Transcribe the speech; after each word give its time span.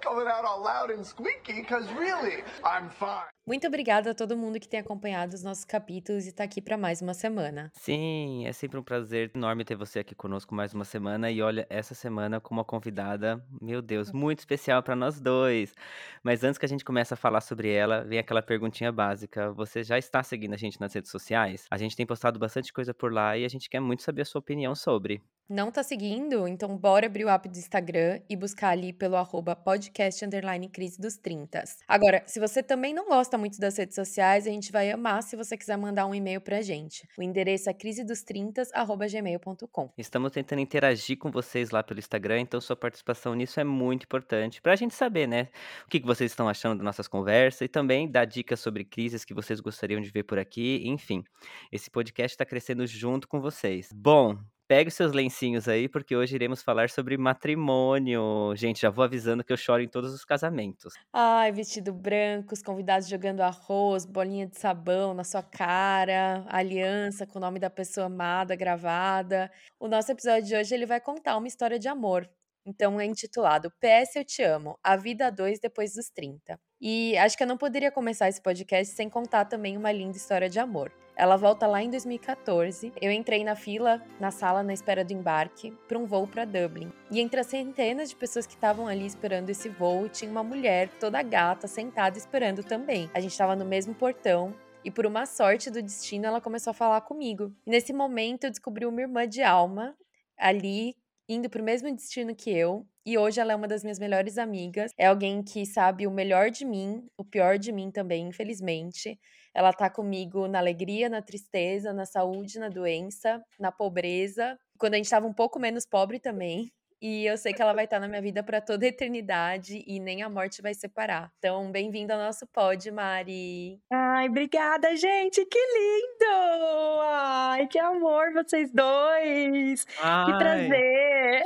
Coming 0.00 0.26
out 0.28 0.44
all 0.44 0.62
loud 0.62 0.90
and 0.90 1.04
squeaky 1.04 1.60
because 1.60 1.86
really, 1.92 2.42
I'm 2.64 2.90
fine. 2.90 3.24
Muito 3.50 3.66
obrigada 3.66 4.12
a 4.12 4.14
todo 4.14 4.36
mundo 4.36 4.60
que 4.60 4.68
tem 4.68 4.78
acompanhado 4.78 5.34
os 5.34 5.42
nossos 5.42 5.64
capítulos 5.64 6.24
e 6.24 6.28
está 6.28 6.44
aqui 6.44 6.62
para 6.62 6.78
mais 6.78 7.02
uma 7.02 7.12
semana. 7.12 7.72
Sim, 7.74 8.46
é 8.46 8.52
sempre 8.52 8.78
um 8.78 8.82
prazer 8.82 9.32
enorme 9.34 9.64
ter 9.64 9.74
você 9.74 9.98
aqui 9.98 10.14
conosco 10.14 10.54
mais 10.54 10.72
uma 10.72 10.84
semana. 10.84 11.32
E 11.32 11.42
olha, 11.42 11.66
essa 11.68 11.92
semana 11.92 12.40
com 12.40 12.54
uma 12.54 12.64
convidada, 12.64 13.44
meu 13.60 13.82
Deus, 13.82 14.12
muito 14.12 14.38
especial 14.38 14.84
para 14.84 14.94
nós 14.94 15.20
dois. 15.20 15.74
Mas 16.22 16.44
antes 16.44 16.58
que 16.58 16.64
a 16.64 16.68
gente 16.68 16.84
comece 16.84 17.12
a 17.12 17.16
falar 17.16 17.40
sobre 17.40 17.72
ela, 17.72 18.04
vem 18.04 18.20
aquela 18.20 18.40
perguntinha 18.40 18.92
básica. 18.92 19.50
Você 19.54 19.82
já 19.82 19.98
está 19.98 20.22
seguindo 20.22 20.54
a 20.54 20.56
gente 20.56 20.80
nas 20.80 20.94
redes 20.94 21.10
sociais? 21.10 21.66
A 21.72 21.76
gente 21.76 21.96
tem 21.96 22.06
postado 22.06 22.38
bastante 22.38 22.72
coisa 22.72 22.94
por 22.94 23.12
lá 23.12 23.36
e 23.36 23.44
a 23.44 23.48
gente 23.48 23.68
quer 23.68 23.80
muito 23.80 24.04
saber 24.04 24.22
a 24.22 24.26
sua 24.26 24.38
opinião 24.38 24.76
sobre. 24.76 25.20
Não 25.50 25.72
tá 25.72 25.82
seguindo? 25.82 26.46
Então 26.46 26.76
bora 26.76 27.06
abrir 27.06 27.24
o 27.24 27.28
app 27.28 27.48
do 27.48 27.58
Instagram 27.58 28.20
e 28.30 28.36
buscar 28.36 28.68
ali 28.68 28.92
pelo 28.92 29.16
arroba 29.16 29.56
podcast 29.56 30.24
underline 30.24 30.68
crise 30.68 31.00
dos 31.00 31.16
30. 31.16 31.64
Agora, 31.88 32.22
se 32.24 32.38
você 32.38 32.62
também 32.62 32.94
não 32.94 33.08
gosta 33.08 33.36
muito 33.40 33.58
das 33.58 33.78
redes 33.78 33.96
sociais, 33.96 34.46
a 34.46 34.50
gente 34.50 34.70
vai 34.70 34.90
amar 34.90 35.22
se 35.22 35.34
você 35.34 35.56
quiser 35.56 35.76
mandar 35.76 36.06
um 36.06 36.14
e-mail 36.14 36.40
pra 36.40 36.62
gente. 36.62 37.08
O 37.18 37.22
endereço 37.22 37.70
é 37.70 37.72
crisedos30@gmail.com. 37.72 39.90
Estamos 39.98 40.30
tentando 40.30 40.60
interagir 40.60 41.18
com 41.18 41.30
vocês 41.30 41.70
lá 41.70 41.82
pelo 41.82 41.98
Instagram, 41.98 42.40
então 42.40 42.60
sua 42.60 42.76
participação 42.76 43.34
nisso 43.34 43.58
é 43.58 43.64
muito 43.64 44.04
importante 44.04 44.60
pra 44.60 44.76
gente 44.76 44.94
saber, 44.94 45.26
né, 45.26 45.48
o 45.86 45.88
que 45.88 46.00
vocês 46.00 46.30
estão 46.30 46.48
achando 46.48 46.76
das 46.76 46.84
nossas 46.84 47.08
conversas 47.08 47.62
e 47.62 47.68
também 47.68 48.10
dar 48.10 48.26
dicas 48.26 48.60
sobre 48.60 48.84
crises 48.84 49.24
que 49.24 49.34
vocês 49.34 49.60
gostariam 49.60 50.00
de 50.00 50.10
ver 50.10 50.24
por 50.24 50.38
aqui, 50.38 50.82
enfim. 50.84 51.24
Esse 51.72 51.90
podcast 51.90 52.34
está 52.34 52.44
crescendo 52.44 52.86
junto 52.86 53.26
com 53.26 53.40
vocês. 53.40 53.90
Bom, 53.92 54.38
Pegue 54.70 54.86
os 54.86 54.94
seus 54.94 55.12
lencinhos 55.12 55.66
aí, 55.66 55.88
porque 55.88 56.14
hoje 56.14 56.36
iremos 56.36 56.62
falar 56.62 56.90
sobre 56.90 57.18
matrimônio. 57.18 58.54
Gente, 58.54 58.80
já 58.80 58.88
vou 58.88 59.04
avisando 59.04 59.42
que 59.42 59.52
eu 59.52 59.56
choro 59.56 59.82
em 59.82 59.88
todos 59.88 60.14
os 60.14 60.24
casamentos. 60.24 60.94
Ai, 61.12 61.50
vestido 61.50 61.92
branco, 61.92 62.54
os 62.54 62.62
convidados 62.62 63.08
jogando 63.08 63.40
arroz, 63.40 64.06
bolinha 64.06 64.46
de 64.46 64.56
sabão 64.56 65.12
na 65.12 65.24
sua 65.24 65.42
cara, 65.42 66.44
aliança 66.46 67.26
com 67.26 67.40
o 67.40 67.42
nome 67.42 67.58
da 67.58 67.68
pessoa 67.68 68.06
amada 68.06 68.54
gravada. 68.54 69.50
O 69.76 69.88
nosso 69.88 70.12
episódio 70.12 70.46
de 70.46 70.54
hoje 70.54 70.72
ele 70.72 70.86
vai 70.86 71.00
contar 71.00 71.36
uma 71.36 71.48
história 71.48 71.76
de 71.76 71.88
amor. 71.88 72.30
Então 72.64 73.00
é 73.00 73.04
intitulado 73.04 73.70
PS 73.80 74.16
Eu 74.16 74.24
Te 74.24 74.42
Amo, 74.42 74.78
A 74.82 74.96
Vida 74.96 75.26
a 75.26 75.30
Dois 75.30 75.58
Depois 75.58 75.94
dos 75.94 76.10
30. 76.10 76.58
E 76.80 77.16
acho 77.18 77.36
que 77.36 77.42
eu 77.42 77.46
não 77.46 77.56
poderia 77.56 77.90
começar 77.90 78.28
esse 78.28 78.40
podcast 78.40 78.94
sem 78.94 79.08
contar 79.08 79.44
também 79.44 79.76
uma 79.76 79.92
linda 79.92 80.16
história 80.16 80.48
de 80.48 80.58
amor. 80.58 80.92
Ela 81.16 81.36
volta 81.36 81.66
lá 81.66 81.82
em 81.82 81.90
2014. 81.90 82.94
Eu 83.00 83.12
entrei 83.12 83.44
na 83.44 83.54
fila, 83.54 84.02
na 84.18 84.30
sala, 84.30 84.62
na 84.62 84.72
espera 84.72 85.04
do 85.04 85.12
embarque, 85.12 85.70
para 85.86 85.98
um 85.98 86.06
voo 86.06 86.26
para 86.26 86.46
Dublin. 86.46 86.90
E 87.10 87.20
entre 87.20 87.40
as 87.40 87.46
centenas 87.46 88.08
de 88.08 88.16
pessoas 88.16 88.46
que 88.46 88.54
estavam 88.54 88.86
ali 88.86 89.04
esperando 89.04 89.50
esse 89.50 89.68
voo, 89.68 90.08
tinha 90.08 90.30
uma 90.30 90.42
mulher 90.42 90.88
toda 90.98 91.22
gata 91.22 91.68
sentada 91.68 92.16
esperando 92.16 92.64
também. 92.64 93.10
A 93.12 93.20
gente 93.20 93.32
estava 93.32 93.54
no 93.54 93.66
mesmo 93.66 93.94
portão. 93.94 94.54
E 94.82 94.90
por 94.90 95.04
uma 95.04 95.26
sorte 95.26 95.70
do 95.70 95.82
destino, 95.82 96.24
ela 96.24 96.40
começou 96.40 96.70
a 96.70 96.74
falar 96.74 97.02
comigo. 97.02 97.54
E 97.66 97.70
nesse 97.70 97.92
momento, 97.92 98.44
eu 98.44 98.50
descobri 98.50 98.86
uma 98.86 99.02
irmã 99.02 99.28
de 99.28 99.42
alma 99.42 99.94
ali 100.38 100.96
indo 101.34 101.48
para 101.50 101.62
o 101.62 101.64
mesmo 101.64 101.94
destino 101.94 102.34
que 102.34 102.50
eu, 102.50 102.86
e 103.06 103.16
hoje 103.18 103.40
ela 103.40 103.52
é 103.52 103.56
uma 103.56 103.68
das 103.68 103.82
minhas 103.82 103.98
melhores 103.98 104.38
amigas. 104.38 104.92
É 104.98 105.06
alguém 105.06 105.42
que 105.42 105.64
sabe 105.66 106.06
o 106.06 106.10
melhor 106.10 106.50
de 106.50 106.64
mim, 106.64 107.06
o 107.16 107.24
pior 107.24 107.58
de 107.58 107.72
mim 107.72 107.90
também, 107.90 108.28
infelizmente. 108.28 109.18
Ela 109.54 109.72
tá 109.72 109.88
comigo 109.90 110.46
na 110.48 110.58
alegria, 110.58 111.08
na 111.08 111.22
tristeza, 111.22 111.92
na 111.92 112.04
saúde, 112.06 112.58
na 112.58 112.68
doença, 112.68 113.42
na 113.58 113.72
pobreza, 113.72 114.58
quando 114.78 114.94
a 114.94 114.96
gente 114.98 115.10
tava 115.10 115.26
um 115.26 115.34
pouco 115.34 115.58
menos 115.60 115.86
pobre 115.86 116.18
também. 116.20 116.70
E 117.02 117.24
eu 117.24 117.38
sei 117.38 117.54
que 117.54 117.62
ela 117.62 117.72
vai 117.72 117.84
estar 117.84 117.98
na 117.98 118.06
minha 118.06 118.20
vida 118.20 118.42
para 118.42 118.60
toda 118.60 118.84
a 118.84 118.88
eternidade 118.88 119.82
e 119.86 119.98
nem 119.98 120.22
a 120.22 120.28
morte 120.28 120.60
vai 120.60 120.74
separar. 120.74 121.32
Então, 121.38 121.72
bem-vinda 121.72 122.12
ao 122.12 122.20
nosso 122.20 122.46
pod, 122.46 122.90
Mari. 122.90 123.80
Ai, 123.90 124.28
obrigada, 124.28 124.94
gente. 124.94 125.46
Que 125.46 125.58
lindo! 125.58 127.00
Ai, 127.02 127.66
que 127.68 127.78
amor 127.78 128.34
vocês 128.34 128.70
dois. 128.70 129.86
Ai. 130.02 130.26
Que 130.26 130.38
prazer. 130.38 131.42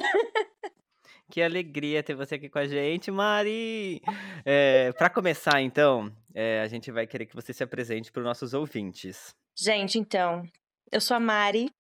Que 1.31 1.41
alegria 1.41 2.03
ter 2.03 2.15
você 2.15 2.35
aqui 2.35 2.49
com 2.49 2.59
a 2.59 2.67
gente, 2.67 3.11
Mari! 3.11 4.03
É, 4.45 4.93
para 4.93 5.09
começar, 5.09 5.61
então, 5.61 6.13
é, 6.35 6.61
a 6.63 6.69
gente 6.69 6.93
vai 6.93 7.07
querer 7.07 7.27
que 7.27 7.35
você 7.35 7.53
se 7.53 7.63
apresente 7.63 8.13
para 8.13 8.21
os 8.21 8.27
nossos 8.27 8.55
ouvintes. 8.55 9.35
Gente, 9.57 9.99
então, 9.99 10.43
eu 10.93 11.01
sou 11.01 11.17
a 11.17 11.21
Mari, 11.21 11.71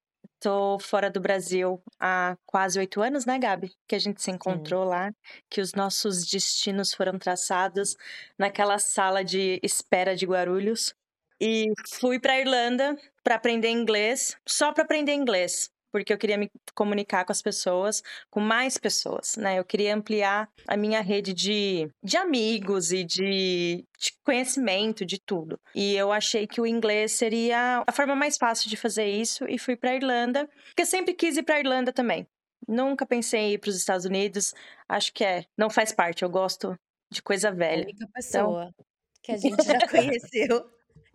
tô 0.44 0.78
fora 0.78 1.10
do 1.10 1.20
Brasil 1.20 1.82
há 1.98 2.36
quase 2.44 2.78
oito 2.78 3.00
anos, 3.00 3.24
né, 3.24 3.38
Gabi? 3.38 3.72
Que 3.88 3.94
a 3.94 3.98
gente 3.98 4.22
se 4.22 4.30
encontrou 4.30 4.84
Sim. 4.84 4.90
lá, 4.90 5.10
que 5.48 5.60
os 5.62 5.72
nossos 5.72 6.26
destinos 6.26 6.92
foram 6.92 7.18
traçados 7.18 7.96
naquela 8.38 8.78
sala 8.78 9.24
de 9.24 9.58
espera 9.62 10.14
de 10.14 10.26
Guarulhos. 10.26 10.94
E 11.40 11.72
fui 11.98 12.20
para 12.20 12.38
Irlanda 12.38 12.94
para 13.22 13.36
aprender 13.36 13.70
inglês, 13.70 14.36
só 14.46 14.70
para 14.72 14.84
aprender 14.84 15.14
inglês 15.14 15.70
porque 15.94 16.12
eu 16.12 16.18
queria 16.18 16.36
me 16.36 16.50
comunicar 16.74 17.24
com 17.24 17.30
as 17.30 17.40
pessoas, 17.40 18.02
com 18.28 18.40
mais 18.40 18.76
pessoas, 18.76 19.36
né? 19.36 19.60
Eu 19.60 19.64
queria 19.64 19.94
ampliar 19.94 20.50
a 20.66 20.76
minha 20.76 21.00
rede 21.00 21.32
de, 21.32 21.88
de 22.02 22.16
amigos 22.16 22.90
e 22.90 23.04
de, 23.04 23.86
de 23.96 24.12
conhecimento, 24.24 25.06
de 25.06 25.20
tudo. 25.20 25.56
E 25.72 25.94
eu 25.94 26.10
achei 26.10 26.48
que 26.48 26.60
o 26.60 26.66
inglês 26.66 27.12
seria 27.12 27.84
a 27.86 27.92
forma 27.92 28.16
mais 28.16 28.36
fácil 28.36 28.68
de 28.68 28.76
fazer 28.76 29.06
isso 29.06 29.48
e 29.48 29.56
fui 29.56 29.76
para 29.76 29.94
Irlanda, 29.94 30.50
porque 30.66 30.82
eu 30.82 30.86
sempre 30.86 31.14
quis 31.14 31.36
ir 31.36 31.44
para 31.44 31.60
Irlanda 31.60 31.92
também. 31.92 32.26
Nunca 32.66 33.06
pensei 33.06 33.40
em 33.40 33.52
ir 33.52 33.58
para 33.58 33.70
os 33.70 33.76
Estados 33.76 34.04
Unidos. 34.04 34.52
Acho 34.88 35.12
que 35.12 35.22
é, 35.22 35.44
não 35.56 35.70
faz 35.70 35.92
parte. 35.92 36.24
Eu 36.24 36.28
gosto 36.28 36.76
de 37.08 37.22
coisa 37.22 37.52
velha. 37.52 37.82
A 37.82 37.84
única 37.84 38.02
então 38.02 38.08
pessoa 38.12 38.64
então... 38.64 38.86
que 39.22 39.30
a 39.30 39.36
gente 39.36 39.62
já 39.62 39.78
conheceu 39.86 40.68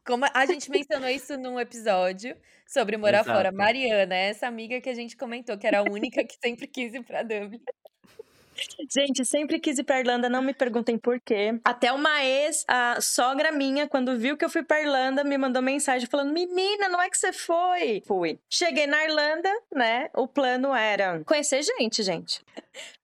como 0.09 0.25
a 0.34 0.46
gente 0.47 0.72
mencionou 0.72 1.08
isso 1.08 1.38
num 1.38 1.59
episódio 1.59 2.36
sobre 2.68 2.97
morar 2.97 3.20
Exato. 3.20 3.38
fora. 3.38 3.52
Mariana, 3.52 4.16
essa 4.16 4.47
amiga 4.47 4.81
que 4.81 4.90
a 4.90 4.96
gente 4.96 5.16
comentou, 5.16 5.56
que 5.56 5.68
era 5.68 5.81
a 5.81 5.84
única 5.84 6.24
que 6.25 6.36
sempre 6.44 6.66
quis 6.66 6.96
ir 6.96 7.03
pra 7.03 7.22
Dublin. 7.22 7.62
Gente, 8.92 9.24
sempre 9.24 9.59
quis 9.59 9.78
ir 9.78 9.84
pra 9.84 10.00
Irlanda, 10.00 10.28
não 10.28 10.42
me 10.42 10.52
perguntem 10.52 10.97
por 10.97 11.20
quê. 11.22 11.59
Até 11.64 11.94
uma 11.94 12.25
ex, 12.25 12.66
a 12.68 13.00
sogra 13.00 13.52
minha, 13.52 13.88
quando 13.88 14.18
viu 14.18 14.36
que 14.36 14.44
eu 14.44 14.50
fui 14.50 14.64
pra 14.64 14.81
Irlanda, 14.81 15.24
me 15.24 15.38
mandou 15.38 15.62
mensagem 15.62 16.09
falando: 16.09 16.34
Menina, 16.34 16.90
não 16.90 17.00
é 17.00 17.08
que 17.08 17.18
você 17.18 17.31
foi? 17.31 18.02
Fui. 18.06 18.40
Cheguei 18.50 18.88
na 18.88 19.06
Irlanda, 19.06 19.50
né? 19.72 20.09
O 20.16 20.28
plano 20.28 20.74
era 20.74 21.24
conhecer 21.24 21.62
gente, 21.62 22.02
gente. 22.02 22.41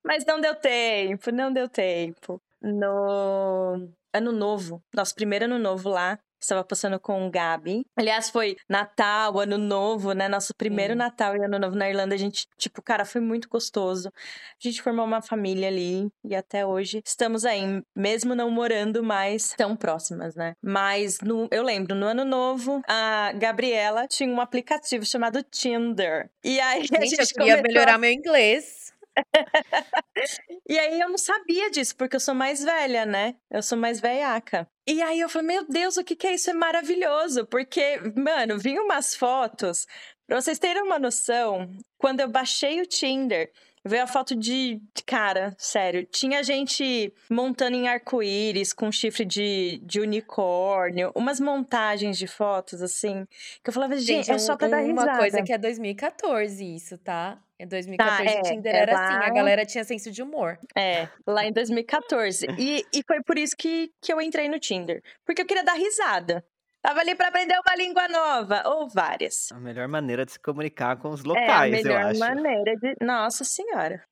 Mas 0.04 0.26
não 0.26 0.42
deu 0.42 0.56
tempo, 0.56 1.32
não 1.32 1.54
deu 1.54 1.70
tempo. 1.70 2.42
No 2.62 3.88
ano 4.12 4.32
novo, 4.32 4.82
nosso 4.94 5.14
primeiro 5.14 5.46
ano 5.46 5.60
novo 5.60 5.88
lá, 5.88 6.20
estava 6.40 6.64
passando 6.64 7.00
com 7.00 7.26
o 7.26 7.32
Gabi. 7.32 7.86
Aliás, 7.98 8.30
foi 8.30 8.56
Natal, 8.70 9.40
Ano 9.40 9.58
Novo, 9.58 10.14
né? 10.14 10.28
Nosso 10.28 10.54
primeiro 10.56 10.94
Sim. 10.94 11.00
Natal 11.00 11.36
e 11.36 11.44
Ano 11.44 11.60
Novo 11.60 11.76
na 11.76 11.90
Irlanda. 11.90 12.16
A 12.16 12.18
gente, 12.18 12.48
tipo, 12.58 12.82
cara, 12.82 13.06
foi 13.06 13.22
muito 13.22 13.50
gostoso. 13.50 14.10
A 14.10 14.68
gente 14.68 14.82
formou 14.82 15.06
uma 15.06 15.22
família 15.22 15.68
ali 15.68 16.08
e 16.24 16.36
até 16.36 16.66
hoje 16.66 17.02
estamos 17.06 17.46
aí, 17.46 17.82
mesmo 17.96 18.36
não 18.36 18.50
morando 18.50 19.04
mais 19.04 19.54
tão 19.58 19.76
próximas, 19.76 20.36
né? 20.36 20.54
Mas 20.62 21.20
no, 21.22 21.48
eu 21.52 21.64
lembro, 21.64 21.96
no 21.96 22.06
Ano 22.06 22.26
Novo, 22.26 22.82
a 22.88 23.32
Gabriela 23.34 24.08
tinha 24.08 24.30
um 24.30 24.42
aplicativo 24.42 25.06
chamado 25.06 25.44
Tinder. 25.44 26.30
E 26.44 26.60
aí 26.60 26.82
gente, 26.82 26.98
a 26.98 27.06
gente 27.06 27.20
eu 27.20 27.28
queria 27.28 27.62
melhorar 27.62 27.98
meu 27.98 28.12
inglês. 28.12 28.85
e 30.68 30.78
aí 30.78 31.00
eu 31.00 31.10
não 31.10 31.18
sabia 31.18 31.70
disso, 31.70 31.96
porque 31.96 32.16
eu 32.16 32.20
sou 32.20 32.36
mais 32.36 32.64
velha, 32.64 33.06
né? 33.06 33.36
Eu 33.50 33.64
sou 33.64 33.78
mais 33.78 34.00
velhaca. 34.00 34.68
E 34.88 35.02
aí 35.02 35.20
eu 35.20 35.30
falei, 35.30 35.48
meu 35.48 35.68
Deus, 35.68 35.98
o 35.98 36.04
que, 36.04 36.16
que 36.16 36.28
é 36.28 36.36
isso? 36.36 36.50
É 36.50 36.54
maravilhoso, 36.54 37.46
porque, 37.48 38.00
mano, 38.16 38.58
vinham 38.60 38.86
umas 38.86 39.16
fotos. 39.16 39.86
Pra 40.28 40.42
vocês 40.42 40.60
terem 40.60 40.84
uma 40.84 41.00
noção, 41.00 41.70
quando 41.98 42.20
eu 42.20 42.28
baixei 42.28 42.82
o 42.82 42.86
Tinder, 42.86 43.52
Veio 43.88 44.04
a 44.04 44.08
foto 44.08 44.36
de, 44.36 44.82
cara, 45.06 45.56
sério. 45.58 46.06
Tinha 46.06 46.42
gente 46.44 47.14
montando 47.30 47.76
em 47.76 47.88
arco-íris 47.88 48.74
com 48.74 48.92
chifre 48.92 49.24
de, 49.24 49.80
de 49.84 50.00
unicórnio, 50.00 51.12
umas 51.16 51.40
montagens 51.40 52.18
de 52.18 52.26
fotos, 52.28 52.82
assim. 52.82 53.28
Que 53.64 53.70
eu 53.70 53.74
falava, 53.74 53.96
gente, 53.98 54.32
é 54.32 54.38
só 54.40 54.56
pra 54.58 54.68
dar 54.68 54.80
risada. 54.80 55.12
Uma 55.12 55.18
coisa 55.20 55.44
que 55.44 55.54
é 55.54 55.58
2014 55.58 56.76
isso, 56.76 56.98
tá? 56.98 57.38
Em 57.58 57.66
2014 57.68 58.24
Tá, 58.26 58.32
é, 58.32 58.40
o 58.40 58.42
Tinder 58.44 58.76
é 58.76 58.78
era 58.80 58.94
lá- 58.94 59.06
assim, 59.08 59.16
a 59.32 59.34
galera 59.34 59.66
tinha 59.66 59.84
senso 59.84 60.12
de 60.12 60.22
humor. 60.22 60.60
É, 60.76 61.08
lá 61.26 61.46
em 61.46 61.54
2014. 61.54 62.48
E, 62.58 62.84
e 62.94 63.02
foi 63.08 63.22
por 63.24 63.38
isso 63.38 63.56
que, 63.56 63.92
que 64.02 64.12
eu 64.12 64.20
entrei 64.20 64.50
no 64.50 64.60
Tinder. 64.60 65.02
Porque 65.26 65.42
eu 65.42 65.46
queria 65.46 65.64
dar 65.64 65.74
risada. 65.76 66.44
Tava 66.86 67.00
ali 67.00 67.16
pra 67.16 67.30
aprender 67.30 67.58
uma 67.60 67.76
língua 67.76 68.08
nova, 68.08 68.62
ou 68.68 68.88
várias. 68.88 69.52
A 69.52 69.60
melhor 69.60 69.88
maneira 69.88 70.24
de 70.24 70.34
se 70.34 70.40
comunicar 70.40 70.98
com 70.98 71.10
os 71.10 71.22
é 71.22 71.24
a 71.24 71.28
locais, 71.28 71.74
eu 71.74 71.84
melhor 71.84 72.06
acho. 72.06 72.20
maneira 72.20 72.76
de. 72.76 72.94
Nossa 73.04 73.44
Senhora. 73.44 74.04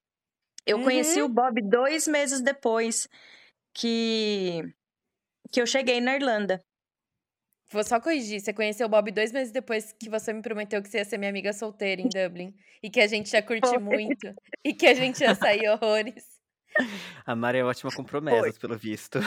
Eu 0.66 0.82
conheci 0.82 1.20
Uhum. 1.22 1.28
o 1.28 1.30
Bob 1.30 1.62
dois 1.62 2.08
meses 2.08 2.42
depois 2.42 3.08
que, 3.76 4.64
que 5.52 5.62
eu 5.62 5.68
cheguei 5.68 6.02
na 6.02 6.16
Irlanda. 6.16 6.62
Vou 7.72 7.84
só 7.84 8.00
corrigir, 8.00 8.40
você 8.40 8.52
conheceu 8.54 8.88
o 8.88 8.90
Bob 8.90 9.12
dois 9.12 9.32
meses 9.32 9.52
depois 9.52 9.92
que 9.94 10.10
você 10.10 10.32
me 10.34 10.42
prometeu 10.42 10.82
que 10.82 10.90
você 10.90 10.98
ia 11.00 11.06
ser 11.06 11.18
minha 11.18 11.30
amiga 11.30 11.54
solteira 11.54 12.02
em 12.02 12.10
Dublin. 12.10 12.56
e 12.82 12.90
que 12.90 13.00
a 13.02 13.08
gente 13.08 13.32
ia 13.34 13.42
curtir 13.46 13.68
Foi. 13.70 13.78
muito. 13.80 14.34
E 14.64 14.74
que 14.74 14.88
a 14.88 14.94
gente 14.96 15.22
ia 15.22 15.36
sair 15.36 15.68
horrores. 15.70 16.26
A 17.26 17.36
Mari 17.36 17.60
é 17.60 17.64
ótima 17.64 17.92
com 17.92 18.04
promessas, 18.04 18.58
pelo 18.58 18.76
visto. 18.76 19.20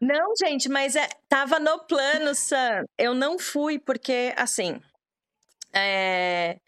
Não, 0.00 0.34
gente, 0.38 0.68
mas 0.68 0.96
é, 0.96 1.08
tava 1.28 1.58
no 1.58 1.78
plano, 1.86 2.34
Sam. 2.34 2.84
Eu 2.98 3.14
não 3.14 3.38
fui 3.38 3.78
porque, 3.78 4.32
assim, 4.36 4.80
é, 5.72 6.58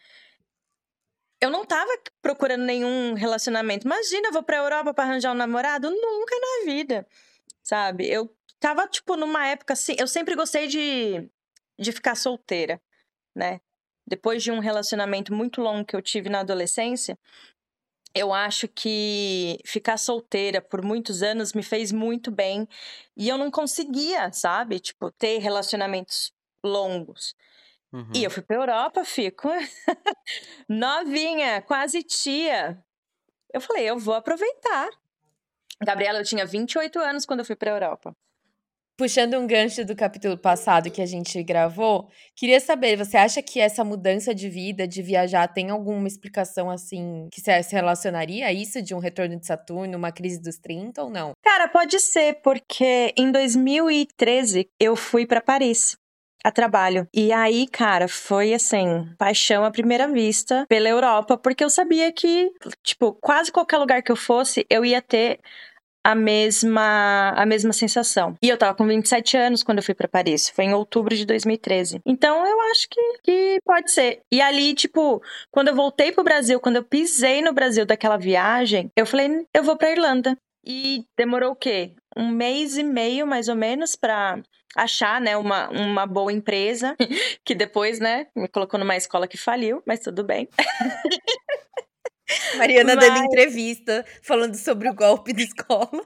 eu 1.40 1.50
não 1.50 1.64
tava 1.64 1.90
procurando 2.22 2.64
nenhum 2.64 3.14
relacionamento. 3.14 3.86
Imagina, 3.86 4.28
eu 4.28 4.32
vou 4.32 4.42
pra 4.42 4.56
Europa 4.58 4.94
pra 4.94 5.04
arranjar 5.04 5.32
um 5.32 5.34
namorado? 5.36 5.90
Nunca 5.90 6.34
na 6.34 6.72
vida, 6.72 7.06
sabe? 7.62 8.08
Eu 8.10 8.34
tava, 8.58 8.86
tipo, 8.88 9.16
numa 9.16 9.46
época 9.46 9.74
assim. 9.74 9.94
Eu 9.98 10.06
sempre 10.06 10.34
gostei 10.34 10.66
de, 10.66 11.30
de 11.78 11.92
ficar 11.92 12.14
solteira, 12.14 12.80
né? 13.34 13.60
Depois 14.06 14.42
de 14.42 14.50
um 14.50 14.60
relacionamento 14.60 15.34
muito 15.34 15.60
longo 15.60 15.84
que 15.84 15.94
eu 15.96 16.02
tive 16.02 16.28
na 16.28 16.40
adolescência, 16.40 17.18
eu 18.16 18.32
acho 18.32 18.66
que 18.66 19.58
ficar 19.64 19.98
solteira 19.98 20.60
por 20.60 20.82
muitos 20.82 21.22
anos 21.22 21.52
me 21.52 21.62
fez 21.62 21.92
muito 21.92 22.30
bem. 22.30 22.66
E 23.14 23.28
eu 23.28 23.36
não 23.36 23.50
conseguia, 23.50 24.32
sabe? 24.32 24.80
Tipo, 24.80 25.10
ter 25.10 25.38
relacionamentos 25.38 26.32
longos. 26.64 27.34
Uhum. 27.92 28.10
E 28.14 28.24
eu 28.24 28.30
fui 28.30 28.42
pra 28.42 28.56
Europa, 28.56 29.04
fico 29.04 29.48
novinha, 30.68 31.60
quase 31.62 32.02
tia. 32.02 32.82
Eu 33.52 33.60
falei, 33.60 33.88
eu 33.88 33.98
vou 33.98 34.14
aproveitar. 34.14 34.88
Gabriela, 35.82 36.20
eu 36.20 36.24
tinha 36.24 36.46
28 36.46 36.98
anos 36.98 37.26
quando 37.26 37.40
eu 37.40 37.44
fui 37.44 37.56
pra 37.56 37.70
Europa. 37.70 38.16
Puxando 38.96 39.34
um 39.34 39.46
gancho 39.46 39.84
do 39.84 39.94
capítulo 39.94 40.38
passado 40.38 40.90
que 40.90 41.02
a 41.02 41.06
gente 41.06 41.42
gravou, 41.42 42.08
queria 42.34 42.58
saber, 42.58 42.96
você 42.96 43.18
acha 43.18 43.42
que 43.42 43.60
essa 43.60 43.84
mudança 43.84 44.34
de 44.34 44.48
vida, 44.48 44.88
de 44.88 45.02
viajar, 45.02 45.46
tem 45.48 45.68
alguma 45.68 46.08
explicação 46.08 46.70
assim 46.70 47.28
que 47.30 47.38
se 47.40 47.50
relacionaria 47.72 48.46
a 48.46 48.52
isso 48.54 48.80
de 48.80 48.94
um 48.94 48.98
retorno 48.98 49.38
de 49.38 49.46
Saturno, 49.46 49.98
uma 49.98 50.10
crise 50.10 50.40
dos 50.40 50.56
30 50.56 51.02
ou 51.02 51.10
não? 51.10 51.32
Cara, 51.44 51.68
pode 51.68 52.00
ser, 52.00 52.40
porque 52.42 53.12
em 53.18 53.30
2013 53.30 54.66
eu 54.80 54.96
fui 54.96 55.26
pra 55.26 55.42
Paris 55.42 55.94
a 56.42 56.50
trabalho. 56.50 57.06
E 57.12 57.32
aí, 57.32 57.66
cara, 57.66 58.08
foi 58.08 58.54
assim, 58.54 59.04
paixão 59.18 59.64
à 59.64 59.70
primeira 59.70 60.08
vista 60.08 60.64
pela 60.68 60.88
Europa, 60.88 61.36
porque 61.36 61.62
eu 61.62 61.68
sabia 61.68 62.10
que, 62.12 62.50
tipo, 62.82 63.12
quase 63.12 63.52
qualquer 63.52 63.76
lugar 63.76 64.02
que 64.02 64.12
eu 64.12 64.16
fosse, 64.16 64.64
eu 64.70 64.84
ia 64.84 65.02
ter 65.02 65.40
a 66.06 66.14
mesma 66.14 67.30
a 67.36 67.44
mesma 67.44 67.72
sensação. 67.72 68.36
E 68.40 68.48
eu 68.48 68.56
tava 68.56 68.76
com 68.76 68.86
27 68.86 69.36
anos 69.36 69.64
quando 69.64 69.78
eu 69.78 69.82
fui 69.82 69.92
pra 69.94 70.06
Paris, 70.06 70.48
foi 70.48 70.66
em 70.66 70.72
outubro 70.72 71.16
de 71.16 71.26
2013. 71.26 72.00
Então 72.06 72.46
eu 72.46 72.60
acho 72.70 72.88
que, 72.88 73.00
que 73.24 73.58
pode 73.64 73.90
ser. 73.90 74.20
E 74.32 74.40
ali, 74.40 74.72
tipo, 74.72 75.20
quando 75.50 75.66
eu 75.68 75.74
voltei 75.74 76.12
pro 76.12 76.22
Brasil, 76.22 76.60
quando 76.60 76.76
eu 76.76 76.84
pisei 76.84 77.42
no 77.42 77.52
Brasil 77.52 77.84
daquela 77.84 78.16
viagem, 78.16 78.88
eu 78.96 79.04
falei, 79.04 79.44
eu 79.52 79.64
vou 79.64 79.76
pra 79.76 79.90
Irlanda. 79.90 80.38
E 80.64 81.04
demorou 81.16 81.52
o 81.52 81.56
quê? 81.56 81.92
Um 82.16 82.28
mês 82.28 82.76
e 82.76 82.82
meio, 82.84 83.26
mais 83.26 83.48
ou 83.48 83.54
menos, 83.54 83.94
pra 83.94 84.40
achar, 84.76 85.20
né, 85.20 85.36
uma, 85.36 85.68
uma 85.70 86.06
boa 86.06 86.32
empresa, 86.32 86.96
que 87.44 87.54
depois, 87.54 87.98
né, 87.98 88.26
me 88.34 88.48
colocou 88.48 88.78
numa 88.78 88.96
escola 88.96 89.26
que 89.26 89.36
faliu, 89.36 89.82
mas 89.86 90.00
tudo 90.00 90.22
bem. 90.22 90.48
Mariana 92.58 92.96
dando 92.96 93.18
Mas- 93.18 93.24
entrevista, 93.24 94.04
falando 94.22 94.54
sobre 94.56 94.88
o 94.88 94.94
golpe 94.94 95.32
da 95.32 95.42
escola. 95.42 96.04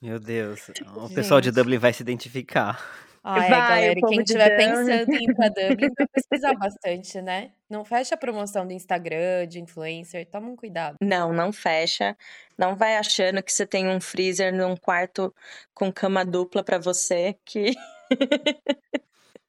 Meu 0.00 0.18
Deus. 0.20 0.68
O 0.96 1.12
pessoal 1.12 1.40
de 1.40 1.46
Gente. 1.48 1.56
Dublin 1.56 1.78
vai 1.78 1.92
se 1.92 2.02
identificar. 2.02 2.80
Ah, 3.22 3.36
é, 3.44 3.50
Vai, 3.50 3.50
galera. 3.50 4.00
Quem 4.08 4.20
estiver 4.20 4.56
pensando 4.56 5.12
em 5.12 5.24
ir 5.24 5.34
pra 5.34 5.48
Dublin, 5.52 5.88
vai 5.98 6.06
pesquisar 6.14 6.54
bastante, 6.54 7.20
né? 7.20 7.50
Não 7.68 7.84
fecha 7.84 8.14
a 8.14 8.18
promoção 8.18 8.66
do 8.66 8.72
Instagram, 8.72 9.46
de 9.46 9.60
influencer. 9.60 10.26
Toma 10.26 10.48
um 10.48 10.56
cuidado. 10.56 10.96
Não, 11.02 11.32
não 11.32 11.52
fecha. 11.52 12.16
Não 12.56 12.74
vai 12.76 12.96
achando 12.96 13.42
que 13.42 13.52
você 13.52 13.66
tem 13.66 13.88
um 13.88 14.00
freezer 14.00 14.54
num 14.54 14.74
quarto 14.76 15.34
com 15.74 15.92
cama 15.92 16.24
dupla 16.24 16.62
pra 16.62 16.78
você, 16.78 17.36
que 17.44 17.72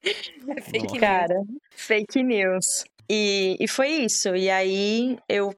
É 0.03 0.61
fake 0.61 0.87
news. 0.87 0.99
Cara, 0.99 1.43
fake 1.69 2.23
news. 2.23 2.83
E, 3.13 3.57
e 3.59 3.67
foi 3.67 3.89
isso. 3.89 4.33
E 4.37 4.49
aí 4.49 5.19
eu 5.27 5.53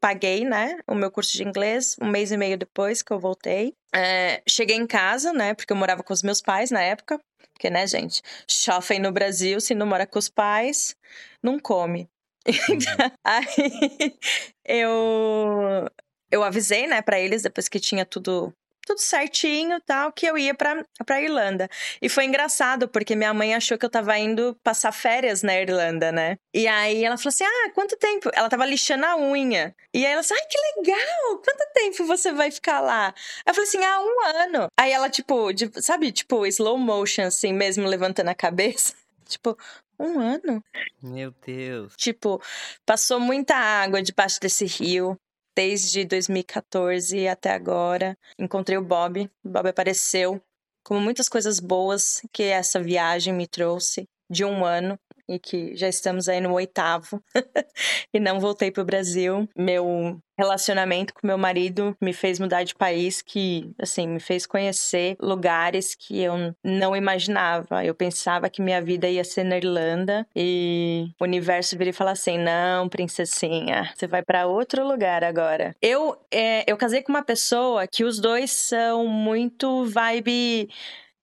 paguei, 0.00 0.44
né, 0.44 0.76
o 0.88 0.94
meu 0.94 1.08
curso 1.08 1.32
de 1.32 1.44
inglês 1.44 1.96
um 2.02 2.08
mês 2.08 2.32
e 2.32 2.36
meio 2.36 2.58
depois 2.58 3.00
que 3.00 3.12
eu 3.12 3.20
voltei. 3.20 3.72
É, 3.94 4.42
cheguei 4.48 4.76
em 4.76 4.86
casa, 4.86 5.32
né, 5.32 5.54
porque 5.54 5.72
eu 5.72 5.76
morava 5.76 6.02
com 6.02 6.12
os 6.12 6.24
meus 6.24 6.42
pais 6.42 6.72
na 6.72 6.82
época. 6.82 7.20
Porque, 7.52 7.70
né, 7.70 7.86
gente, 7.86 8.20
shopping 8.50 8.98
no 8.98 9.12
Brasil, 9.12 9.60
se 9.60 9.72
não 9.72 9.86
mora 9.86 10.04
com 10.04 10.18
os 10.18 10.28
pais, 10.28 10.96
não 11.40 11.60
come. 11.60 12.08
Aí 13.24 14.18
eu, 14.64 15.88
eu 16.30 16.42
avisei, 16.42 16.88
né, 16.88 17.00
pra 17.02 17.20
eles 17.20 17.42
depois 17.42 17.68
que 17.68 17.78
tinha 17.78 18.04
tudo 18.04 18.52
tudo 18.86 18.98
certinho 19.00 19.80
tal, 19.84 20.12
que 20.12 20.24
eu 20.24 20.38
ia 20.38 20.54
pra, 20.54 20.82
pra 21.04 21.20
Irlanda. 21.20 21.68
E 22.00 22.08
foi 22.08 22.24
engraçado, 22.24 22.88
porque 22.88 23.16
minha 23.16 23.34
mãe 23.34 23.54
achou 23.54 23.76
que 23.76 23.84
eu 23.84 23.90
tava 23.90 24.16
indo 24.16 24.56
passar 24.62 24.92
férias 24.92 25.42
na 25.42 25.60
Irlanda, 25.60 26.12
né? 26.12 26.38
E 26.54 26.66
aí 26.68 27.04
ela 27.04 27.18
falou 27.18 27.28
assim: 27.30 27.44
Ah, 27.44 27.70
quanto 27.74 27.96
tempo? 27.96 28.30
Ela 28.32 28.48
tava 28.48 28.64
lixando 28.64 29.04
a 29.04 29.16
unha. 29.16 29.74
E 29.92 30.06
aí 30.06 30.12
ela 30.12 30.20
disse: 30.22 30.32
Ai, 30.32 30.46
que 30.48 30.58
legal! 30.80 31.42
Quanto 31.44 31.72
tempo 31.74 32.06
você 32.06 32.32
vai 32.32 32.50
ficar 32.50 32.80
lá? 32.80 33.12
Eu 33.46 33.52
falei 33.52 33.68
assim: 33.68 33.84
Ah, 33.84 34.00
um 34.00 34.26
ano. 34.40 34.68
Aí 34.78 34.92
ela, 34.92 35.10
tipo, 35.10 35.52
de- 35.52 35.70
sabe, 35.82 36.12
tipo, 36.12 36.46
slow 36.46 36.78
motion, 36.78 37.22
assim, 37.24 37.52
mesmo 37.52 37.86
levantando 37.88 38.28
a 38.28 38.34
cabeça. 38.34 38.94
Tipo, 39.28 39.58
um 39.98 40.20
ano? 40.20 40.62
Meu 41.02 41.34
Deus. 41.44 41.94
Tipo, 41.96 42.40
passou 42.86 43.18
muita 43.18 43.56
água 43.56 44.00
debaixo 44.00 44.38
desse 44.40 44.64
rio. 44.64 45.18
Desde 45.56 46.04
2014 46.04 47.26
até 47.26 47.50
agora. 47.50 48.16
Encontrei 48.38 48.76
o 48.76 48.84
Bob. 48.84 49.30
O 49.42 49.48
Bob 49.48 49.68
apareceu. 49.68 50.40
Como 50.84 51.00
muitas 51.00 51.30
coisas 51.30 51.58
boas 51.58 52.20
que 52.30 52.42
essa 52.42 52.80
viagem 52.80 53.32
me 53.32 53.46
trouxe 53.46 54.06
de 54.30 54.44
um 54.44 54.64
ano. 54.64 54.98
E 55.28 55.38
que 55.38 55.76
já 55.76 55.88
estamos 55.88 56.28
aí 56.28 56.40
no 56.40 56.52
oitavo. 56.52 57.22
e 58.12 58.20
não 58.20 58.40
voltei 58.40 58.70
pro 58.70 58.84
Brasil. 58.84 59.48
Meu 59.56 60.20
relacionamento 60.38 61.14
com 61.14 61.26
meu 61.26 61.38
marido 61.38 61.96
me 62.00 62.12
fez 62.12 62.38
mudar 62.38 62.62
de 62.62 62.74
país, 62.74 63.22
que, 63.22 63.70
assim, 63.80 64.06
me 64.06 64.20
fez 64.20 64.46
conhecer 64.46 65.16
lugares 65.20 65.94
que 65.94 66.20
eu 66.20 66.54
não 66.62 66.94
imaginava. 66.94 67.84
Eu 67.84 67.94
pensava 67.94 68.50
que 68.50 68.62
minha 68.62 68.82
vida 68.82 69.08
ia 69.08 69.24
ser 69.24 69.44
na 69.44 69.56
Irlanda 69.56 70.26
e 70.34 71.08
o 71.18 71.24
universo 71.24 71.76
vira 71.76 71.90
e 71.90 71.94
fala 71.94 72.12
assim: 72.12 72.38
não, 72.38 72.88
princesinha, 72.88 73.90
você 73.94 74.06
vai 74.06 74.22
pra 74.22 74.46
outro 74.46 74.86
lugar 74.86 75.24
agora. 75.24 75.74
Eu, 75.80 76.16
é, 76.30 76.70
eu 76.70 76.76
casei 76.76 77.02
com 77.02 77.12
uma 77.12 77.24
pessoa 77.24 77.86
que 77.86 78.04
os 78.04 78.20
dois 78.20 78.50
são 78.52 79.06
muito 79.06 79.86
vibe. 79.86 80.68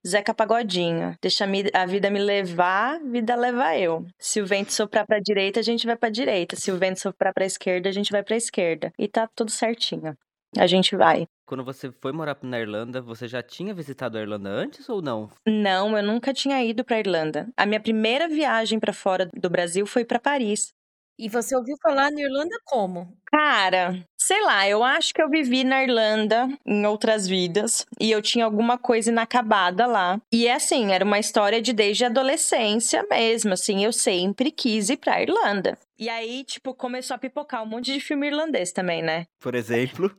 Zeca 0.06 0.34
Pagodinho. 0.34 1.16
Deixa 1.22 1.46
a 1.74 1.86
vida 1.86 2.10
me 2.10 2.20
levar, 2.20 2.96
a 2.96 3.00
vida 3.00 3.36
leva 3.36 3.78
eu. 3.78 4.06
Se 4.20 4.42
o 4.42 4.46
vento 4.46 4.74
soprar 4.74 5.06
pra 5.06 5.20
direita, 5.20 5.60
a 5.60 5.64
gente 5.64 5.86
vai 5.86 5.96
pra 5.96 6.10
direita. 6.10 6.56
Se 6.56 6.72
o 6.72 6.78
vento 6.78 7.00
soprar 7.00 7.34
pra 7.34 7.46
esquerda, 7.46 7.90
a 7.90 7.92
gente 7.92 8.12
vai 8.12 8.24
pra 8.24 8.36
esquerda. 8.36 8.92
E 9.00 9.08
tá 9.08 9.28
tudo 9.34 9.50
certinho. 9.52 10.16
A 10.58 10.68
gente 10.68 10.96
vai. 10.96 11.26
Quando 11.48 11.64
você 11.64 11.92
foi 12.02 12.12
morar 12.12 12.38
na 12.44 12.60
Irlanda, 12.60 13.02
você 13.02 13.28
já 13.28 13.42
tinha 13.42 13.74
visitado 13.74 14.18
a 14.18 14.22
Irlanda 14.22 14.50
antes 14.50 14.88
ou 14.88 15.02
não? 15.02 15.30
Não, 15.48 15.98
eu 15.98 16.04
nunca 16.04 16.34
tinha 16.34 16.64
ido 16.64 16.84
pra 16.84 17.00
Irlanda. 17.00 17.50
A 17.58 17.66
minha 17.66 17.80
primeira 17.80 18.28
viagem 18.28 18.80
pra 18.80 18.94
fora 18.94 19.28
do 19.34 19.50
Brasil 19.50 19.86
foi 19.88 20.06
pra 20.06 20.20
Paris. 20.20 20.72
E 21.18 21.30
você 21.30 21.56
ouviu 21.56 21.76
falar 21.82 22.12
na 22.12 22.22
Irlanda 22.22 22.56
como? 22.66 23.16
Cara, 23.26 24.04
sei 24.26 24.42
lá, 24.42 24.68
eu 24.68 24.82
acho 24.82 25.14
que 25.14 25.22
eu 25.22 25.30
vivi 25.30 25.66
na 25.66 25.84
Irlanda 25.84 26.48
em 26.66 26.86
outras 26.86 27.28
vidas 27.28 27.86
e 28.00 28.10
eu 28.10 28.22
tinha 28.22 28.46
alguma 28.46 28.78
coisa 28.78 29.12
inacabada 29.12 29.86
lá. 29.86 30.18
E 30.32 30.48
é 30.48 30.54
assim, 30.54 30.94
era 30.94 31.04
uma 31.04 31.20
história 31.20 31.62
de 31.62 31.74
desde 31.74 32.06
a 32.06 32.08
adolescência 32.08 33.06
mesmo, 33.10 33.52
assim, 33.52 33.84
eu 33.84 33.92
sempre 33.92 34.50
quis 34.50 34.90
ir 34.90 34.98
pra 34.98 35.22
Irlanda. 35.22 35.78
E 36.00 36.08
aí, 36.08 36.46
tipo, 36.46 36.74
começou 36.74 37.16
a 37.16 37.18
pipocar 37.18 37.64
um 37.64 37.66
monte 37.66 37.94
de 37.94 38.00
filme 38.00 38.28
irlandês 38.28 38.72
também, 38.72 39.02
né? 39.02 39.28
Por 39.42 39.56
exemplo. 39.56 40.10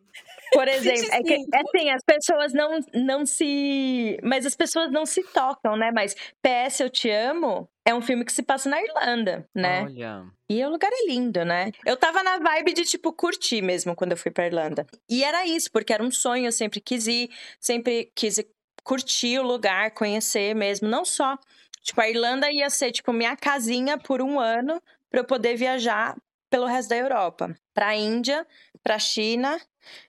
Por 0.54 0.66
exemplo, 0.68 1.08
é 1.12 1.23
que 1.23 1.34
é 1.34 1.61
assim, 1.61 1.90
as 1.90 2.02
pessoas 2.02 2.52
não, 2.54 2.78
não 2.94 3.26
se. 3.26 4.18
Mas 4.23 4.46
as 4.46 4.54
pessoas 4.54 4.90
não 4.90 5.04
se 5.04 5.23
tocam, 5.25 5.76
né? 5.76 5.90
Mas 5.92 6.14
PS 6.42 6.80
Eu 6.80 6.90
Te 6.90 7.11
Amo 7.11 7.68
é 7.84 7.94
um 7.94 8.00
filme 8.00 8.25
que 8.25 8.32
se 8.32 8.42
passa 8.42 8.68
na 8.68 8.80
Irlanda, 8.80 9.46
né? 9.54 9.82
Olha. 9.82 10.25
E 10.49 10.64
o 10.64 10.70
lugar 10.70 10.90
é 10.92 11.06
lindo, 11.06 11.44
né? 11.44 11.70
Eu 11.84 11.96
tava 11.96 12.23
na 12.23 12.38
vibe 12.38 12.73
de, 12.73 12.84
tipo, 12.84 13.12
curtir 13.12 13.61
mesmo 13.61 13.94
quando 13.94 14.12
eu 14.12 14.16
fui 14.16 14.30
pra 14.30 14.46
Irlanda. 14.46 14.87
E 15.08 15.23
era 15.25 15.46
isso, 15.46 15.70
porque 15.70 15.92
era 15.92 16.02
um 16.02 16.11
sonho, 16.11 16.46
eu 16.46 16.52
sempre 16.52 16.80
quis 16.80 17.06
ir, 17.06 17.30
sempre 17.61 18.11
quis 18.14 18.42
curtir 18.82 19.38
o 19.38 19.42
lugar, 19.42 19.90
conhecer 19.90 20.54
mesmo. 20.54 20.88
Não 20.88 21.04
só. 21.04 21.37
Tipo, 21.82 22.00
a 22.00 22.08
Irlanda 22.08 22.50
ia 22.50 22.70
ser, 22.70 22.92
tipo, 22.92 23.12
minha 23.12 23.37
casinha 23.37 23.99
por 23.99 24.23
um 24.23 24.40
ano 24.40 24.80
para 25.11 25.20
eu 25.20 25.25
poder 25.25 25.56
viajar 25.56 26.16
pelo 26.54 26.66
resto 26.66 26.90
da 26.90 26.96
Europa. 26.96 27.52
Pra 27.75 27.96
Índia, 27.96 28.46
pra 28.80 28.96
China 28.96 29.61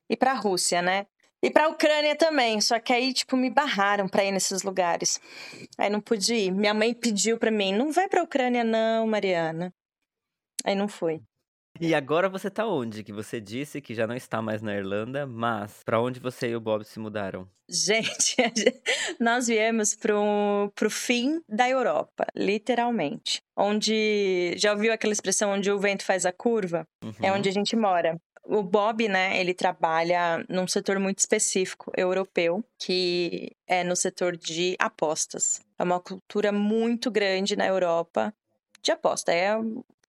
e 0.07 0.15
pra 0.15 0.33
Rússia, 0.33 0.79
né? 0.79 1.07
E 1.41 1.49
pra 1.49 1.67
Ucrânia 1.69 2.15
também, 2.15 2.61
só 2.61 2.79
que 2.79 2.93
aí, 2.93 3.11
tipo, 3.13 3.35
me 3.35 3.49
barraram 3.49 4.07
pra 4.07 4.23
ir 4.23 4.31
nesses 4.31 4.61
lugares. 4.61 5.19
Aí 5.75 5.89
não 5.89 5.99
pude 5.99 6.35
ir. 6.35 6.51
Minha 6.51 6.73
mãe 6.75 6.93
pediu 6.93 7.39
pra 7.39 7.49
mim, 7.49 7.73
não 7.73 7.91
vai 7.91 8.07
pra 8.07 8.21
Ucrânia 8.21 8.63
não, 8.63 9.07
Mariana. 9.07 9.73
Aí 10.63 10.75
não 10.75 10.87
fui. 10.87 11.19
E 11.79 11.93
agora 11.93 12.29
você 12.29 12.49
tá 12.49 12.65
onde? 12.65 13.03
Que 13.03 13.11
você 13.11 13.39
disse 13.41 13.81
que 13.81 13.93
já 13.93 14.07
não 14.07 14.15
está 14.15 14.41
mais 14.41 14.61
na 14.61 14.73
Irlanda, 14.75 15.25
mas 15.25 15.81
pra 15.83 15.99
onde 16.01 16.19
você 16.19 16.49
e 16.49 16.55
o 16.55 16.59
Bob 16.61 16.83
se 16.85 16.99
mudaram? 16.99 17.47
Gente, 17.67 18.35
nós 19.19 19.47
viemos 19.47 19.95
pro, 19.95 20.71
pro 20.73 20.89
fim 20.89 21.41
da 21.49 21.69
Europa, 21.69 22.25
literalmente. 22.35 23.41
Onde, 23.57 24.53
já 24.57 24.71
ouviu 24.71 24.93
aquela 24.93 25.13
expressão 25.13 25.51
onde 25.51 25.69
o 25.71 25.79
vento 25.79 26.03
faz 26.05 26.25
a 26.25 26.31
curva? 26.31 26.87
É 27.21 27.29
Uhum. 27.31 27.37
onde 27.37 27.49
a 27.49 27.51
gente 27.51 27.75
mora. 27.75 28.19
O 28.47 28.61
Bob, 28.61 29.07
né, 29.07 29.39
ele 29.39 29.53
trabalha 29.55 30.45
num 30.47 30.67
setor 30.67 30.99
muito 30.99 31.17
específico, 31.19 31.91
europeu, 31.97 32.63
que 32.79 33.51
é 33.67 33.83
no 33.83 33.95
setor 33.95 34.37
de 34.37 34.75
apostas. 34.77 35.59
É 35.79 35.83
uma 35.83 35.99
cultura 35.99 36.51
muito 36.51 37.09
grande 37.09 37.55
na 37.55 37.65
Europa 37.65 38.31
de 38.83 38.91
aposta. 38.91 39.33
É 39.33 39.57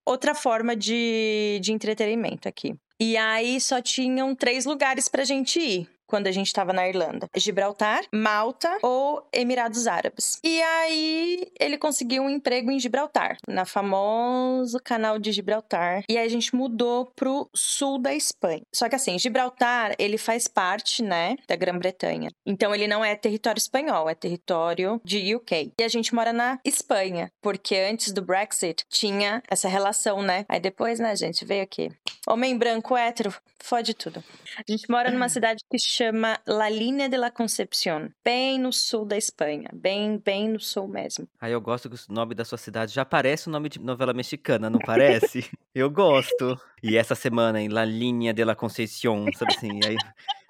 outra 0.06 0.34
forma 0.34 0.76
de, 0.76 1.58
de 1.60 1.72
entretenimento 1.72 2.48
aqui. 2.48 2.74
E 2.98 3.16
aí 3.16 3.60
só 3.60 3.82
tinham 3.82 4.34
três 4.34 4.64
lugares 4.64 5.08
pra 5.08 5.24
gente 5.24 5.60
ir 5.60 5.95
quando 6.06 6.26
a 6.26 6.32
gente 6.32 6.52
tava 6.52 6.72
na 6.72 6.88
Irlanda: 6.88 7.28
Gibraltar, 7.36 8.04
Malta 8.12 8.78
ou 8.82 9.26
Emirados 9.32 9.86
Árabes. 9.86 10.38
E 10.42 10.62
aí 10.62 11.52
ele 11.58 11.78
conseguiu 11.78 12.22
um 12.22 12.30
emprego 12.30 12.70
em 12.70 12.78
Gibraltar, 12.78 13.36
na 13.48 13.64
famoso 13.64 14.78
canal 14.82 15.18
de 15.18 15.32
Gibraltar. 15.32 16.02
E 16.08 16.16
aí 16.16 16.26
a 16.26 16.30
gente 16.30 16.54
mudou 16.54 17.06
pro 17.16 17.48
sul 17.54 17.98
da 17.98 18.14
Espanha. 18.14 18.62
Só 18.74 18.88
que 18.88 18.94
assim, 18.94 19.18
Gibraltar, 19.18 19.94
ele 19.98 20.18
faz 20.18 20.48
parte, 20.48 21.02
né, 21.02 21.36
da 21.48 21.56
Grã-Bretanha. 21.56 22.30
Então 22.44 22.74
ele 22.74 22.86
não 22.86 23.04
é 23.04 23.14
território 23.14 23.58
espanhol, 23.58 24.08
é 24.08 24.14
território 24.14 25.00
de 25.04 25.34
UK. 25.34 25.72
E 25.78 25.82
a 25.82 25.88
gente 25.88 26.14
mora 26.14 26.32
na 26.32 26.58
Espanha, 26.64 27.30
porque 27.40 27.76
antes 27.76 28.12
do 28.12 28.22
Brexit 28.22 28.84
tinha 28.88 29.42
essa 29.48 29.68
relação, 29.68 30.22
né? 30.22 30.44
Aí 30.48 30.60
depois, 30.60 30.98
né, 30.98 31.14
gente, 31.16 31.44
veio 31.44 31.62
aqui. 31.62 31.90
Homem 32.28 32.58
branco 32.58 32.96
hétero, 32.96 33.32
fode 33.62 33.94
tudo. 33.94 34.18
A 34.58 34.62
gente 34.68 34.90
mora 34.90 35.12
numa 35.12 35.28
cidade 35.28 35.62
que 35.70 35.78
chama 35.78 36.36
La 36.44 36.68
Línea 36.68 37.08
de 37.08 37.16
la 37.16 37.30
Concepción, 37.30 38.10
bem 38.24 38.58
no 38.58 38.72
sul 38.72 39.06
da 39.06 39.16
Espanha, 39.16 39.70
bem, 39.72 40.18
bem 40.18 40.48
no 40.48 40.58
sul 40.58 40.88
mesmo. 40.88 41.28
Aí 41.40 41.52
eu 41.52 41.60
gosto 41.60 41.88
que 41.88 41.94
o 41.94 42.12
nome 42.12 42.34
da 42.34 42.44
sua 42.44 42.58
cidade 42.58 42.92
já 42.92 43.04
parece 43.04 43.46
o 43.46 43.52
nome 43.52 43.68
de 43.68 43.78
novela 43.78 44.12
mexicana, 44.12 44.68
não 44.68 44.80
parece? 44.80 45.48
eu 45.72 45.88
gosto. 45.88 46.60
E 46.82 46.96
essa 46.96 47.14
semana 47.14 47.62
em 47.62 47.68
La 47.68 47.84
Linha 47.84 48.34
de 48.34 48.44
la 48.44 48.56
Conceição, 48.56 49.24
sabe 49.36 49.54
assim, 49.56 49.78
aí 49.86 49.96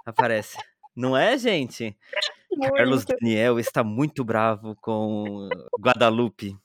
aparece. 0.06 0.56
Não 0.96 1.14
é, 1.14 1.36
gente? 1.36 1.94
Carlos 2.74 3.04
Daniel 3.04 3.58
está 3.58 3.84
muito 3.84 4.24
bravo 4.24 4.74
com 4.80 5.46
Guadalupe. 5.78 6.56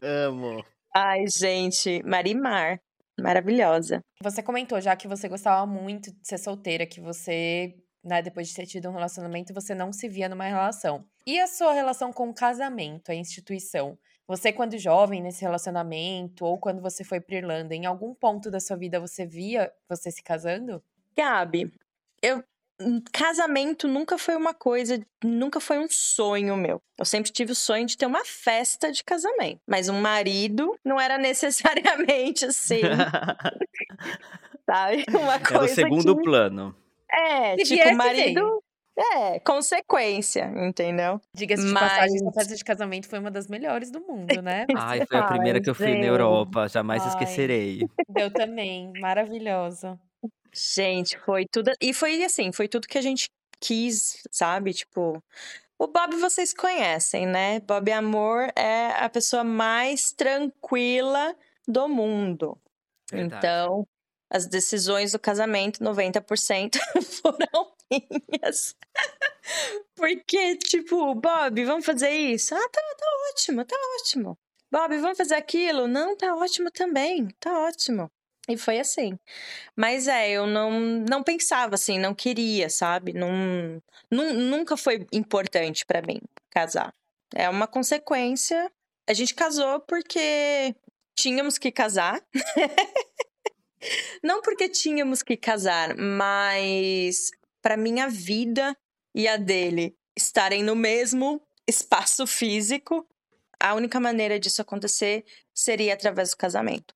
Amo. 0.00 0.64
Ai, 0.98 1.26
gente, 1.26 2.02
Marimar, 2.04 2.80
maravilhosa. 3.20 4.00
Você 4.22 4.42
comentou 4.42 4.80
já 4.80 4.96
que 4.96 5.06
você 5.06 5.28
gostava 5.28 5.66
muito 5.66 6.10
de 6.10 6.26
ser 6.26 6.38
solteira, 6.38 6.86
que 6.86 7.02
você, 7.02 7.74
né, 8.02 8.22
depois 8.22 8.48
de 8.48 8.54
ter 8.54 8.64
tido 8.64 8.88
um 8.88 8.94
relacionamento, 8.94 9.52
você 9.52 9.74
não 9.74 9.92
se 9.92 10.08
via 10.08 10.26
numa 10.26 10.44
relação. 10.44 11.04
E 11.26 11.38
a 11.38 11.46
sua 11.46 11.74
relação 11.74 12.14
com 12.14 12.30
o 12.30 12.34
casamento, 12.34 13.10
a 13.10 13.14
instituição? 13.14 13.98
Você, 14.26 14.54
quando 14.54 14.78
jovem, 14.78 15.20
nesse 15.20 15.42
relacionamento, 15.42 16.46
ou 16.46 16.58
quando 16.58 16.80
você 16.80 17.04
foi 17.04 17.20
pra 17.20 17.36
Irlanda, 17.36 17.74
em 17.74 17.84
algum 17.84 18.14
ponto 18.14 18.50
da 18.50 18.58
sua 18.58 18.78
vida 18.78 18.98
você 18.98 19.26
via 19.26 19.70
você 19.86 20.10
se 20.10 20.22
casando? 20.22 20.82
Gabi, 21.14 21.74
eu 22.22 22.42
casamento 23.12 23.88
nunca 23.88 24.18
foi 24.18 24.36
uma 24.36 24.52
coisa, 24.54 25.00
nunca 25.24 25.60
foi 25.60 25.78
um 25.78 25.86
sonho 25.88 26.56
meu. 26.56 26.80
Eu 26.98 27.04
sempre 27.04 27.30
tive 27.32 27.52
o 27.52 27.54
sonho 27.54 27.86
de 27.86 27.96
ter 27.96 28.06
uma 28.06 28.24
festa 28.24 28.92
de 28.92 29.02
casamento, 29.04 29.60
mas 29.66 29.88
um 29.88 30.00
marido 30.00 30.76
não 30.84 31.00
era 31.00 31.16
necessariamente 31.18 32.44
assim, 32.44 32.80
sabe? 34.68 35.04
Uma 35.10 35.34
É 35.34 35.38
do 35.38 35.48
coisa 35.58 35.74
segundo 35.74 36.16
que 36.16 36.22
plano. 36.22 36.74
é, 37.10 37.56
Se 37.58 37.64
tipo 37.76 37.82
que 37.82 37.92
marido 37.94 38.62
é 38.98 39.38
consequência, 39.40 40.50
entendeu? 40.56 41.20
Diga-se 41.34 41.66
de 41.66 41.74
passagem, 41.74 42.18
sua 42.18 42.26
Mas- 42.26 42.34
festa 42.34 42.54
de 42.56 42.64
casamento 42.64 43.06
foi 43.08 43.18
uma 43.18 43.30
das 43.30 43.46
melhores 43.46 43.90
do 43.90 44.00
mundo, 44.00 44.40
né? 44.40 44.64
Ai, 44.74 45.04
foi 45.06 45.18
a 45.18 45.24
primeira 45.24 45.60
que 45.60 45.68
eu 45.68 45.74
fui 45.74 45.98
na. 45.98 46.06
Europa, 46.06 46.66
jamais 46.68 47.02
Ai. 47.02 47.08
esquecerei. 47.10 47.82
Eu 48.16 48.30
também, 48.30 48.90
maravilhosa. 48.98 49.98
Gente, 50.56 51.18
foi 51.18 51.44
tudo. 51.46 51.70
E 51.80 51.92
foi 51.92 52.24
assim, 52.24 52.50
foi 52.50 52.66
tudo 52.66 52.88
que 52.88 52.96
a 52.96 53.02
gente 53.02 53.28
quis, 53.60 54.22
sabe? 54.30 54.72
Tipo, 54.72 55.22
o 55.78 55.86
Bob 55.86 56.16
vocês 56.16 56.54
conhecem, 56.54 57.26
né? 57.26 57.60
Bob 57.60 57.92
Amor 57.92 58.50
é 58.56 58.88
a 58.98 59.08
pessoa 59.10 59.44
mais 59.44 60.12
tranquila 60.12 61.36
do 61.68 61.86
mundo. 61.86 62.58
Verdade. 63.10 63.46
Então, 63.46 63.86
as 64.30 64.46
decisões 64.46 65.12
do 65.12 65.18
casamento, 65.18 65.84
90% 65.84 66.78
foram 67.22 67.74
minhas. 67.90 68.74
Porque, 69.94 70.56
tipo, 70.56 71.14
Bob, 71.14 71.64
vamos 71.64 71.84
fazer 71.84 72.10
isso? 72.10 72.54
Ah, 72.54 72.68
tá, 72.68 72.80
tá 72.98 73.06
ótimo, 73.30 73.64
tá 73.64 73.76
ótimo. 74.00 74.38
Bob, 74.72 74.98
vamos 74.98 75.18
fazer 75.18 75.34
aquilo? 75.34 75.86
Não, 75.86 76.16
tá 76.16 76.34
ótimo 76.34 76.70
também, 76.70 77.28
tá 77.38 77.66
ótimo. 77.66 78.10
E 78.48 78.56
foi 78.56 78.78
assim. 78.78 79.18
Mas 79.74 80.06
é, 80.06 80.30
eu 80.30 80.46
não, 80.46 80.70
não 80.80 81.22
pensava 81.22 81.74
assim, 81.74 81.98
não 81.98 82.14
queria, 82.14 82.70
sabe? 82.70 83.12
Nun- 83.12 83.80
nunca 84.10 84.76
foi 84.76 85.06
importante 85.12 85.84
pra 85.84 86.00
mim 86.02 86.20
casar. 86.50 86.94
É 87.34 87.48
uma 87.48 87.66
consequência. 87.66 88.70
A 89.08 89.12
gente 89.12 89.34
casou 89.34 89.80
porque 89.80 90.74
tínhamos 91.16 91.58
que 91.58 91.72
casar. 91.72 92.22
não 94.22 94.40
porque 94.42 94.68
tínhamos 94.68 95.22
que 95.22 95.36
casar, 95.36 95.96
mas 95.96 97.30
para 97.62 97.76
minha 97.76 98.08
vida 98.08 98.76
e 99.14 99.26
a 99.26 99.36
dele 99.36 99.96
estarem 100.16 100.62
no 100.62 100.76
mesmo 100.76 101.42
espaço 101.68 102.26
físico, 102.26 103.06
a 103.58 103.74
única 103.74 103.98
maneira 103.98 104.38
disso 104.38 104.62
acontecer 104.62 105.24
seria 105.54 105.94
através 105.94 106.30
do 106.30 106.36
casamento. 106.36 106.94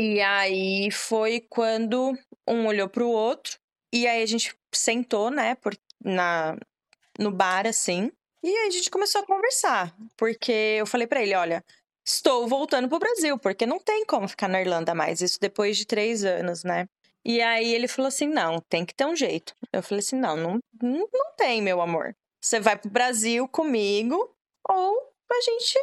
E 0.00 0.20
aí 0.20 0.92
foi 0.92 1.40
quando 1.40 2.16
um 2.46 2.68
olhou 2.68 2.88
pro 2.88 3.08
outro 3.08 3.58
e 3.92 4.06
aí 4.06 4.22
a 4.22 4.26
gente 4.26 4.56
sentou, 4.72 5.28
né, 5.28 5.56
por, 5.56 5.76
na 6.04 6.56
no 7.18 7.32
bar 7.32 7.66
assim. 7.66 8.12
E 8.40 8.48
aí 8.48 8.68
a 8.68 8.70
gente 8.70 8.92
começou 8.92 9.22
a 9.22 9.26
conversar, 9.26 9.92
porque 10.16 10.52
eu 10.52 10.86
falei 10.86 11.08
pra 11.08 11.20
ele, 11.20 11.34
olha, 11.34 11.64
estou 12.06 12.46
voltando 12.46 12.88
pro 12.88 13.00
Brasil, 13.00 13.36
porque 13.40 13.66
não 13.66 13.80
tem 13.80 14.06
como 14.06 14.28
ficar 14.28 14.46
na 14.46 14.60
Irlanda 14.60 14.94
mais, 14.94 15.20
isso 15.20 15.40
depois 15.40 15.76
de 15.76 15.84
três 15.84 16.22
anos, 16.22 16.62
né? 16.62 16.88
E 17.24 17.42
aí 17.42 17.74
ele 17.74 17.88
falou 17.88 18.06
assim, 18.06 18.28
não, 18.28 18.60
tem 18.68 18.86
que 18.86 18.94
ter 18.94 19.04
um 19.04 19.16
jeito. 19.16 19.52
Eu 19.72 19.82
falei 19.82 19.98
assim, 19.98 20.14
não, 20.14 20.36
não, 20.36 20.60
não, 20.80 21.08
não 21.12 21.34
tem, 21.36 21.60
meu 21.60 21.80
amor. 21.80 22.14
Você 22.40 22.60
vai 22.60 22.78
pro 22.78 22.88
Brasil 22.88 23.48
comigo 23.48 24.32
ou 24.68 25.12
a 25.28 25.40
gente 25.40 25.76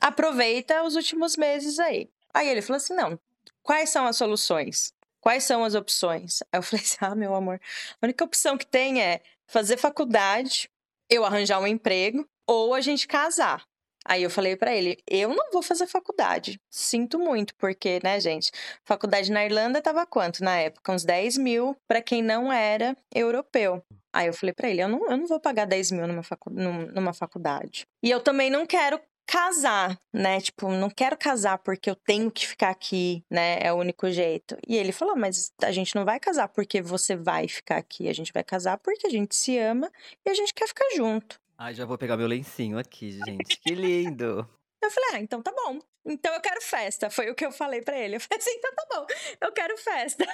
aproveita 0.00 0.82
os 0.84 0.96
últimos 0.96 1.36
meses 1.36 1.78
aí. 1.78 2.08
Aí 2.32 2.48
ele 2.48 2.62
falou 2.62 2.78
assim, 2.78 2.94
não, 2.94 3.20
quais 3.68 3.90
são 3.90 4.06
as 4.06 4.16
soluções? 4.16 4.94
Quais 5.20 5.44
são 5.44 5.62
as 5.62 5.74
opções? 5.74 6.40
Aí 6.50 6.58
eu 6.58 6.62
falei 6.64 6.82
assim, 6.82 6.96
ah, 7.02 7.14
meu 7.14 7.34
amor, 7.34 7.60
a 8.00 8.06
única 8.06 8.24
opção 8.24 8.56
que 8.56 8.66
tem 8.66 9.02
é 9.02 9.20
fazer 9.46 9.76
faculdade, 9.76 10.70
eu 11.10 11.22
arranjar 11.22 11.60
um 11.60 11.66
emprego 11.66 12.26
ou 12.46 12.72
a 12.72 12.80
gente 12.80 13.06
casar. 13.06 13.62
Aí 14.06 14.22
eu 14.22 14.30
falei 14.30 14.56
pra 14.56 14.74
ele, 14.74 14.96
eu 15.06 15.34
não 15.34 15.50
vou 15.52 15.60
fazer 15.60 15.86
faculdade. 15.86 16.58
Sinto 16.70 17.18
muito, 17.18 17.54
porque, 17.56 18.00
né, 18.02 18.18
gente, 18.18 18.50
faculdade 18.82 19.30
na 19.30 19.44
Irlanda 19.44 19.82
tava 19.82 20.06
quanto 20.06 20.42
na 20.42 20.56
época? 20.56 20.90
Uns 20.90 21.04
10 21.04 21.36
mil 21.36 21.76
pra 21.86 22.00
quem 22.00 22.22
não 22.22 22.50
era 22.50 22.96
europeu. 23.14 23.82
Aí 24.14 24.28
eu 24.28 24.32
falei 24.32 24.54
pra 24.54 24.70
ele, 24.70 24.80
eu 24.80 24.88
não, 24.88 25.10
eu 25.10 25.16
não 25.18 25.26
vou 25.26 25.38
pagar 25.38 25.66
10 25.66 25.90
mil 25.90 26.06
numa, 26.06 26.22
facu 26.22 26.48
num- 26.48 26.86
numa 26.86 27.12
faculdade. 27.12 27.84
E 28.02 28.10
eu 28.10 28.20
também 28.20 28.48
não 28.48 28.64
quero 28.64 28.98
casar, 29.28 30.00
né? 30.10 30.40
Tipo, 30.40 30.70
não 30.72 30.88
quero 30.88 31.16
casar 31.16 31.58
porque 31.58 31.90
eu 31.90 31.94
tenho 31.94 32.30
que 32.30 32.46
ficar 32.46 32.70
aqui, 32.70 33.22
né? 33.30 33.58
É 33.60 33.70
o 33.70 33.76
único 33.76 34.10
jeito. 34.10 34.56
E 34.66 34.74
ele 34.74 34.90
falou: 34.90 35.14
Mas 35.14 35.52
a 35.62 35.70
gente 35.70 35.94
não 35.94 36.04
vai 36.04 36.18
casar 36.18 36.48
porque 36.48 36.80
você 36.80 37.14
vai 37.14 37.46
ficar 37.46 37.76
aqui. 37.76 38.08
A 38.08 38.14
gente 38.14 38.32
vai 38.32 38.42
casar 38.42 38.78
porque 38.78 39.06
a 39.06 39.10
gente 39.10 39.36
se 39.36 39.58
ama 39.58 39.92
e 40.26 40.30
a 40.30 40.34
gente 40.34 40.54
quer 40.54 40.66
ficar 40.66 40.86
junto. 40.96 41.38
Ai, 41.58 41.74
já 41.74 41.84
vou 41.84 41.98
pegar 41.98 42.16
meu 42.16 42.26
lencinho 42.26 42.78
aqui, 42.78 43.12
gente. 43.26 43.60
Que 43.60 43.74
lindo. 43.74 44.48
Eu 44.80 44.90
falei, 44.90 45.10
ah, 45.14 45.20
então 45.20 45.42
tá 45.42 45.52
bom. 45.52 45.80
Então 46.08 46.34
eu 46.34 46.40
quero 46.40 46.60
festa. 46.62 47.10
Foi 47.10 47.30
o 47.30 47.34
que 47.34 47.44
eu 47.44 47.52
falei 47.52 47.82
para 47.82 47.98
ele. 47.98 48.16
Eu 48.16 48.20
falei 48.20 48.38
assim, 48.38 48.50
então 48.56 48.72
tá 48.74 48.86
bom, 48.90 49.06
eu 49.42 49.52
quero 49.52 49.76
festa. 49.76 50.26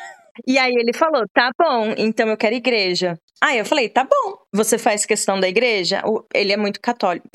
E 0.46 0.58
aí 0.58 0.72
ele 0.72 0.92
falou, 0.92 1.24
tá 1.32 1.50
bom, 1.58 1.94
então 1.96 2.28
eu 2.28 2.36
quero 2.36 2.54
igreja. 2.54 3.18
Aí 3.42 3.58
eu 3.58 3.64
falei, 3.64 3.88
tá 3.88 4.04
bom. 4.04 4.38
Você 4.52 4.78
faz 4.78 5.04
questão 5.04 5.38
da 5.38 5.48
igreja? 5.48 6.02
Ele 6.32 6.52
é 6.52 6.56
muito 6.56 6.80
católico. 6.80 7.28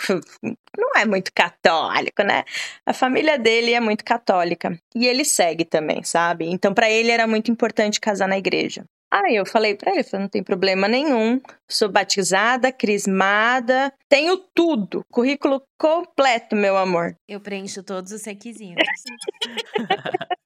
Não 0.77 0.91
é 0.95 1.05
muito 1.05 1.31
católico, 1.33 2.23
né? 2.23 2.43
A 2.85 2.93
família 2.93 3.37
dele 3.37 3.73
é 3.73 3.79
muito 3.79 4.03
católica. 4.03 4.79
E 4.95 5.05
ele 5.05 5.25
segue 5.25 5.65
também, 5.65 6.03
sabe? 6.03 6.45
Então 6.45 6.73
para 6.73 6.89
ele 6.89 7.11
era 7.11 7.27
muito 7.27 7.51
importante 7.51 7.99
casar 7.99 8.27
na 8.27 8.37
igreja. 8.37 8.85
Aí 9.11 9.35
eu 9.35 9.45
falei 9.45 9.75
para 9.75 9.91
ele, 9.91 10.03
falei, 10.03 10.23
não 10.23 10.29
tem 10.29 10.43
problema 10.43 10.87
nenhum, 10.87 11.41
sou 11.67 11.89
batizada, 11.89 12.71
crismada, 12.71 13.91
tenho 14.07 14.37
tudo, 14.37 15.03
currículo 15.11 15.63
completo, 15.79 16.55
meu 16.55 16.77
amor. 16.77 17.15
Eu 17.27 17.39
preencho 17.39 17.81
todos 17.81 18.11
os 18.11 18.23
requisitos. 18.23 18.83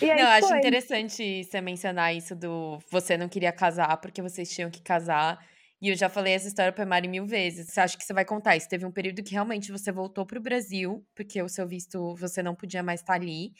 não, 0.00 0.18
eu 0.18 0.26
acho 0.28 0.54
interessante 0.54 1.44
você 1.44 1.60
mencionar 1.60 2.14
isso 2.14 2.34
do 2.34 2.78
você 2.90 3.18
não 3.18 3.28
queria 3.28 3.52
casar 3.52 3.94
porque 3.98 4.22
vocês 4.22 4.50
tinham 4.50 4.70
que 4.70 4.80
casar. 4.80 5.38
E 5.82 5.88
eu 5.88 5.96
já 5.96 6.10
falei 6.10 6.34
essa 6.34 6.48
história 6.48 6.72
pra 6.72 6.84
Mari 6.84 7.08
mil 7.08 7.26
vezes. 7.26 7.68
Você 7.68 7.80
acha 7.80 7.96
que 7.96 8.04
você 8.04 8.12
vai 8.12 8.24
contar 8.24 8.56
isso? 8.56 8.68
Teve 8.68 8.84
um 8.84 8.92
período 8.92 9.22
que 9.22 9.32
realmente 9.32 9.72
você 9.72 9.90
voltou 9.90 10.26
pro 10.26 10.40
Brasil, 10.40 11.02
porque 11.14 11.42
o 11.42 11.48
seu 11.48 11.66
visto 11.66 12.14
você 12.16 12.42
não 12.42 12.54
podia 12.54 12.82
mais 12.82 13.00
estar 13.00 13.14
ali. 13.14 13.52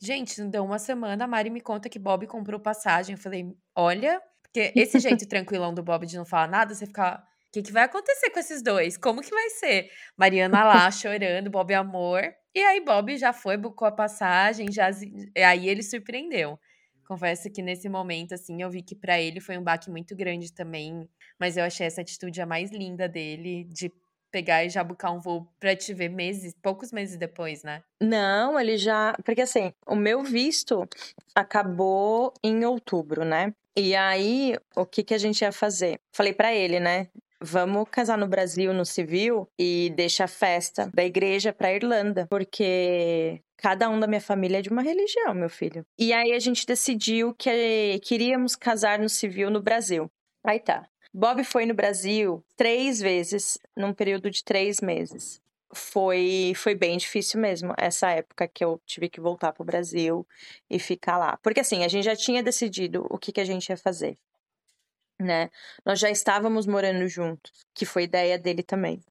Gente, 0.00 0.40
não 0.40 0.50
deu 0.50 0.64
uma 0.64 0.78
semana, 0.78 1.24
a 1.24 1.26
Mari 1.26 1.50
me 1.50 1.60
conta 1.60 1.88
que 1.88 1.98
Bob 1.98 2.26
comprou 2.26 2.60
passagem. 2.60 3.14
Eu 3.14 3.20
falei, 3.20 3.56
olha, 3.74 4.20
porque 4.42 4.72
esse 4.74 4.98
jeito 4.98 5.26
tranquilão 5.28 5.72
do 5.74 5.82
Bob 5.82 6.06
de 6.06 6.16
não 6.16 6.24
falar 6.24 6.48
nada, 6.48 6.74
você 6.74 6.86
fica. 6.86 7.22
O 7.48 7.52
que, 7.52 7.62
que 7.62 7.72
vai 7.72 7.84
acontecer 7.84 8.30
com 8.30 8.38
esses 8.38 8.62
dois? 8.62 8.98
Como 8.98 9.22
que 9.22 9.30
vai 9.30 9.48
ser? 9.50 9.88
Mariana 10.16 10.64
lá 10.64 10.90
chorando, 10.90 11.48
Bob 11.50 11.72
amor. 11.72 12.22
E 12.54 12.60
aí 12.60 12.84
Bob 12.84 13.16
já 13.16 13.32
foi, 13.32 13.56
bucou 13.56 13.88
a 13.88 13.92
passagem, 13.92 14.70
já 14.70 14.90
aí 15.36 15.68
ele 15.68 15.82
surpreendeu. 15.82 16.58
Confesso 17.06 17.50
que 17.50 17.62
nesse 17.62 17.88
momento, 17.88 18.34
assim, 18.34 18.60
eu 18.60 18.68
vi 18.68 18.82
que 18.82 18.94
para 18.94 19.20
ele 19.20 19.40
foi 19.40 19.56
um 19.56 19.62
baque 19.62 19.90
muito 19.90 20.14
grande 20.16 20.52
também. 20.52 21.08
Mas 21.38 21.56
eu 21.56 21.64
achei 21.64 21.86
essa 21.86 22.00
atitude 22.00 22.40
a 22.40 22.46
mais 22.46 22.70
linda 22.70 23.08
dele, 23.08 23.64
de 23.64 23.92
pegar 24.36 24.62
e 24.66 24.68
já 24.68 24.84
buscar 24.84 25.12
um 25.12 25.18
voo 25.18 25.48
pra 25.58 25.74
te 25.74 25.94
ver 25.94 26.10
meses, 26.10 26.54
poucos 26.60 26.92
meses 26.92 27.16
depois, 27.16 27.62
né? 27.62 27.82
Não, 27.98 28.60
ele 28.60 28.76
já. 28.76 29.14
Porque 29.24 29.40
assim, 29.40 29.72
o 29.86 29.96
meu 29.96 30.22
visto 30.22 30.86
acabou 31.34 32.34
em 32.44 32.62
outubro, 32.66 33.24
né? 33.24 33.54
E 33.74 33.96
aí, 33.96 34.54
o 34.74 34.84
que, 34.84 35.02
que 35.02 35.14
a 35.14 35.18
gente 35.18 35.40
ia 35.40 35.52
fazer? 35.52 35.98
Falei 36.14 36.34
para 36.34 36.54
ele, 36.54 36.78
né? 36.78 37.08
Vamos 37.40 37.88
casar 37.90 38.18
no 38.18 38.26
Brasil, 38.26 38.74
no 38.74 38.84
civil, 38.84 39.48
e 39.58 39.90
deixa 39.96 40.24
a 40.24 40.28
festa 40.28 40.90
da 40.94 41.04
igreja 41.04 41.52
pra 41.52 41.72
Irlanda, 41.72 42.26
porque 42.28 43.40
cada 43.56 43.88
um 43.88 43.98
da 43.98 44.06
minha 44.06 44.20
família 44.20 44.58
é 44.58 44.62
de 44.62 44.68
uma 44.68 44.82
religião, 44.82 45.34
meu 45.34 45.48
filho. 45.48 45.84
E 45.98 46.12
aí 46.12 46.32
a 46.32 46.38
gente 46.38 46.66
decidiu 46.66 47.34
que 47.34 47.98
queríamos 48.02 48.54
casar 48.54 48.98
no 48.98 49.08
civil 49.08 49.50
no 49.50 49.62
Brasil. 49.62 50.10
Aí 50.44 50.60
tá. 50.60 50.86
Bob 51.18 51.42
foi 51.44 51.64
no 51.64 51.72
Brasil 51.72 52.44
três 52.56 53.00
vezes 53.00 53.56
num 53.74 53.94
período 53.94 54.30
de 54.30 54.44
três 54.44 54.82
meses. 54.82 55.40
Foi, 55.72 56.52
foi 56.54 56.74
bem 56.74 56.98
difícil 56.98 57.40
mesmo 57.40 57.72
essa 57.78 58.10
época 58.10 58.46
que 58.46 58.62
eu 58.62 58.78
tive 58.84 59.08
que 59.08 59.18
voltar 59.18 59.54
para 59.54 59.62
o 59.62 59.64
Brasil 59.64 60.26
e 60.68 60.78
ficar 60.78 61.16
lá. 61.16 61.38
Porque 61.38 61.60
assim, 61.60 61.82
a 61.84 61.88
gente 61.88 62.04
já 62.04 62.14
tinha 62.14 62.42
decidido 62.42 63.06
o 63.08 63.16
que, 63.16 63.32
que 63.32 63.40
a 63.40 63.46
gente 63.46 63.70
ia 63.70 63.78
fazer. 63.78 64.18
Né? 65.18 65.48
Nós 65.86 65.98
já 65.98 66.10
estávamos 66.10 66.66
morando 66.66 67.08
juntos, 67.08 67.64
que 67.72 67.86
foi 67.86 68.02
ideia 68.02 68.38
dele 68.38 68.62
também. 68.62 69.02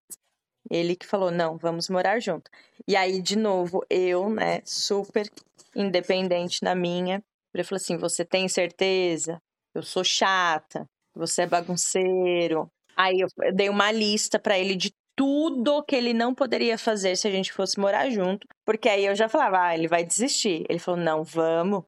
Ele 0.70 0.96
que 0.96 1.08
falou: 1.08 1.32
não, 1.32 1.58
vamos 1.58 1.90
morar 1.90 2.20
junto. 2.20 2.52
E 2.88 2.96
aí, 2.96 3.20
de 3.20 3.36
novo, 3.36 3.84
eu, 3.90 4.30
né, 4.30 4.62
super 4.64 5.28
independente 5.76 6.62
na 6.62 6.76
minha, 6.76 7.24
ele 7.52 7.64
falou 7.64 7.78
assim: 7.78 7.98
você 7.98 8.24
tem 8.24 8.48
certeza? 8.48 9.42
Eu 9.74 9.82
sou 9.82 10.04
chata 10.04 10.88
você 11.16 11.44
é 11.44 11.48
bagunceiro. 11.48 12.70
Aí 12.96 13.20
eu 13.20 13.28
dei 13.54 13.70
uma 13.70 13.92
lista 13.92 14.40
para 14.40 14.58
ele 14.58 14.76
de 14.76 14.94
tudo 15.16 15.84
que 15.84 15.96
ele 15.96 16.14
não 16.14 16.36
poderia 16.36 16.78
fazer 16.78 17.16
se 17.16 17.28
a 17.28 17.32
gente 17.32 17.54
fosse 17.54 17.80
morar 17.80 18.10
junto, 18.10 18.46
porque 18.66 18.90
aí 18.90 19.06
eu 19.06 19.16
já 19.16 19.30
falava, 19.30 19.68
ah, 19.68 19.74
ele 19.74 19.88
vai 19.88 20.04
desistir. 20.04 20.66
Ele 20.70 20.80
falou, 20.80 21.00
não, 21.00 21.24
vamos. 21.24 21.84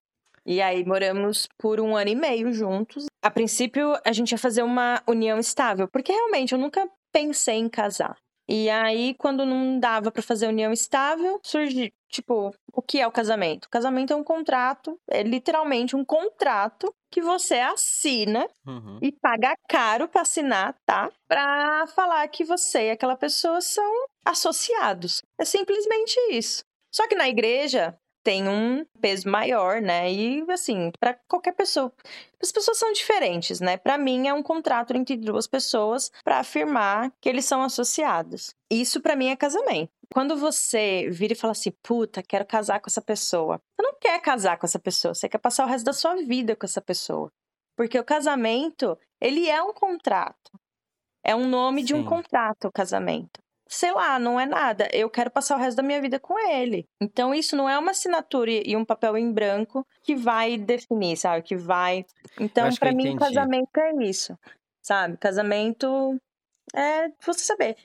E 0.46 0.62
aí 0.62 0.86
moramos 0.86 1.48
por 1.58 1.82
um 1.82 1.96
ano 1.96 2.10
e 2.10 2.16
meio 2.16 2.54
juntos. 2.54 3.06
A 3.22 3.30
princípio, 3.30 3.98
a 4.06 4.14
gente 4.14 4.32
ia 4.32 4.38
fazer 4.38 4.64
uma 4.64 5.04
união 5.06 5.38
estável, 5.38 5.90
porque 5.90 6.12
realmente 6.12 6.54
eu 6.54 6.60
nunca 6.60 6.90
pensei 7.12 7.56
em 7.56 7.68
casar. 7.68 8.16
E 8.50 8.70
aí, 8.70 9.14
quando 9.16 9.46
não 9.46 9.78
dava 9.78 10.10
para 10.10 10.24
fazer 10.24 10.48
união 10.48 10.72
estável, 10.72 11.38
surgiu, 11.44 11.92
tipo, 12.10 12.56
o 12.72 12.82
que 12.82 13.02
é 13.02 13.06
o 13.06 13.12
casamento? 13.12 13.66
O 13.66 13.70
casamento 13.70 14.14
é 14.14 14.16
um 14.16 14.24
contrato, 14.24 14.98
é 15.10 15.22
literalmente 15.22 15.98
um 15.98 16.06
contrato 16.06 16.94
que 17.12 17.22
você 17.22 17.56
assina 17.56 18.48
uhum. 18.66 19.00
e 19.02 19.12
paga 19.12 19.56
caro 19.68 20.08
para 20.08 20.22
assinar, 20.22 20.76
tá? 20.86 21.12
Para 21.28 21.88
falar 21.88 22.28
que 22.28 22.44
você 22.44 22.88
e 22.88 22.92
aquela 22.92 23.16
pessoa 23.16 23.62
são 23.62 24.06
associados. 24.26 25.22
É 25.40 25.46
simplesmente 25.46 26.20
isso. 26.32 26.64
Só 26.92 27.08
que 27.08 27.16
na 27.16 27.30
igreja, 27.30 27.98
tem 28.28 28.46
um 28.46 28.86
peso 29.00 29.30
maior, 29.30 29.82
né? 29.82 30.12
E 30.12 30.44
assim, 30.52 30.92
para 31.00 31.18
qualquer 31.30 31.54
pessoa, 31.54 31.94
as 32.42 32.52
pessoas 32.52 32.78
são 32.78 32.92
diferentes, 32.92 33.62
né? 33.62 33.78
Para 33.78 33.98
mim 33.98 34.28
é 34.28 34.34
um 34.34 34.44
contrato 34.44 34.94
entre 34.98 35.16
duas 35.16 35.48
pessoas 35.48 36.12
para 36.26 36.40
afirmar 36.40 37.10
que 37.22 37.30
eles 37.30 37.46
são 37.46 37.64
associados. 37.64 38.54
Isso 38.70 39.00
para 39.00 39.16
mim 39.16 39.30
é 39.30 39.36
casamento. 39.38 39.92
Quando 40.14 40.36
você 40.38 41.10
vira 41.10 41.34
e 41.34 41.36
fala 41.36 41.52
assim, 41.52 41.72
puta, 41.84 42.24
quero 42.24 42.46
casar 42.46 42.80
com 42.80 42.90
essa 42.90 43.02
pessoa. 43.02 43.60
Você 43.76 43.84
não 43.86 44.00
quer 44.00 44.22
casar 44.22 44.58
com 44.58 44.66
essa 44.66 44.80
pessoa, 44.80 45.14
você 45.14 45.28
quer 45.28 45.38
passar 45.38 45.66
o 45.66 45.70
resto 45.70 45.86
da 45.86 45.94
sua 45.94 46.16
vida 46.16 46.56
com 46.56 46.66
essa 46.66 46.82
pessoa. 46.82 47.32
Porque 47.76 48.00
o 48.00 48.04
casamento, 48.04 48.98
ele 49.22 49.50
é 49.50 49.62
um 49.62 49.74
contrato. 49.74 50.52
É 51.24 51.36
um 51.36 51.48
nome 51.48 51.82
Sim. 51.82 51.88
de 51.88 51.94
um 51.96 52.06
contrato, 52.06 52.68
o 52.68 52.72
casamento 52.72 53.40
sei 53.68 53.92
lá, 53.92 54.18
não 54.18 54.40
é 54.40 54.46
nada. 54.46 54.88
Eu 54.92 55.10
quero 55.10 55.30
passar 55.30 55.56
o 55.56 55.60
resto 55.60 55.78
da 55.78 55.84
minha 55.84 56.02
vida 56.02 56.20
com 56.20 56.40
ele. 56.40 56.88
Então, 57.02 57.34
isso 57.34 57.56
não 57.56 57.70
é 57.70 57.78
uma 57.78 57.92
assinatura 57.92 58.52
e 58.52 58.76
um 58.76 58.86
papel 58.86 59.18
em 59.18 59.32
branco 59.32 59.86
que 60.02 60.16
vai 60.16 60.58
definir, 60.58 61.18
sabe? 61.18 61.44
Que 61.44 61.56
vai. 61.56 62.06
Então, 62.40 62.70
para 62.80 62.92
mim, 62.92 63.10
entendi. 63.10 63.20
casamento 63.20 63.78
é 63.78 64.04
isso, 64.04 64.38
sabe? 64.82 65.18
Casamento 65.18 66.20
é 66.74 67.10
você 67.26 67.44
saber 67.44 67.76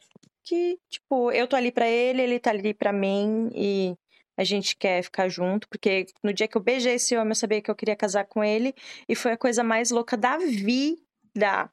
que, 0.44 0.78
tipo, 0.88 1.30
eu 1.32 1.46
tô 1.46 1.56
ali 1.56 1.72
para 1.72 1.88
ele, 1.88 2.22
ele 2.22 2.38
tá 2.38 2.50
ali 2.50 2.74
para 2.74 2.92
mim 2.92 3.50
e 3.54 3.94
a 4.36 4.44
gente 4.44 4.76
quer 4.76 5.02
ficar 5.02 5.28
junto, 5.28 5.68
porque 5.68 6.06
no 6.22 6.32
dia 6.32 6.48
que 6.48 6.56
eu 6.56 6.62
beijei 6.62 6.94
esse 6.94 7.16
homem, 7.16 7.30
eu 7.30 7.34
sabia 7.36 7.60
que 7.62 7.70
eu 7.70 7.74
queria 7.74 7.96
casar 7.96 8.24
com 8.26 8.42
ele 8.42 8.74
e 9.08 9.14
foi 9.14 9.32
a 9.32 9.36
coisa 9.36 9.62
mais 9.62 9.90
louca 9.90 10.16
da 10.16 10.38
vida. 10.38 11.70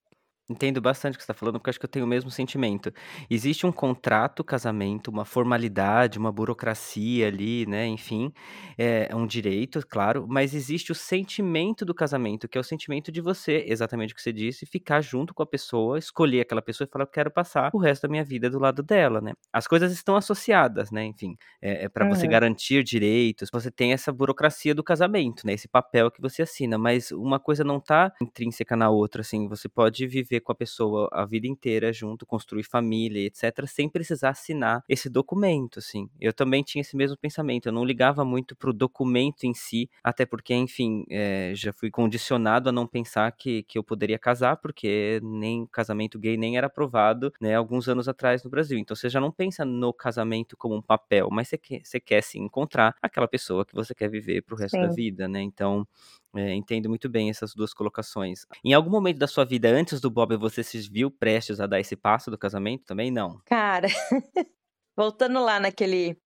Entendo 0.49 0.81
bastante 0.81 1.13
o 1.13 1.17
que 1.17 1.23
você 1.23 1.31
está 1.31 1.33
falando, 1.33 1.59
porque 1.59 1.69
acho 1.69 1.79
que 1.79 1.85
eu 1.85 1.89
tenho 1.89 2.05
o 2.05 2.07
mesmo 2.07 2.31
sentimento. 2.31 2.91
Existe 3.29 3.67
um 3.67 3.71
contrato, 3.71 4.43
casamento, 4.43 5.11
uma 5.11 5.23
formalidade, 5.23 6.17
uma 6.17 6.31
burocracia 6.31 7.27
ali, 7.27 7.67
né? 7.67 7.85
Enfim, 7.85 8.33
é 8.77 9.15
um 9.15 9.27
direito, 9.27 9.79
claro, 9.87 10.25
mas 10.27 10.55
existe 10.55 10.91
o 10.91 10.95
sentimento 10.95 11.85
do 11.85 11.93
casamento, 11.93 12.47
que 12.47 12.57
é 12.57 12.61
o 12.61 12.63
sentimento 12.63 13.11
de 13.11 13.21
você, 13.21 13.63
exatamente 13.67 14.13
o 14.13 14.15
que 14.15 14.21
você 14.23 14.33
disse, 14.33 14.65
ficar 14.65 15.01
junto 15.01 15.35
com 15.35 15.43
a 15.43 15.45
pessoa, 15.45 15.99
escolher 15.99 16.41
aquela 16.41 16.63
pessoa 16.63 16.87
e 16.87 16.91
falar, 16.91 17.03
eu 17.03 17.07
quero 17.07 17.29
passar 17.29 17.69
o 17.71 17.77
resto 17.77 18.03
da 18.03 18.09
minha 18.09 18.23
vida 18.23 18.49
do 18.49 18.57
lado 18.57 18.81
dela, 18.81 19.21
né? 19.21 19.33
As 19.53 19.67
coisas 19.67 19.91
estão 19.91 20.15
associadas, 20.15 20.89
né? 20.89 21.05
Enfim, 21.05 21.37
é, 21.61 21.85
é 21.85 21.89
para 21.89 22.07
você 22.07 22.25
uhum. 22.25 22.31
garantir 22.31 22.83
direitos, 22.83 23.49
você 23.51 23.69
tem 23.69 23.93
essa 23.93 24.11
burocracia 24.11 24.73
do 24.73 24.83
casamento, 24.83 25.45
né? 25.45 25.53
Esse 25.53 25.67
papel 25.67 26.09
que 26.09 26.19
você 26.19 26.41
assina, 26.41 26.75
mas 26.77 27.11
uma 27.11 27.39
coisa 27.39 27.63
não 27.63 27.79
tá 27.79 28.11
intrínseca 28.19 28.75
na 28.75 28.89
outra, 28.89 29.21
assim, 29.21 29.47
você 29.47 29.69
pode 29.69 30.07
viver 30.07 30.38
viver 30.39 30.41
com 30.41 30.51
a 30.51 30.55
pessoa 30.55 31.09
a 31.11 31.25
vida 31.25 31.47
inteira 31.47 31.91
junto, 31.93 32.25
construir 32.25 32.63
família, 32.63 33.27
etc., 33.27 33.67
sem 33.67 33.89
precisar 33.89 34.29
assinar 34.29 34.83
esse 34.87 35.09
documento, 35.09 35.79
assim. 35.79 36.09
Eu 36.19 36.33
também 36.33 36.63
tinha 36.63 36.81
esse 36.81 36.95
mesmo 36.95 37.17
pensamento, 37.17 37.67
eu 37.67 37.73
não 37.73 37.85
ligava 37.85 38.25
muito 38.25 38.55
pro 38.55 38.73
documento 38.73 39.43
em 39.43 39.53
si, 39.53 39.89
até 40.03 40.25
porque, 40.25 40.53
enfim, 40.53 41.05
é, 41.09 41.51
já 41.55 41.71
fui 41.73 41.91
condicionado 41.91 42.69
a 42.69 42.71
não 42.71 42.87
pensar 42.87 43.31
que, 43.31 43.63
que 43.63 43.77
eu 43.77 43.83
poderia 43.83 44.17
casar, 44.17 44.57
porque 44.57 45.19
nem 45.23 45.65
casamento 45.67 46.17
gay 46.17 46.37
nem 46.37 46.57
era 46.57 46.67
aprovado, 46.67 47.31
né, 47.39 47.55
alguns 47.55 47.87
anos 47.87 48.07
atrás 48.07 48.43
no 48.43 48.49
Brasil. 48.49 48.77
Então 48.77 48.95
você 48.95 49.09
já 49.09 49.19
não 49.19 49.31
pensa 49.31 49.65
no 49.65 49.93
casamento 49.93 50.55
como 50.57 50.75
um 50.75 50.81
papel, 50.81 51.29
mas 51.31 51.49
você 51.49 51.57
quer, 51.57 51.81
você 51.83 51.99
quer 51.99 52.21
sim 52.23 52.39
encontrar 52.39 52.95
aquela 53.01 53.27
pessoa 53.27 53.65
que 53.65 53.75
você 53.75 53.93
quer 53.93 54.09
viver 54.09 54.41
pro 54.43 54.55
resto 54.55 54.75
sim. 54.75 54.81
da 54.81 54.87
vida, 54.87 55.27
né? 55.27 55.41
Então, 55.41 55.87
é, 56.35 56.53
entendo 56.53 56.89
muito 56.89 57.09
bem 57.09 57.29
essas 57.29 57.53
duas 57.53 57.73
colocações. 57.73 58.45
Em 58.63 58.73
algum 58.73 58.89
momento 58.89 59.17
da 59.17 59.27
sua 59.27 59.45
vida, 59.45 59.69
antes 59.69 59.99
do 59.99 60.09
Bob, 60.11 60.37
você 60.37 60.63
se 60.63 60.79
viu 60.89 61.09
prestes 61.09 61.59
a 61.59 61.67
dar 61.67 61.79
esse 61.79 61.95
passo 61.95 62.29
do 62.29 62.37
casamento 62.37 62.85
também? 62.85 63.11
Não. 63.11 63.39
Cara, 63.45 63.87
voltando 64.95 65.43
lá 65.43 65.59
naquele 65.59 66.17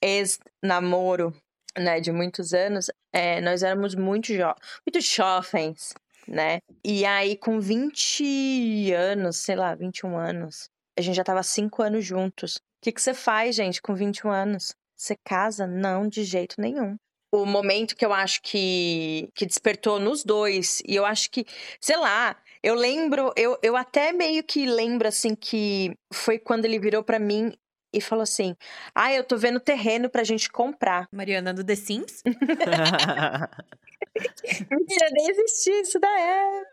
ex-namoro, 0.00 1.34
né, 1.76 2.00
de 2.00 2.12
muitos 2.12 2.52
anos, 2.52 2.90
é, 3.12 3.40
nós 3.40 3.62
éramos 3.62 3.94
muito, 3.94 4.32
jo 4.32 4.54
muito 4.86 5.00
jovens, 5.00 5.94
né? 6.26 6.60
E 6.84 7.04
aí, 7.04 7.36
com 7.36 7.60
20 7.60 8.92
anos, 8.92 9.36
sei 9.36 9.56
lá, 9.56 9.74
21 9.74 10.16
anos, 10.16 10.68
a 10.98 11.02
gente 11.02 11.16
já 11.16 11.24
tava 11.24 11.42
5 11.42 11.82
anos 11.82 12.04
juntos. 12.04 12.56
O 12.56 12.60
que, 12.82 12.92
que 12.92 13.02
você 13.02 13.12
faz, 13.12 13.56
gente, 13.56 13.82
com 13.82 13.94
21 13.94 14.30
anos? 14.30 14.74
Você 14.96 15.16
casa? 15.24 15.66
Não, 15.66 16.08
de 16.08 16.24
jeito 16.24 16.56
nenhum. 16.60 16.96
O 17.32 17.46
momento 17.46 17.94
que 17.96 18.04
eu 18.04 18.12
acho 18.12 18.40
que, 18.42 19.30
que 19.34 19.46
despertou 19.46 20.00
nos 20.00 20.24
dois, 20.24 20.82
e 20.86 20.96
eu 20.96 21.04
acho 21.04 21.30
que, 21.30 21.46
sei 21.80 21.96
lá, 21.96 22.36
eu 22.62 22.74
lembro, 22.74 23.32
eu, 23.36 23.56
eu 23.62 23.76
até 23.76 24.12
meio 24.12 24.42
que 24.42 24.66
lembro, 24.66 25.06
assim, 25.06 25.34
que 25.34 25.96
foi 26.12 26.38
quando 26.38 26.64
ele 26.64 26.78
virou 26.78 27.04
para 27.04 27.18
mim 27.18 27.52
e 27.92 28.00
falou 28.00 28.22
assim: 28.22 28.56
Ah, 28.94 29.12
eu 29.12 29.24
tô 29.24 29.36
vendo 29.36 29.60
terreno 29.60 30.10
pra 30.10 30.24
gente 30.24 30.50
comprar. 30.50 31.06
Mariana 31.12 31.54
do 31.54 31.64
The 31.64 31.76
Sims? 31.76 32.22
Mentira, 34.70 35.08
nem 35.12 35.30
existia 35.30 35.80
isso 35.80 35.98
da 35.98 36.08
época. 36.08 36.70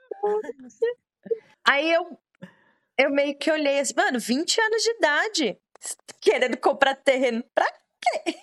Aí 1.67 1.91
eu, 1.91 2.17
eu 2.97 3.09
meio 3.11 3.37
que 3.37 3.51
olhei 3.51 3.79
assim, 3.79 3.93
mano, 3.95 4.19
20 4.19 4.59
anos 4.59 4.83
de 4.83 4.89
idade, 4.91 5.57
querendo 6.21 6.57
comprar 6.57 6.95
terreno 6.95 7.43
pra 7.53 7.65
quê? 8.01 8.35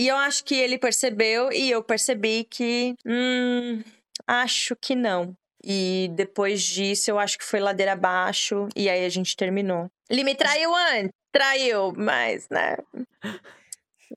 E 0.00 0.08
eu 0.08 0.16
acho 0.16 0.42
que 0.44 0.54
ele 0.54 0.78
percebeu 0.78 1.52
e 1.52 1.70
eu 1.70 1.84
percebi 1.84 2.44
que, 2.44 2.94
hum, 3.04 3.84
acho 4.26 4.74
que 4.74 4.94
não. 4.94 5.36
E 5.62 6.10
depois 6.14 6.62
disso, 6.62 7.10
eu 7.10 7.18
acho 7.18 7.36
que 7.36 7.44
foi 7.44 7.60
ladeira 7.60 7.92
abaixo 7.92 8.66
e 8.74 8.88
aí 8.88 9.04
a 9.04 9.08
gente 9.10 9.36
terminou. 9.36 9.90
Ele 10.08 10.24
me 10.24 10.34
traiu 10.34 10.74
antes, 10.74 11.12
traiu, 11.30 11.92
mas, 11.94 12.48
né? 12.48 12.78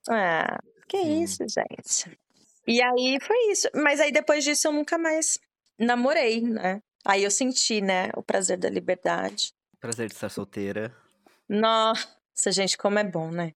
Ah, 0.10 0.58
que 0.88 0.98
Sim. 0.98 1.22
isso, 1.22 1.44
gente. 1.48 2.18
E 2.66 2.82
aí 2.82 3.20
foi 3.22 3.52
isso. 3.52 3.68
Mas 3.76 4.00
aí 4.00 4.12
depois 4.12 4.44
disso 4.44 4.70
eu 4.70 4.72
nunca 4.72 4.98
mais 4.98 5.38
namorei, 5.78 6.42
né? 6.42 6.82
Aí 7.06 7.26
eu 7.26 7.32
senti, 7.32 7.82
né, 7.82 8.10
o 8.16 8.24
prazer 8.24 8.58
da 8.58 8.70
liberdade. 8.70 9.54
Prazer 9.82 10.08
de 10.08 10.14
estar 10.14 10.30
solteira. 10.30 10.96
Nossa, 11.48 12.52
gente, 12.52 12.78
como 12.78 12.98
é 12.98 13.04
bom, 13.04 13.30
né? 13.30 13.52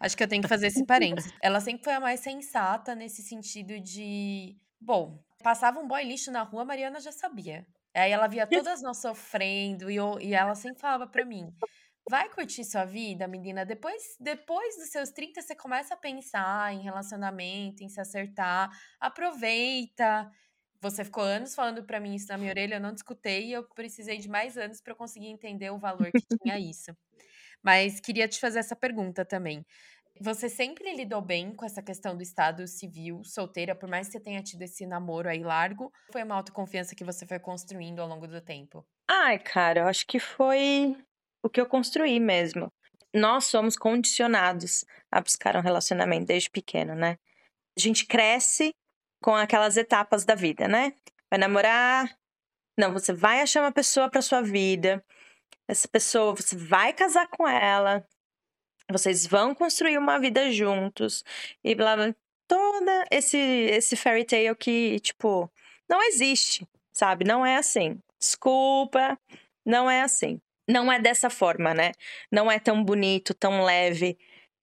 Acho 0.00 0.16
que 0.16 0.22
eu 0.22 0.28
tenho 0.28 0.42
que 0.42 0.48
fazer 0.48 0.66
esse 0.68 0.84
parênteses. 0.84 1.32
Ela 1.42 1.60
sempre 1.60 1.84
foi 1.84 1.92
a 1.94 2.00
mais 2.00 2.20
sensata 2.20 2.94
nesse 2.94 3.22
sentido 3.22 3.78
de. 3.80 4.56
Bom, 4.80 5.22
passava 5.42 5.78
um 5.80 5.86
boy 5.88 6.02
lixo 6.04 6.30
na 6.30 6.42
rua, 6.42 6.62
a 6.62 6.64
Mariana 6.64 7.00
já 7.00 7.12
sabia. 7.12 7.66
Aí 7.94 8.10
ela 8.12 8.26
via 8.26 8.46
todas 8.70 8.82
nós 8.82 8.98
sofrendo 8.98 9.90
e, 9.90 9.96
eu- 9.96 10.18
e 10.20 10.34
ela 10.34 10.54
sempre 10.54 10.80
falava 10.80 11.06
pra 11.06 11.24
mim: 11.24 11.52
vai 12.08 12.28
curtir 12.30 12.64
sua 12.64 12.84
vida, 12.84 13.26
menina. 13.28 13.64
Depois, 13.64 14.02
depois 14.20 14.76
dos 14.76 14.90
seus 14.90 15.10
30, 15.10 15.40
você 15.42 15.54
começa 15.54 15.94
a 15.94 15.96
pensar 15.96 16.72
em 16.74 16.82
relacionamento, 16.82 17.82
em 17.84 17.88
se 17.88 18.00
acertar. 18.00 18.70
Aproveita. 19.00 20.30
Você 20.80 21.04
ficou 21.04 21.24
anos 21.24 21.54
falando 21.54 21.84
pra 21.84 21.98
mim 21.98 22.14
isso 22.14 22.28
na 22.28 22.36
minha 22.38 22.50
orelha, 22.50 22.74
eu 22.76 22.80
não 22.80 22.92
discutei 22.92 23.46
e 23.48 23.52
eu 23.52 23.64
precisei 23.74 24.18
de 24.18 24.28
mais 24.28 24.56
anos 24.58 24.80
pra 24.80 24.92
eu 24.92 24.96
conseguir 24.96 25.28
entender 25.28 25.70
o 25.70 25.78
valor 25.78 26.12
que 26.12 26.22
tinha 26.42 26.58
isso. 26.60 26.94
Mas 27.62 28.00
queria 28.00 28.28
te 28.28 28.38
fazer 28.38 28.60
essa 28.60 28.76
pergunta 28.76 29.24
também. 29.24 29.64
Você 30.20 30.48
sempre 30.48 30.94
lidou 30.94 31.20
bem 31.20 31.54
com 31.54 31.64
essa 31.66 31.82
questão 31.82 32.16
do 32.16 32.22
estado 32.22 32.66
civil, 32.66 33.22
solteira, 33.22 33.74
por 33.74 33.88
mais 33.88 34.06
que 34.06 34.12
você 34.12 34.20
tenha 34.20 34.42
tido 34.42 34.62
esse 34.62 34.86
namoro 34.86 35.28
aí 35.28 35.42
largo? 35.42 35.92
Foi 36.10 36.22
uma 36.22 36.36
autoconfiança 36.36 36.94
que 36.94 37.04
você 37.04 37.26
foi 37.26 37.38
construindo 37.38 38.00
ao 38.00 38.08
longo 38.08 38.26
do 38.26 38.40
tempo? 38.40 38.86
Ai, 39.10 39.38
cara, 39.38 39.80
eu 39.80 39.86
acho 39.86 40.06
que 40.06 40.18
foi 40.18 40.96
o 41.44 41.50
que 41.50 41.60
eu 41.60 41.66
construí 41.66 42.18
mesmo. 42.18 42.72
Nós 43.14 43.44
somos 43.44 43.76
condicionados 43.76 44.84
a 45.10 45.20
buscar 45.20 45.56
um 45.56 45.60
relacionamento 45.60 46.26
desde 46.26 46.50
pequeno, 46.50 46.94
né? 46.94 47.18
A 47.76 47.80
gente 47.80 48.06
cresce 48.06 48.72
com 49.22 49.34
aquelas 49.34 49.76
etapas 49.76 50.24
da 50.24 50.34
vida, 50.34 50.66
né? 50.66 50.94
Vai 51.30 51.38
namorar, 51.38 52.16
não, 52.78 52.92
você 52.92 53.12
vai 53.12 53.40
achar 53.40 53.62
uma 53.62 53.72
pessoa 53.72 54.10
para 54.10 54.20
sua 54.20 54.42
vida. 54.42 55.02
Essa 55.68 55.88
pessoa, 55.88 56.34
você 56.34 56.56
vai 56.56 56.92
casar 56.92 57.28
com 57.28 57.46
ela. 57.46 58.06
Vocês 58.90 59.26
vão 59.26 59.54
construir 59.54 59.98
uma 59.98 60.18
vida 60.18 60.50
juntos 60.52 61.24
e 61.64 61.74
blá 61.74 61.96
blá. 61.96 62.14
Toda 62.48 63.04
esse 63.10 63.36
esse 63.36 63.96
fairy 63.96 64.24
tale 64.24 64.54
que, 64.54 65.00
tipo, 65.00 65.50
não 65.88 66.00
existe, 66.04 66.66
sabe? 66.92 67.24
Não 67.24 67.44
é 67.44 67.56
assim. 67.56 68.00
Desculpa, 68.20 69.18
não 69.64 69.90
é 69.90 70.02
assim. 70.02 70.40
Não 70.68 70.92
é 70.92 71.00
dessa 71.00 71.28
forma, 71.30 71.74
né? 71.74 71.92
Não 72.30 72.50
é 72.50 72.58
tão 72.60 72.84
bonito, 72.84 73.34
tão 73.34 73.64
leve 73.64 74.16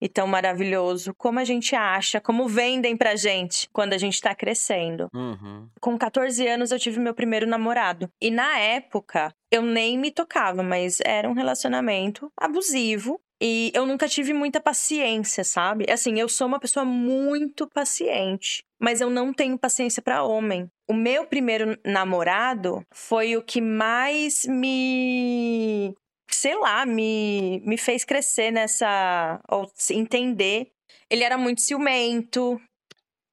e 0.04 0.08
tão 0.08 0.26
maravilhoso 0.26 1.14
como 1.16 1.38
a 1.38 1.44
gente 1.44 1.74
acha, 1.74 2.20
como 2.20 2.46
vendem 2.46 2.94
pra 2.94 3.16
gente 3.16 3.66
quando 3.72 3.94
a 3.94 3.98
gente 3.98 4.20
tá 4.20 4.34
crescendo. 4.34 5.08
Uhum. 5.14 5.66
Com 5.80 5.96
14 5.96 6.46
anos 6.46 6.70
eu 6.70 6.78
tive 6.78 7.00
meu 7.00 7.14
primeiro 7.14 7.46
namorado. 7.46 8.10
E 8.20 8.30
na 8.30 8.58
época 8.58 9.32
eu 9.50 9.62
nem 9.62 9.98
me 9.98 10.10
tocava, 10.10 10.62
mas 10.62 10.98
era 11.02 11.26
um 11.26 11.32
relacionamento 11.32 12.30
abusivo. 12.38 13.18
E 13.40 13.72
eu 13.74 13.86
nunca 13.86 14.06
tive 14.06 14.34
muita 14.34 14.60
paciência, 14.60 15.42
sabe? 15.42 15.86
Assim, 15.90 16.20
eu 16.20 16.28
sou 16.28 16.46
uma 16.46 16.60
pessoa 16.60 16.84
muito 16.84 17.66
paciente, 17.68 18.62
mas 18.80 19.00
eu 19.00 19.08
não 19.08 19.32
tenho 19.32 19.58
paciência 19.58 20.02
pra 20.02 20.22
homem. 20.22 20.68
O 20.88 20.92
meu 20.92 21.26
primeiro 21.26 21.78
namorado 21.84 22.82
foi 22.92 23.36
o 23.36 23.42
que 23.42 23.60
mais 23.60 24.44
me 24.46 25.94
sei 26.28 26.54
lá, 26.56 26.84
me, 26.86 27.60
me 27.64 27.76
fez 27.78 28.04
crescer 28.04 28.50
nessa. 28.50 29.40
ou 29.48 29.70
entender. 29.90 30.72
Ele 31.10 31.22
era 31.24 31.36
muito 31.38 31.60
ciumento. 31.60 32.60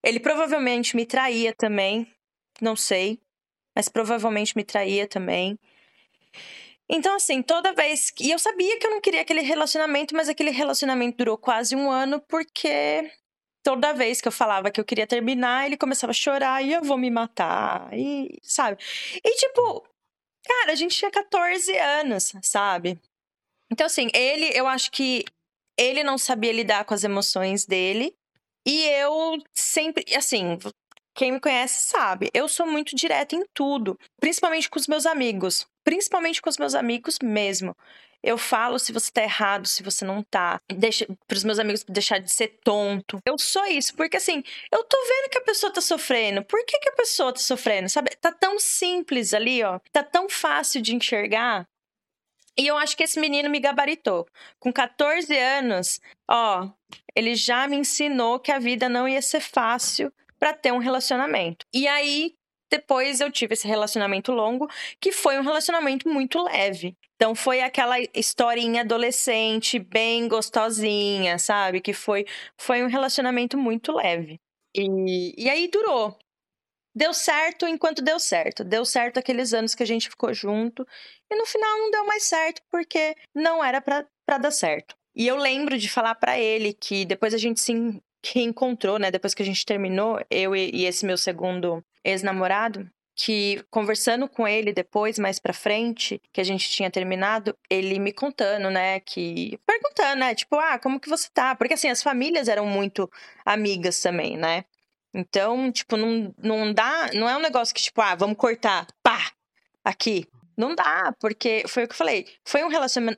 Ele 0.03 0.19
provavelmente 0.19 0.95
me 0.95 1.05
traía 1.05 1.53
também. 1.53 2.07
Não 2.61 2.75
sei. 2.75 3.19
Mas 3.75 3.87
provavelmente 3.89 4.55
me 4.55 4.63
traía 4.63 5.07
também. 5.07 5.57
Então, 6.89 7.15
assim, 7.15 7.41
toda 7.41 7.73
vez. 7.73 8.11
que- 8.11 8.25
E 8.25 8.31
eu 8.31 8.39
sabia 8.39 8.77
que 8.77 8.85
eu 8.85 8.91
não 8.91 9.01
queria 9.01 9.21
aquele 9.21 9.41
relacionamento, 9.41 10.15
mas 10.15 10.27
aquele 10.29 10.51
relacionamento 10.51 11.17
durou 11.17 11.37
quase 11.37 11.75
um 11.75 11.89
ano, 11.89 12.19
porque 12.27 13.09
toda 13.63 13.93
vez 13.93 14.19
que 14.19 14.27
eu 14.27 14.31
falava 14.31 14.69
que 14.71 14.79
eu 14.81 14.85
queria 14.85 15.07
terminar, 15.07 15.65
ele 15.65 15.77
começava 15.77 16.11
a 16.11 16.13
chorar 16.13 16.61
e 16.63 16.73
eu 16.73 16.81
vou 16.83 16.97
me 16.97 17.09
matar. 17.09 17.89
E, 17.93 18.37
sabe? 18.43 18.77
E, 19.23 19.35
tipo, 19.37 19.87
cara, 20.43 20.71
a 20.71 20.75
gente 20.75 20.95
tinha 20.95 21.11
14 21.11 21.77
anos, 21.77 22.33
sabe? 22.41 22.99
Então, 23.71 23.85
assim, 23.85 24.09
ele, 24.13 24.51
eu 24.53 24.67
acho 24.67 24.91
que 24.91 25.23
ele 25.77 26.03
não 26.03 26.17
sabia 26.17 26.51
lidar 26.51 26.85
com 26.85 26.93
as 26.93 27.03
emoções 27.03 27.65
dele. 27.65 28.13
E 28.65 28.85
eu 28.89 29.41
sempre, 29.53 30.03
assim, 30.15 30.57
quem 31.15 31.31
me 31.31 31.39
conhece 31.39 31.89
sabe, 31.89 32.29
eu 32.33 32.47
sou 32.47 32.67
muito 32.67 32.95
direta 32.95 33.35
em 33.35 33.43
tudo, 33.53 33.97
principalmente 34.19 34.69
com 34.69 34.79
os 34.79 34.87
meus 34.87 35.05
amigos, 35.05 35.65
principalmente 35.83 36.41
com 36.41 36.49
os 36.49 36.57
meus 36.57 36.75
amigos 36.75 37.17
mesmo. 37.23 37.75
Eu 38.23 38.37
falo 38.37 38.77
se 38.77 38.91
você 38.91 39.11
tá 39.11 39.23
errado, 39.23 39.67
se 39.67 39.81
você 39.81 40.05
não 40.05 40.21
tá. 40.21 40.59
Deixa 40.71 41.07
pros 41.27 41.43
meus 41.43 41.57
amigos 41.57 41.83
deixar 41.87 42.19
de 42.19 42.31
ser 42.31 42.59
tonto. 42.63 43.19
Eu 43.25 43.37
sou 43.39 43.65
isso, 43.65 43.95
porque 43.95 44.17
assim, 44.17 44.43
eu 44.71 44.83
tô 44.83 44.97
vendo 45.07 45.29
que 45.29 45.37
a 45.39 45.43
pessoa 45.43 45.73
tá 45.73 45.81
sofrendo. 45.81 46.43
Por 46.43 46.63
que, 46.65 46.79
que 46.79 46.89
a 46.89 46.95
pessoa 46.95 47.33
tá 47.33 47.39
sofrendo? 47.39 47.89
Sabe? 47.89 48.11
Tá 48.17 48.31
tão 48.31 48.59
simples 48.59 49.33
ali, 49.33 49.63
ó. 49.63 49.79
Tá 49.91 50.03
tão 50.03 50.29
fácil 50.29 50.81
de 50.81 50.95
enxergar. 50.95 51.67
E 52.57 52.67
eu 52.67 52.77
acho 52.77 52.95
que 52.95 53.03
esse 53.03 53.19
menino 53.19 53.49
me 53.49 53.59
gabaritou. 53.59 54.27
Com 54.59 54.71
14 54.71 55.35
anos, 55.37 55.99
ó, 56.29 56.69
ele 57.15 57.33
já 57.33 57.67
me 57.67 57.77
ensinou 57.77 58.39
que 58.39 58.51
a 58.51 58.59
vida 58.59 58.89
não 58.89 59.07
ia 59.07 59.21
ser 59.21 59.39
fácil 59.39 60.11
pra 60.37 60.53
ter 60.53 60.71
um 60.71 60.77
relacionamento. 60.77 61.65
E 61.73 61.87
aí, 61.87 62.35
depois 62.71 63.19
eu 63.19 63.29
tive 63.29 63.53
esse 63.53 63.67
relacionamento 63.67 64.31
longo, 64.31 64.67
que 64.99 65.11
foi 65.11 65.37
um 65.37 65.43
relacionamento 65.43 66.07
muito 66.07 66.41
leve. 66.41 66.95
Então 67.15 67.35
foi 67.35 67.61
aquela 67.61 67.97
historinha 68.15 68.81
adolescente, 68.81 69.77
bem 69.77 70.27
gostosinha, 70.27 71.37
sabe? 71.37 71.81
Que 71.81 71.93
foi, 71.93 72.25
foi 72.57 72.81
um 72.81 72.87
relacionamento 72.87 73.57
muito 73.57 73.91
leve. 73.91 74.39
E, 74.75 75.33
e 75.37 75.49
aí 75.49 75.67
durou. 75.67 76.17
Deu 76.95 77.13
certo 77.13 77.67
enquanto 77.67 78.01
deu 78.01 78.19
certo. 78.19 78.63
Deu 78.63 78.85
certo 78.85 79.17
aqueles 79.17 79.53
anos 79.53 79.75
que 79.75 79.83
a 79.83 79.85
gente 79.85 80.09
ficou 80.09 80.33
junto. 80.33 80.87
E 81.29 81.35
no 81.35 81.45
final 81.45 81.77
não 81.77 81.91
deu 81.91 82.05
mais 82.05 82.23
certo 82.23 82.61
porque 82.71 83.15
não 83.35 83.63
era 83.63 83.81
pra 83.81 84.05
dar 84.39 84.51
certo. 84.51 84.95
E 85.13 85.27
eu 85.27 85.35
lembro 85.35 85.77
de 85.77 85.89
falar 85.89 86.15
pra 86.15 86.39
ele 86.39 86.73
que 86.73 87.05
depois 87.05 87.33
a 87.33 87.37
gente 87.37 87.59
se 87.59 87.73
en- 87.73 88.01
reencontrou, 88.25 88.97
né? 88.97 89.11
Depois 89.11 89.33
que 89.33 89.43
a 89.43 89.45
gente 89.45 89.65
terminou, 89.65 90.19
eu 90.29 90.55
e 90.55 90.85
esse 90.85 91.05
meu 91.05 91.17
segundo 91.17 91.83
ex-namorado, 92.03 92.89
que 93.15 93.63
conversando 93.69 94.27
com 94.27 94.47
ele 94.47 94.73
depois, 94.73 95.19
mais 95.19 95.37
pra 95.37 95.53
frente, 95.53 96.21
que 96.33 96.41
a 96.41 96.43
gente 96.43 96.69
tinha 96.69 96.89
terminado, 96.89 97.55
ele 97.69 97.99
me 97.99 98.11
contando, 98.11 98.69
né, 98.69 98.99
que 99.01 99.59
perguntando, 99.65 100.19
né, 100.19 100.33
tipo, 100.33 100.55
ah, 100.55 100.79
como 100.79 100.99
que 100.99 101.09
você 101.09 101.29
tá? 101.33 101.55
Porque 101.55 101.73
assim, 101.73 101.89
as 101.89 102.01
famílias 102.01 102.47
eram 102.47 102.65
muito 102.65 103.09
amigas 103.45 103.99
também, 104.01 104.37
né? 104.37 104.65
Então, 105.13 105.71
tipo, 105.71 105.97
não, 105.97 106.33
não 106.37 106.73
dá, 106.73 107.09
não 107.13 107.29
é 107.29 107.35
um 107.35 107.41
negócio 107.41 107.75
que 107.75 107.81
tipo, 107.81 108.01
ah, 108.01 108.15
vamos 108.15 108.37
cortar, 108.37 108.87
pá, 109.03 109.31
aqui. 109.83 110.25
Não 110.57 110.75
dá, 110.75 111.13
porque 111.19 111.63
foi 111.67 111.83
o 111.83 111.87
que 111.87 111.93
eu 111.93 111.97
falei. 111.97 112.27
Foi 112.45 112.63
um 112.63 112.69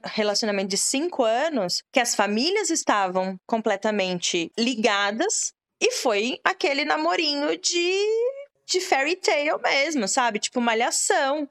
relacionamento 0.03 0.69
de 0.69 0.77
cinco 0.77 1.23
anos 1.23 1.83
que 1.91 1.99
as 1.99 2.15
famílias 2.15 2.69
estavam 2.69 3.37
completamente 3.45 4.51
ligadas 4.57 5.53
e 5.81 5.91
foi 5.91 6.39
aquele 6.43 6.85
namorinho 6.85 7.57
de, 7.57 8.07
de 8.73 8.81
fairy 8.81 9.15
tale 9.15 9.57
mesmo, 9.63 10.07
sabe? 10.07 10.39
Tipo, 10.39 10.59
malhação 10.61 11.49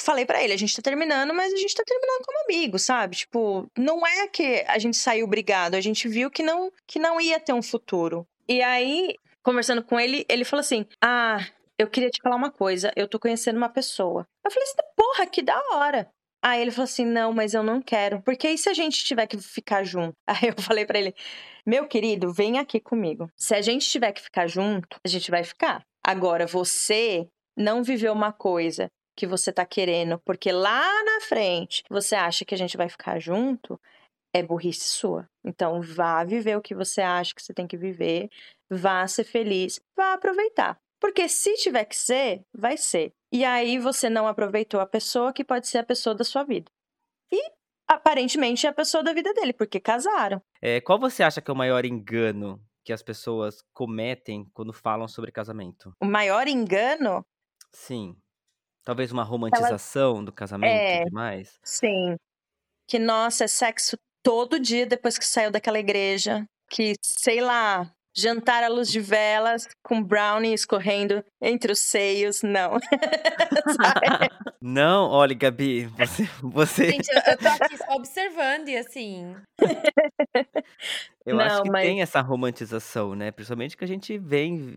falei 0.00 0.24
para 0.24 0.42
ele, 0.42 0.52
a 0.52 0.56
gente 0.56 0.74
tá 0.74 0.82
terminando, 0.82 1.34
mas 1.34 1.52
a 1.52 1.56
gente 1.56 1.74
tá 1.74 1.82
terminando 1.84 2.24
como 2.24 2.44
amigo, 2.44 2.78
sabe? 2.78 3.16
Tipo, 3.16 3.66
não 3.78 4.06
é 4.06 4.26
que 4.28 4.64
a 4.66 4.78
gente 4.78 4.96
saiu 4.96 5.26
brigado, 5.26 5.76
a 5.76 5.80
gente 5.80 6.08
viu 6.08 6.30
que 6.30 6.42
não 6.42 6.72
que 6.86 6.98
não 6.98 7.20
ia 7.20 7.38
ter 7.38 7.52
um 7.52 7.62
futuro. 7.62 8.26
E 8.48 8.62
aí, 8.62 9.14
conversando 9.42 9.82
com 9.82 9.98
ele, 10.00 10.24
ele 10.28 10.44
falou 10.44 10.60
assim: 10.60 10.86
"Ah, 11.02 11.46
eu 11.78 11.88
queria 11.88 12.10
te 12.10 12.20
falar 12.22 12.36
uma 12.36 12.50
coisa, 12.50 12.92
eu 12.96 13.08
tô 13.08 13.18
conhecendo 13.18 13.56
uma 13.56 13.68
pessoa". 13.68 14.26
Eu 14.44 14.50
falei 14.50 14.64
assim: 14.68 14.76
"Porra, 14.96 15.26
que 15.26 15.42
da 15.42 15.60
hora". 15.72 16.10
Aí 16.42 16.60
ele 16.62 16.70
falou 16.70 16.84
assim: 16.84 17.04
"Não, 17.04 17.32
mas 17.32 17.54
eu 17.54 17.62
não 17.62 17.82
quero, 17.82 18.22
porque 18.22 18.48
e 18.48 18.58
se 18.58 18.68
a 18.68 18.74
gente 18.74 19.04
tiver 19.04 19.26
que 19.26 19.38
ficar 19.38 19.84
junto?". 19.84 20.14
Aí 20.26 20.48
eu 20.56 20.62
falei 20.62 20.86
para 20.86 20.98
ele: 20.98 21.14
"Meu 21.66 21.86
querido, 21.86 22.32
vem 22.32 22.58
aqui 22.58 22.80
comigo. 22.80 23.30
Se 23.36 23.54
a 23.54 23.60
gente 23.62 23.88
tiver 23.88 24.12
que 24.12 24.22
ficar 24.22 24.46
junto, 24.46 24.98
a 25.04 25.08
gente 25.08 25.30
vai 25.30 25.44
ficar. 25.44 25.84
Agora 26.02 26.46
você 26.46 27.28
não 27.56 27.82
viveu 27.82 28.12
uma 28.12 28.32
coisa 28.32 28.90
que 29.16 29.26
você 29.26 29.52
tá 29.52 29.66
querendo, 29.66 30.18
porque 30.24 30.50
lá 30.50 30.82
na 31.04 31.20
frente 31.20 31.82
você 31.90 32.14
acha 32.14 32.44
que 32.44 32.54
a 32.54 32.58
gente 32.58 32.76
vai 32.76 32.88
ficar 32.88 33.18
junto, 33.18 33.78
é 34.34 34.42
burrice 34.42 34.88
sua. 34.88 35.28
Então 35.44 35.82
vá 35.82 36.24
viver 36.24 36.56
o 36.56 36.62
que 36.62 36.74
você 36.74 37.00
acha 37.00 37.34
que 37.34 37.42
você 37.42 37.52
tem 37.52 37.66
que 37.66 37.76
viver, 37.76 38.30
vá 38.70 39.06
ser 39.06 39.24
feliz, 39.24 39.80
vá 39.96 40.14
aproveitar. 40.14 40.78
Porque 41.00 41.28
se 41.28 41.54
tiver 41.54 41.84
que 41.84 41.96
ser, 41.96 42.42
vai 42.52 42.76
ser. 42.76 43.12
E 43.32 43.44
aí 43.44 43.78
você 43.78 44.10
não 44.10 44.26
aproveitou 44.26 44.80
a 44.80 44.86
pessoa 44.86 45.32
que 45.32 45.44
pode 45.44 45.66
ser 45.66 45.78
a 45.78 45.84
pessoa 45.84 46.14
da 46.14 46.24
sua 46.24 46.44
vida. 46.44 46.70
E 47.32 47.52
aparentemente 47.88 48.66
é 48.66 48.70
a 48.70 48.74
pessoa 48.74 49.02
da 49.02 49.12
vida 49.12 49.32
dele, 49.32 49.52
porque 49.52 49.80
casaram. 49.80 50.42
É, 50.60 50.80
qual 50.80 50.98
você 50.98 51.22
acha 51.22 51.40
que 51.40 51.50
é 51.50 51.54
o 51.54 51.56
maior 51.56 51.84
engano 51.84 52.62
que 52.84 52.92
as 52.92 53.02
pessoas 53.02 53.62
cometem 53.72 54.48
quando 54.52 54.72
falam 54.72 55.06
sobre 55.08 55.32
casamento? 55.32 55.92
O 56.00 56.06
maior 56.06 56.48
engano? 56.48 57.24
Sim. 57.72 58.16
Talvez 58.84 59.12
uma 59.12 59.22
romantização 59.22 60.16
Ela... 60.16 60.24
do 60.24 60.32
casamento 60.32 60.72
é, 60.72 61.04
demais? 61.04 61.58
Sim. 61.62 62.16
Que, 62.88 62.98
nossa, 62.98 63.44
é 63.44 63.48
sexo 63.48 63.96
todo 64.22 64.58
dia 64.58 64.86
depois 64.86 65.18
que 65.18 65.24
saiu 65.24 65.50
daquela 65.50 65.78
igreja. 65.78 66.44
Que, 66.68 66.94
sei 67.02 67.40
lá, 67.40 67.92
jantar 68.16 68.62
à 68.62 68.68
luz 68.68 68.90
de 68.90 69.00
velas 69.00 69.68
com 69.82 70.02
brownie 70.02 70.54
escorrendo 70.54 71.24
entre 71.40 71.72
os 71.72 71.80
seios, 71.80 72.42
não. 72.42 72.78
não, 74.60 75.08
olha, 75.10 75.34
Gabi, 75.34 75.86
você. 75.86 76.28
você... 76.42 76.90
Gente, 76.90 77.08
eu, 77.08 77.22
eu 77.26 77.38
tô 77.38 77.48
aqui 77.48 77.76
só 77.76 77.94
observando 77.94 78.68
e 78.68 78.76
assim. 78.76 79.36
Eu 81.26 81.36
não, 81.36 81.44
acho 81.44 81.62
que 81.62 81.70
mas... 81.70 81.86
tem 81.86 82.00
essa 82.00 82.20
romantização, 82.20 83.14
né? 83.14 83.30
Principalmente 83.30 83.76
que 83.76 83.84
a 83.84 83.86
gente 83.86 84.16
vem, 84.16 84.76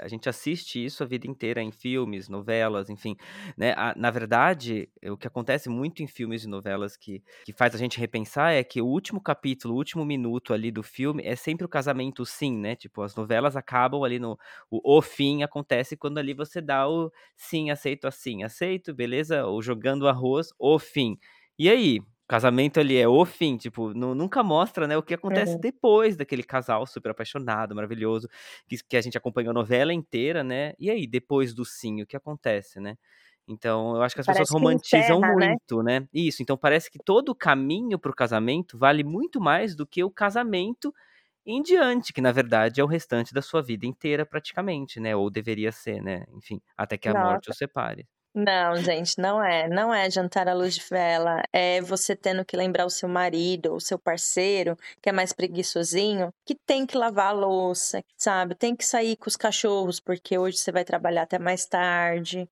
a 0.00 0.08
gente 0.08 0.26
assiste 0.26 0.82
isso 0.82 1.02
a 1.02 1.06
vida 1.06 1.26
inteira 1.26 1.60
em 1.62 1.70
filmes, 1.70 2.30
novelas, 2.30 2.88
enfim, 2.88 3.14
né? 3.58 3.74
A, 3.76 3.92
na 3.94 4.10
verdade, 4.10 4.88
o 5.04 5.18
que 5.18 5.26
acontece 5.26 5.68
muito 5.68 6.02
em 6.02 6.06
filmes 6.06 6.44
e 6.44 6.48
novelas 6.48 6.96
que, 6.96 7.22
que 7.44 7.52
faz 7.52 7.74
a 7.74 7.78
gente 7.78 8.00
repensar 8.00 8.52
é 8.52 8.64
que 8.64 8.80
o 8.80 8.86
último 8.86 9.20
capítulo, 9.20 9.74
o 9.74 9.76
último 9.76 10.02
minuto 10.04 10.54
ali 10.54 10.70
do 10.70 10.82
filme 10.82 11.22
é 11.26 11.36
sempre 11.36 11.66
o 11.66 11.68
casamento 11.68 12.24
sim, 12.24 12.56
né? 12.56 12.74
Tipo, 12.74 13.02
as 13.02 13.14
novelas 13.14 13.54
acabam 13.54 14.02
ali 14.02 14.18
no 14.18 14.38
o, 14.70 14.96
o 14.98 15.02
fim 15.02 15.42
acontece 15.42 15.94
quando 15.94 16.16
ali 16.16 16.32
você 16.32 16.62
dá 16.62 16.88
o 16.88 17.12
sim, 17.36 17.70
aceito 17.70 18.06
assim, 18.06 18.42
aceito, 18.44 18.94
beleza? 18.94 19.44
Ou 19.46 19.60
jogando 19.60 20.08
arroz, 20.08 20.48
o 20.58 20.78
fim. 20.78 21.18
E 21.58 21.68
aí, 21.68 22.00
casamento 22.32 22.80
ali 22.80 22.96
é 22.96 23.06
o 23.06 23.24
fim, 23.26 23.58
tipo, 23.58 23.92
nunca 23.92 24.42
mostra, 24.42 24.86
né, 24.86 24.96
o 24.96 25.02
que 25.02 25.12
acontece 25.12 25.58
depois 25.60 26.16
daquele 26.16 26.42
casal 26.42 26.86
super 26.86 27.10
apaixonado, 27.10 27.74
maravilhoso, 27.74 28.26
que, 28.66 28.78
que, 28.88 28.96
a 28.96 29.02
gente 29.02 29.18
acompanha 29.18 29.50
a 29.50 29.52
novela 29.52 29.92
inteira, 29.92 30.42
né? 30.42 30.72
E 30.78 30.90
aí, 30.90 31.06
depois 31.06 31.52
do 31.52 31.62
sim, 31.64 32.00
o 32.00 32.06
que 32.06 32.16
acontece, 32.16 32.80
né? 32.80 32.96
Então, 33.46 33.96
eu 33.96 34.02
acho 34.02 34.14
que 34.14 34.22
as 34.22 34.26
parece 34.26 34.50
pessoas 34.50 34.50
romantizam 34.50 35.22
encerra, 35.22 35.34
né? 35.36 35.56
muito, 35.56 35.82
né? 35.82 36.00
né? 36.00 36.08
Isso, 36.14 36.42
então 36.42 36.56
parece 36.56 36.90
que 36.90 36.98
todo 36.98 37.30
o 37.30 37.34
caminho 37.34 37.98
para 37.98 38.10
o 38.10 38.14
casamento 38.14 38.78
vale 38.78 39.04
muito 39.04 39.38
mais 39.40 39.74
do 39.76 39.86
que 39.86 40.02
o 40.02 40.10
casamento 40.10 40.94
em 41.46 41.62
diante, 41.62 42.12
que 42.12 42.20
na 42.22 42.32
verdade 42.32 42.80
é 42.80 42.84
o 42.84 42.88
restante 42.88 43.34
da 43.34 43.42
sua 43.42 43.62
vida 43.62 43.86
inteira 43.86 44.26
praticamente, 44.26 45.00
né? 45.00 45.16
Ou 45.16 45.30
deveria 45.30 45.72
ser, 45.72 46.02
né? 46.02 46.24
Enfim, 46.34 46.62
até 46.76 46.96
que 46.98 47.08
a 47.08 47.14
Nossa. 47.14 47.16
morte 47.16 47.50
os 47.50 47.58
separe. 47.58 48.06
Não, 48.34 48.76
gente, 48.76 49.18
não 49.20 49.42
é. 49.44 49.68
Não 49.68 49.92
é 49.92 50.10
jantar 50.10 50.48
à 50.48 50.54
luz 50.54 50.74
de 50.76 50.82
vela. 50.88 51.42
É 51.52 51.82
você 51.82 52.16
tendo 52.16 52.44
que 52.44 52.56
lembrar 52.56 52.86
o 52.86 52.90
seu 52.90 53.08
marido, 53.08 53.74
o 53.74 53.80
seu 53.80 53.98
parceiro, 53.98 54.76
que 55.02 55.10
é 55.10 55.12
mais 55.12 55.32
preguiçosinho, 55.34 56.32
que 56.44 56.54
tem 56.54 56.86
que 56.86 56.96
lavar 56.96 57.26
a 57.28 57.32
louça, 57.32 58.02
sabe? 58.16 58.54
Tem 58.54 58.74
que 58.74 58.86
sair 58.86 59.16
com 59.16 59.28
os 59.28 59.36
cachorros, 59.36 60.00
porque 60.00 60.38
hoje 60.38 60.56
você 60.56 60.72
vai 60.72 60.84
trabalhar 60.84 61.22
até 61.22 61.38
mais 61.38 61.66
tarde, 61.66 62.48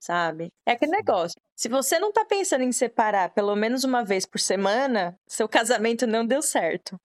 sabe? 0.00 0.52
É 0.66 0.72
aquele 0.72 0.92
negócio. 0.92 1.40
Se 1.56 1.68
você 1.68 1.98
não 1.98 2.12
tá 2.12 2.24
pensando 2.24 2.62
em 2.64 2.72
separar 2.72 3.30
pelo 3.34 3.56
menos 3.56 3.84
uma 3.84 4.04
vez 4.04 4.26
por 4.26 4.40
semana, 4.40 5.18
seu 5.26 5.48
casamento 5.48 6.06
não 6.06 6.26
deu 6.26 6.42
certo. 6.42 7.00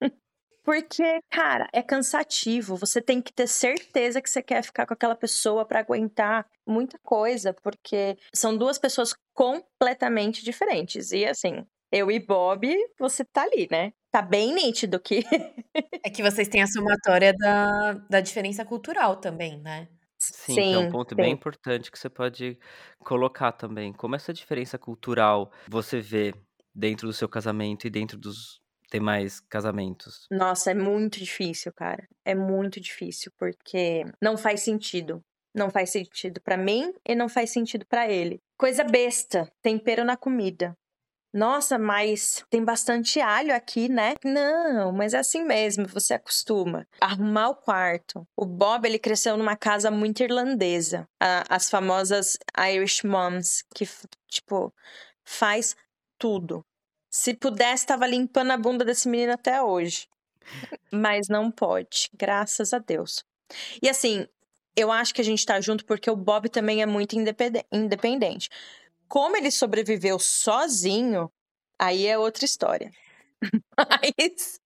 Porque, 0.70 1.20
cara, 1.28 1.68
é 1.72 1.82
cansativo. 1.82 2.76
Você 2.76 3.02
tem 3.02 3.20
que 3.20 3.32
ter 3.32 3.48
certeza 3.48 4.22
que 4.22 4.30
você 4.30 4.40
quer 4.40 4.62
ficar 4.62 4.86
com 4.86 4.94
aquela 4.94 5.16
pessoa 5.16 5.64
para 5.64 5.80
aguentar 5.80 6.46
muita 6.64 6.96
coisa, 7.00 7.52
porque 7.52 8.16
são 8.32 8.56
duas 8.56 8.78
pessoas 8.78 9.12
completamente 9.34 10.44
diferentes. 10.44 11.10
E 11.10 11.26
assim, 11.26 11.66
eu 11.90 12.08
e 12.08 12.20
Bob, 12.20 12.72
você 13.00 13.24
tá 13.24 13.42
ali, 13.42 13.66
né? 13.68 13.92
Tá 14.12 14.22
bem 14.22 14.54
nítido 14.54 15.00
que. 15.00 15.24
é 16.04 16.08
que 16.08 16.22
vocês 16.22 16.46
têm 16.46 16.62
a 16.62 16.68
somatória 16.68 17.34
da, 17.36 17.94
da 18.08 18.20
diferença 18.20 18.64
cultural 18.64 19.16
também, 19.16 19.60
né? 19.60 19.88
Sim, 20.20 20.54
sim, 20.54 20.70
que 20.70 20.74
é 20.74 20.78
um 20.78 20.90
ponto 20.92 21.16
sim. 21.16 21.20
bem 21.20 21.32
importante 21.32 21.90
que 21.90 21.98
você 21.98 22.08
pode 22.08 22.56
colocar 23.00 23.50
também. 23.50 23.92
Como 23.92 24.14
essa 24.14 24.32
diferença 24.32 24.78
cultural 24.78 25.50
você 25.68 26.00
vê 26.00 26.32
dentro 26.72 27.08
do 27.08 27.12
seu 27.12 27.28
casamento 27.28 27.88
e 27.88 27.90
dentro 27.90 28.16
dos, 28.16 28.60
ter 28.90 29.00
mais 29.00 29.40
casamentos? 29.40 30.26
Nossa, 30.30 30.72
é 30.72 30.74
muito 30.74 31.18
difícil, 31.18 31.72
cara. 31.72 32.06
É 32.24 32.34
muito 32.34 32.80
difícil, 32.80 33.32
porque 33.38 34.04
não 34.20 34.36
faz 34.36 34.60
sentido. 34.62 35.22
Não 35.54 35.70
faz 35.70 35.90
sentido 35.90 36.40
para 36.40 36.56
mim 36.56 36.92
e 37.06 37.14
não 37.14 37.28
faz 37.28 37.50
sentido 37.50 37.86
para 37.86 38.08
ele. 38.08 38.40
Coisa 38.58 38.84
besta, 38.84 39.50
tempero 39.62 40.04
na 40.04 40.16
comida. 40.16 40.76
Nossa, 41.32 41.78
mas 41.78 42.44
tem 42.50 42.64
bastante 42.64 43.20
alho 43.20 43.54
aqui, 43.54 43.88
né? 43.88 44.14
Não, 44.24 44.92
mas 44.92 45.14
é 45.14 45.18
assim 45.18 45.44
mesmo, 45.44 45.86
você 45.86 46.14
acostuma. 46.14 46.86
Arrumar 47.00 47.50
o 47.50 47.54
quarto. 47.54 48.26
O 48.36 48.44
Bob, 48.44 48.84
ele 48.84 48.98
cresceu 48.98 49.36
numa 49.36 49.56
casa 49.56 49.90
muito 49.90 50.22
irlandesa. 50.22 51.08
as 51.48 51.70
famosas 51.70 52.36
Irish 52.58 53.02
Moms, 53.04 53.62
que, 53.74 53.88
tipo, 54.28 54.74
faz 55.24 55.76
tudo. 56.18 56.64
Se 57.10 57.34
pudesse, 57.34 57.82
estava 57.82 58.06
limpando 58.06 58.52
a 58.52 58.56
bunda 58.56 58.84
desse 58.84 59.08
menino 59.08 59.32
até 59.32 59.60
hoje. 59.60 60.08
Mas 60.92 61.28
não 61.28 61.50
pode, 61.50 62.08
graças 62.14 62.72
a 62.72 62.78
Deus. 62.78 63.24
E 63.82 63.88
assim, 63.88 64.26
eu 64.76 64.92
acho 64.92 65.12
que 65.12 65.20
a 65.20 65.24
gente 65.24 65.44
tá 65.44 65.60
junto 65.60 65.84
porque 65.84 66.10
o 66.10 66.16
Bob 66.16 66.48
também 66.48 66.82
é 66.82 66.86
muito 66.86 67.16
independente. 67.72 68.48
Como 69.08 69.36
ele 69.36 69.50
sobreviveu 69.50 70.18
sozinho, 70.20 71.30
aí 71.78 72.06
é 72.06 72.16
outra 72.16 72.44
história. 72.44 72.92
Mas, 74.18 74.60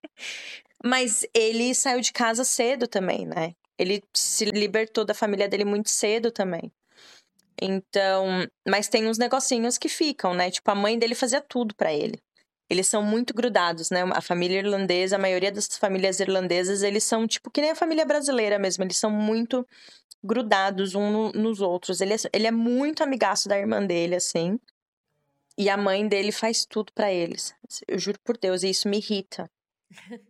mas 0.85 1.27
ele 1.33 1.73
saiu 1.75 2.01
de 2.01 2.13
casa 2.13 2.43
cedo 2.45 2.89
também, 2.89 3.25
né? 3.25 3.55
Ele 3.79 4.03
se 4.13 4.45
libertou 4.47 5.05
da 5.05 5.15
família 5.15 5.49
dele 5.49 5.65
muito 5.65 5.89
cedo 5.91 6.33
também. 6.33 6.73
Então, 7.63 8.47
mas 8.69 8.89
tem 8.89 9.07
uns 9.09 9.17
negocinhos 9.17 9.79
que 9.79 9.89
ficam, 9.89 10.35
né? 10.35 10.51
Tipo, 10.51 10.71
a 10.73 10.75
mãe 10.75 10.99
dele 10.99 11.15
fazia 11.15 11.41
tudo 11.41 11.75
para 11.77 11.93
ele 11.95 12.21
eles 12.69 12.89
são 12.89 13.03
muito 13.03 13.35
grudados, 13.35 13.91
né? 13.91 14.03
A 14.13 14.21
família 14.21 14.59
irlandesa, 14.59 15.17
a 15.17 15.19
maioria 15.19 15.53
das 15.53 15.67
famílias 15.77 16.21
irlandesas, 16.21 16.83
eles 16.83 17.05
são 17.05 17.27
tipo 17.27 17.51
que 17.51 17.61
nem 17.61 17.71
a 17.71 17.75
família 17.75 18.07
brasileira 18.07 18.59
mesmo, 18.59 18.85
eles 18.85 18.97
são 18.97 19.11
muito 19.11 19.67
grudados 20.23 20.95
uns 20.95 21.13
no, 21.13 21.33
nos 21.33 21.61
outros. 21.61 22.01
Ele 22.01 22.15
é, 22.15 22.17
ele 22.33 22.47
é 22.47 22.51
muito 22.51 23.03
amigaço 23.03 23.49
da 23.49 23.59
irmã 23.59 23.85
dele, 23.85 24.17
assim. 24.17 24.59
E 25.57 25.69
a 25.69 25.77
mãe 25.77 26.09
dele 26.09 26.33
faz 26.33 26.65
tudo 26.65 26.93
para 26.93 27.13
eles. 27.13 27.55
Eu 27.87 27.99
juro 27.99 28.19
por 28.25 28.39
Deus, 28.39 28.63
e 28.63 28.71
isso 28.71 28.89
me 28.89 28.99
irrita. 28.99 29.49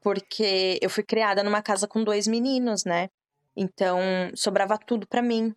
Porque 0.00 0.78
eu 0.82 0.90
fui 0.90 1.02
criada 1.02 1.42
numa 1.42 1.62
casa 1.62 1.88
com 1.88 2.04
dois 2.04 2.26
meninos, 2.26 2.84
né? 2.84 3.08
Então, 3.56 3.98
sobrava 4.34 4.76
tudo 4.76 5.06
para 5.06 5.22
mim. 5.22 5.54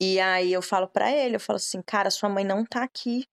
E 0.00 0.20
aí 0.20 0.52
eu 0.52 0.62
falo 0.62 0.88
para 0.88 1.10
ele, 1.10 1.36
eu 1.36 1.40
falo 1.40 1.56
assim, 1.56 1.82
cara, 1.82 2.10
sua 2.10 2.28
mãe 2.28 2.44
não 2.44 2.64
tá 2.64 2.82
aqui. 2.82 3.26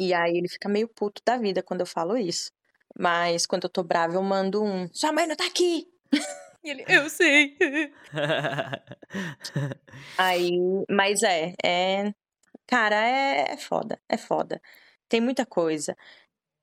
E 0.00 0.14
aí 0.14 0.38
ele 0.38 0.48
fica 0.48 0.68
meio 0.68 0.88
puto 0.88 1.22
da 1.24 1.36
vida 1.36 1.62
quando 1.62 1.80
eu 1.80 1.86
falo 1.86 2.16
isso. 2.16 2.50
Mas 2.98 3.46
quando 3.46 3.64
eu 3.64 3.70
tô 3.70 3.84
brava, 3.84 4.14
eu 4.14 4.22
mando 4.22 4.62
um: 4.62 4.88
Sua 4.92 5.12
mãe 5.12 5.26
não 5.26 5.36
tá 5.36 5.46
aqui! 5.46 5.86
E 6.62 6.68
ele, 6.68 6.84
eu 6.88 7.08
sei. 7.08 7.56
aí, 10.18 10.50
mas 10.90 11.22
é, 11.22 11.54
é 11.64 12.12
Cara, 12.70 12.94
é, 12.96 13.54
é 13.54 13.56
foda, 13.56 14.00
é 14.08 14.16
foda. 14.16 14.62
Tem 15.08 15.20
muita 15.20 15.44
coisa. 15.44 15.96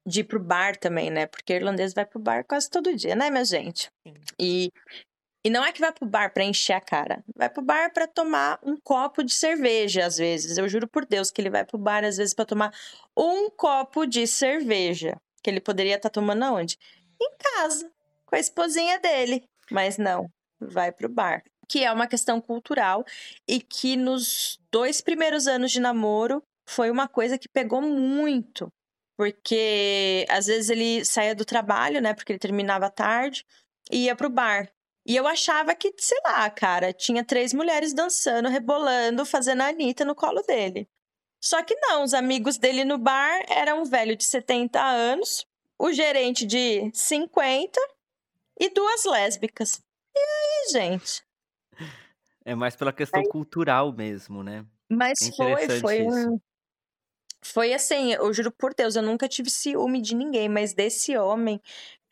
De 0.06 0.22
ir 0.22 0.24
pro 0.24 0.40
bar 0.40 0.78
também, 0.78 1.12
né? 1.12 1.28
Porque 1.28 1.54
irlandês 1.54 1.94
vai 1.94 2.06
pro 2.06 2.18
bar 2.18 2.46
quase 2.46 2.70
todo 2.70 2.96
dia, 2.96 3.14
né, 3.14 3.30
minha 3.30 3.44
gente? 3.44 3.92
Sim. 4.08 4.14
E, 4.40 4.72
e 5.48 5.50
não 5.50 5.64
é 5.64 5.72
que 5.72 5.80
vai 5.80 5.94
pro 5.94 6.06
bar 6.06 6.34
pra 6.34 6.44
encher 6.44 6.74
a 6.74 6.82
cara. 6.82 7.24
Vai 7.34 7.50
pro 7.50 7.64
bar 7.64 7.94
pra 7.94 8.06
tomar 8.06 8.60
um 8.62 8.76
copo 8.76 9.24
de 9.24 9.34
cerveja, 9.34 10.06
às 10.06 10.18
vezes. 10.18 10.58
Eu 10.58 10.68
juro 10.68 10.90
por 10.90 11.06
Deus 11.06 11.32
que 11.32 11.40
ele 11.40 11.50
vai 11.50 11.64
pro 11.64 11.78
bar, 11.78 12.04
às 12.04 12.18
vezes, 12.18 12.34
pra 12.34 12.44
tomar 12.44 12.74
um 13.16 13.50
copo 13.50 14.06
de 14.06 14.28
cerveja. 14.28 15.16
Que 15.42 15.50
ele 15.50 15.62
poderia 15.62 15.96
estar 15.96 16.10
tomando 16.10 16.44
aonde? 16.44 16.78
Em 17.18 17.32
casa, 17.38 17.90
com 18.26 18.36
a 18.36 18.40
esposinha 18.40 19.00
dele. 19.00 19.46
Mas 19.72 19.98
não, 19.98 20.30
vai 20.60 20.92
pro 20.92 21.08
bar. 21.08 21.42
Que 21.66 21.86
é 21.86 21.94
uma 21.94 22.08
questão 22.08 22.42
cultural 22.42 23.06
e 23.48 23.62
que 23.62 23.96
nos 23.96 24.60
dois 24.70 25.00
primeiros 25.00 25.48
anos 25.48 25.72
de 25.72 25.80
namoro 25.80 26.44
foi 26.68 26.92
uma 26.92 27.08
coisa 27.08 27.38
que 27.38 27.48
pegou 27.48 27.82
muito. 27.82 28.68
Porque 29.16 30.26
às 30.28 30.48
vezes 30.48 30.70
ele 30.70 31.06
saía 31.06 31.34
do 31.34 31.46
trabalho, 31.46 32.02
né? 32.02 32.14
Porque 32.14 32.34
ele 32.34 32.40
terminava 32.40 32.90
tarde 32.90 33.46
e 33.90 34.08
ia 34.08 34.16
pro 34.16 34.30
bar. 34.30 34.70
E 35.08 35.16
eu 35.16 35.26
achava 35.26 35.74
que, 35.74 35.94
sei 35.98 36.18
lá, 36.26 36.50
cara, 36.50 36.92
tinha 36.92 37.24
três 37.24 37.54
mulheres 37.54 37.94
dançando, 37.94 38.50
rebolando, 38.50 39.26
fazendo 39.26 39.62
a 39.62 39.68
Anitta 39.70 40.04
no 40.04 40.14
colo 40.14 40.42
dele. 40.42 40.86
Só 41.42 41.64
que 41.64 41.74
não, 41.76 42.04
os 42.04 42.14
amigos 42.14 42.58
dele 42.58 42.84
no 42.84 42.98
bar 42.98 43.46
eram 43.48 43.82
um 43.82 43.86
velho 43.86 44.18
de 44.18 44.26
70 44.26 44.82
anos, 44.84 45.46
o 45.80 45.94
gerente 45.94 46.46
de 46.46 46.92
50 46.94 47.80
e 48.60 48.70
duas 48.70 49.06
lésbicas. 49.06 49.82
E 50.14 50.20
aí, 50.20 50.72
gente? 50.74 51.24
É 52.44 52.54
mais 52.54 52.76
pela 52.76 52.92
questão 52.92 53.24
cultural 53.24 53.94
mesmo, 53.94 54.44
né? 54.44 54.66
Mas 54.90 55.22
É 55.22 55.32
foi, 55.32 55.80
foi 55.80 56.00
isso. 56.06 56.42
Foi 57.42 57.74
assim, 57.74 58.12
eu 58.14 58.34
juro 58.34 58.52
por 58.52 58.74
Deus, 58.74 58.98
eu 58.98 59.04
nunca 59.04 59.28
tive 59.30 59.50
ciúme 59.50 60.02
de 60.02 60.16
ninguém, 60.16 60.50
mas 60.50 60.74
desse 60.74 61.16
homem. 61.18 61.62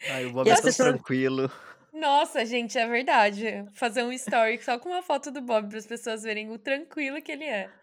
Ai, 0.07 0.25
o 0.25 0.29
E 0.45 0.49
é 0.49 0.53
tão 0.53 0.63
pessoas- 0.63 0.75
tranquilo. 0.77 1.51
Nossa, 1.95 2.45
gente, 2.45 2.77
é 2.77 2.85
verdade. 2.87 3.65
Fazer 3.73 4.03
um 4.03 4.11
story 4.11 4.61
só 4.61 4.77
com 4.77 4.89
uma 4.89 5.01
foto 5.01 5.31
do 5.31 5.41
Bob 5.41 5.69
para 5.69 5.77
as 5.79 5.87
pessoas 5.87 6.23
verem 6.23 6.51
o 6.51 6.59
tranquilo 6.59 7.21
que 7.21 7.31
ele 7.31 7.45
é. 7.45 7.73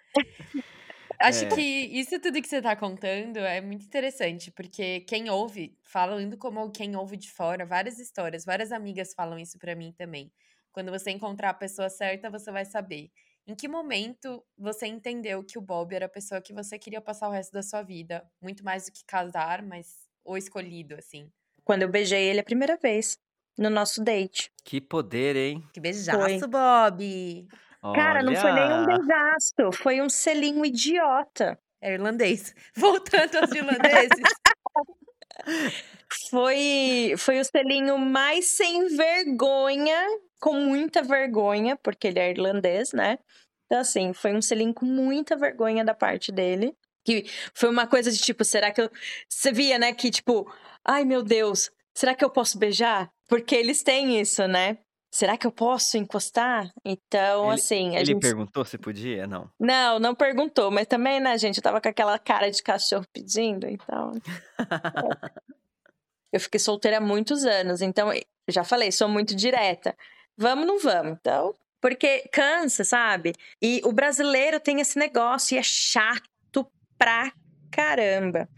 Acho 1.20 1.46
É. 1.46 1.48
que 1.48 1.60
isso 1.60 2.18
tudo 2.20 2.40
que 2.42 2.48
você 2.48 2.60
tá 2.60 2.74
contando 2.76 3.38
é 3.38 3.60
muito 3.60 3.84
interessante, 3.84 4.50
porque 4.50 5.00
quem 5.02 5.30
ouve, 5.30 5.78
falando 5.82 6.36
como 6.36 6.70
quem 6.72 6.96
ouve 6.96 7.16
de 7.16 7.30
fora, 7.30 7.64
várias 7.66 7.98
histórias, 7.98 8.44
várias 8.44 8.72
amigas 8.72 9.14
falam 9.14 9.38
isso 9.38 9.58
pra 9.58 9.76
mim 9.76 9.92
também. 9.92 10.32
Quando 10.72 10.90
você 10.90 11.10
encontrar 11.10 11.50
a 11.50 11.54
pessoa 11.54 11.88
certa, 11.90 12.30
você 12.30 12.50
vai 12.50 12.64
saber. 12.64 13.10
Em 13.46 13.54
que 13.54 13.68
momento 13.68 14.44
você 14.56 14.86
entendeu 14.86 15.44
que 15.44 15.58
o 15.58 15.62
Bob 15.62 15.94
era 15.94 16.06
a 16.06 16.08
pessoa 16.08 16.40
que 16.40 16.52
você 16.52 16.78
queria 16.78 17.00
passar 17.00 17.28
o 17.28 17.32
resto 17.32 17.52
da 17.52 17.62
sua 17.62 17.82
vida? 17.82 18.28
Muito 18.40 18.64
mais 18.64 18.86
do 18.86 18.92
que 18.92 19.04
casar, 19.06 19.62
mas 19.62 20.08
o 20.24 20.36
escolhido, 20.36 20.94
assim. 20.96 21.32
Quando 21.64 21.82
eu 21.82 21.88
beijei 21.88 22.28
ele 22.28 22.40
a 22.40 22.44
primeira 22.44 22.76
vez, 22.76 23.16
no 23.58 23.70
nosso 23.70 24.02
date. 24.02 24.50
Que 24.64 24.80
poder, 24.80 25.36
hein? 25.36 25.62
Que 25.72 25.80
beijaço, 25.80 26.48
Bob! 26.48 27.48
Cara, 27.94 28.22
não 28.22 28.34
foi 28.36 28.52
nem 28.52 28.64
um 28.64 28.84
Olha! 28.84 28.86
beijaço, 28.86 29.72
foi 29.72 30.00
um 30.00 30.08
selinho 30.08 30.64
idiota. 30.64 31.58
É 31.80 31.94
irlandês. 31.94 32.54
Voltando 32.76 33.36
aos 33.38 33.50
irlandeses. 33.50 34.22
Foi, 36.30 37.14
foi 37.18 37.40
o 37.40 37.44
selinho 37.44 37.98
mais 37.98 38.46
sem 38.46 38.86
vergonha, 38.96 39.98
com 40.40 40.54
muita 40.54 41.02
vergonha, 41.02 41.76
porque 41.76 42.06
ele 42.08 42.20
é 42.20 42.30
irlandês, 42.30 42.92
né? 42.92 43.18
Então, 43.66 43.80
assim, 43.80 44.12
foi 44.12 44.32
um 44.34 44.42
selinho 44.42 44.74
com 44.74 44.86
muita 44.86 45.36
vergonha 45.36 45.84
da 45.84 45.94
parte 45.94 46.30
dele. 46.30 46.76
Que 47.04 47.24
foi 47.52 47.68
uma 47.68 47.86
coisa 47.86 48.12
de 48.12 48.18
tipo, 48.18 48.44
será 48.44 48.70
que 48.70 48.80
eu. 48.80 48.90
Você 49.28 49.50
via, 49.50 49.76
né? 49.78 49.92
Que 49.92 50.08
tipo, 50.08 50.52
ai 50.84 51.04
meu 51.04 51.22
Deus, 51.22 51.68
será 51.94 52.14
que 52.14 52.24
eu 52.24 52.30
posso 52.30 52.58
beijar? 52.58 53.10
Porque 53.28 53.54
eles 53.54 53.82
têm 53.82 54.20
isso, 54.20 54.46
né? 54.46 54.78
Será 55.14 55.36
que 55.36 55.46
eu 55.46 55.52
posso 55.52 55.98
encostar? 55.98 56.72
Então, 56.84 57.44
Ele- 57.46 57.54
assim, 57.54 57.94
Ele 57.96 58.04
gente. 58.06 58.20
perguntou 58.22 58.64
se 58.64 58.78
podia? 58.78 59.26
Não. 59.26 59.50
Não, 59.60 59.98
não 59.98 60.14
perguntou, 60.14 60.70
mas 60.70 60.86
também, 60.86 61.20
né, 61.20 61.36
gente, 61.36 61.58
eu 61.58 61.62
tava 61.62 61.80
com 61.82 61.88
aquela 61.88 62.18
cara 62.18 62.50
de 62.50 62.62
cachorro 62.62 63.04
pedindo, 63.12 63.66
então. 63.68 64.12
Eu 66.32 66.40
fiquei 66.40 66.58
solteira 66.58 66.96
há 66.96 67.00
muitos 67.00 67.44
anos, 67.44 67.82
então, 67.82 68.10
eu 68.10 68.22
já 68.48 68.64
falei, 68.64 68.90
sou 68.90 69.06
muito 69.06 69.34
direta. 69.36 69.94
Vamos, 70.34 70.66
não 70.66 70.78
vamos. 70.78 71.18
Então, 71.20 71.54
porque 71.78 72.26
cansa, 72.32 72.84
sabe? 72.84 73.34
E 73.60 73.82
o 73.84 73.92
brasileiro 73.92 74.58
tem 74.58 74.80
esse 74.80 74.98
negócio 74.98 75.54
e 75.54 75.58
é 75.58 75.62
chato 75.62 76.66
pra 76.96 77.30
caramba. 77.70 78.48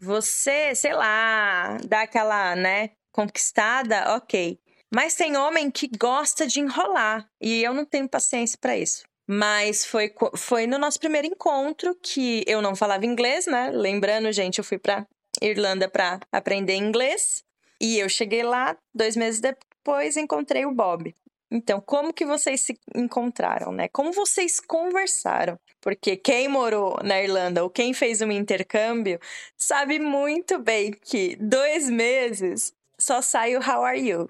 Você, 0.00 0.74
sei 0.74 0.94
lá, 0.94 1.76
dá 1.86 2.02
aquela, 2.02 2.54
né, 2.54 2.90
conquistada, 3.12 4.14
ok. 4.16 4.58
Mas 4.94 5.14
tem 5.14 5.36
homem 5.36 5.70
que 5.70 5.88
gosta 5.98 6.46
de 6.46 6.60
enrolar 6.60 7.28
e 7.40 7.62
eu 7.62 7.74
não 7.74 7.84
tenho 7.84 8.08
paciência 8.08 8.58
pra 8.60 8.76
isso. 8.76 9.02
Mas 9.26 9.84
foi, 9.84 10.14
foi 10.36 10.66
no 10.66 10.78
nosso 10.78 10.98
primeiro 10.98 11.26
encontro 11.26 11.94
que 12.02 12.42
eu 12.46 12.62
não 12.62 12.74
falava 12.74 13.04
inglês, 13.04 13.46
né? 13.46 13.70
Lembrando, 13.70 14.32
gente, 14.32 14.58
eu 14.58 14.64
fui 14.64 14.78
pra 14.78 15.06
Irlanda 15.42 15.86
pra 15.88 16.18
aprender 16.32 16.76
inglês. 16.76 17.44
E 17.80 17.98
eu 17.98 18.08
cheguei 18.08 18.42
lá, 18.42 18.76
dois 18.94 19.16
meses 19.16 19.40
depois, 19.40 20.16
encontrei 20.16 20.64
o 20.64 20.72
Bob. 20.74 21.14
Então, 21.50 21.80
como 21.80 22.12
que 22.12 22.26
vocês 22.26 22.60
se 22.60 22.78
encontraram, 22.94 23.72
né? 23.72 23.88
Como 23.88 24.12
vocês 24.12 24.60
conversaram? 24.60 25.58
Porque 25.80 26.16
quem 26.16 26.48
morou 26.48 26.98
na 27.02 27.22
Irlanda 27.22 27.62
ou 27.62 27.70
quem 27.70 27.94
fez 27.94 28.20
um 28.20 28.30
intercâmbio 28.30 29.18
sabe 29.56 29.98
muito 29.98 30.58
bem 30.58 30.92
que 30.92 31.36
dois 31.36 31.88
meses 31.88 32.72
só 32.98 33.22
sai 33.22 33.56
o 33.56 33.60
How 33.60 33.82
are 33.82 33.98
you? 33.98 34.28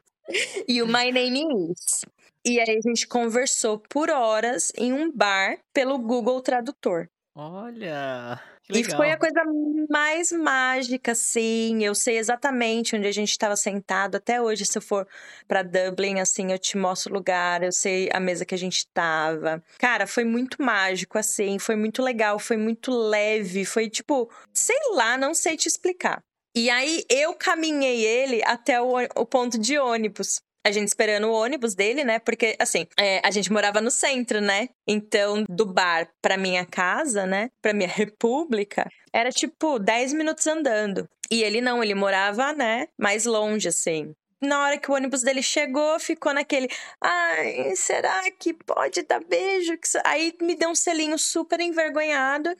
E 0.68 0.80
o 0.82 0.86
My 0.86 1.10
name 1.10 1.72
is. 1.72 2.04
E 2.44 2.60
aí 2.60 2.78
a 2.78 2.80
gente 2.80 3.06
conversou 3.06 3.78
por 3.78 4.10
horas 4.10 4.72
em 4.76 4.92
um 4.92 5.10
bar 5.10 5.58
pelo 5.72 5.98
Google 5.98 6.40
Tradutor. 6.40 7.08
Olha! 7.34 8.40
E 8.70 8.82
legal. 8.82 8.96
foi 8.96 9.10
a 9.10 9.16
coisa 9.16 9.42
mais 9.88 10.30
mágica, 10.30 11.12
assim. 11.12 11.84
Eu 11.84 11.94
sei 11.94 12.18
exatamente 12.18 12.94
onde 12.94 13.06
a 13.06 13.12
gente 13.12 13.30
estava 13.30 13.56
sentado. 13.56 14.16
Até 14.16 14.40
hoje, 14.42 14.66
se 14.66 14.76
eu 14.76 14.82
for 14.82 15.06
pra 15.46 15.62
Dublin, 15.62 16.20
assim, 16.20 16.52
eu 16.52 16.58
te 16.58 16.76
mostro 16.76 17.12
o 17.12 17.16
lugar. 17.16 17.62
Eu 17.62 17.72
sei 17.72 18.10
a 18.12 18.20
mesa 18.20 18.44
que 18.44 18.54
a 18.54 18.58
gente 18.58 18.86
tava. 18.88 19.62
Cara, 19.78 20.06
foi 20.06 20.24
muito 20.24 20.62
mágico, 20.62 21.18
assim. 21.18 21.58
Foi 21.58 21.76
muito 21.76 22.02
legal, 22.02 22.38
foi 22.38 22.58
muito 22.58 22.90
leve. 22.90 23.64
Foi 23.64 23.88
tipo, 23.88 24.30
sei 24.52 24.78
lá, 24.94 25.16
não 25.16 25.32
sei 25.34 25.56
te 25.56 25.66
explicar. 25.66 26.22
E 26.54 26.68
aí 26.70 27.04
eu 27.08 27.34
caminhei 27.34 28.04
ele 28.04 28.42
até 28.44 28.80
o, 28.80 28.96
o 29.16 29.24
ponto 29.24 29.58
de 29.58 29.78
ônibus. 29.78 30.40
A 30.68 30.70
gente 30.70 30.88
esperando 30.88 31.28
o 31.28 31.32
ônibus 31.32 31.74
dele, 31.74 32.04
né? 32.04 32.18
Porque, 32.18 32.54
assim, 32.58 32.86
é, 33.00 33.22
a 33.24 33.30
gente 33.30 33.50
morava 33.50 33.80
no 33.80 33.90
centro, 33.90 34.38
né? 34.38 34.68
Então, 34.86 35.42
do 35.48 35.64
bar 35.64 36.06
pra 36.20 36.36
minha 36.36 36.66
casa, 36.66 37.24
né? 37.24 37.48
Pra 37.62 37.72
minha 37.72 37.88
república, 37.88 38.86
era 39.10 39.30
tipo 39.30 39.78
10 39.78 40.12
minutos 40.12 40.46
andando. 40.46 41.08
E 41.30 41.42
ele 41.42 41.62
não, 41.62 41.82
ele 41.82 41.94
morava, 41.94 42.52
né? 42.52 42.86
Mais 42.98 43.24
longe, 43.24 43.66
assim. 43.66 44.12
Na 44.42 44.62
hora 44.62 44.76
que 44.76 44.90
o 44.90 44.94
ônibus 44.94 45.22
dele 45.22 45.42
chegou, 45.42 45.98
ficou 45.98 46.34
naquele. 46.34 46.68
Ai, 47.00 47.74
será 47.74 48.30
que 48.32 48.52
pode 48.52 49.00
dar 49.04 49.24
beijo? 49.24 49.74
Que 49.78 49.86
isso-" 49.86 50.02
Aí 50.04 50.34
me 50.38 50.54
deu 50.54 50.68
um 50.68 50.74
selinho 50.74 51.18
super 51.18 51.60
envergonhado. 51.60 52.54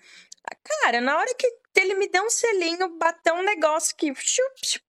Cara, 0.64 1.02
na 1.02 1.14
hora 1.18 1.34
que 1.34 1.46
ele 1.76 1.92
me 1.92 2.08
deu 2.08 2.24
um 2.24 2.30
selinho, 2.30 2.88
bateu 2.96 3.34
um 3.34 3.42
negócio 3.42 3.94
que. 3.94 4.14
chup, 4.14 4.52
chup. 4.64 4.84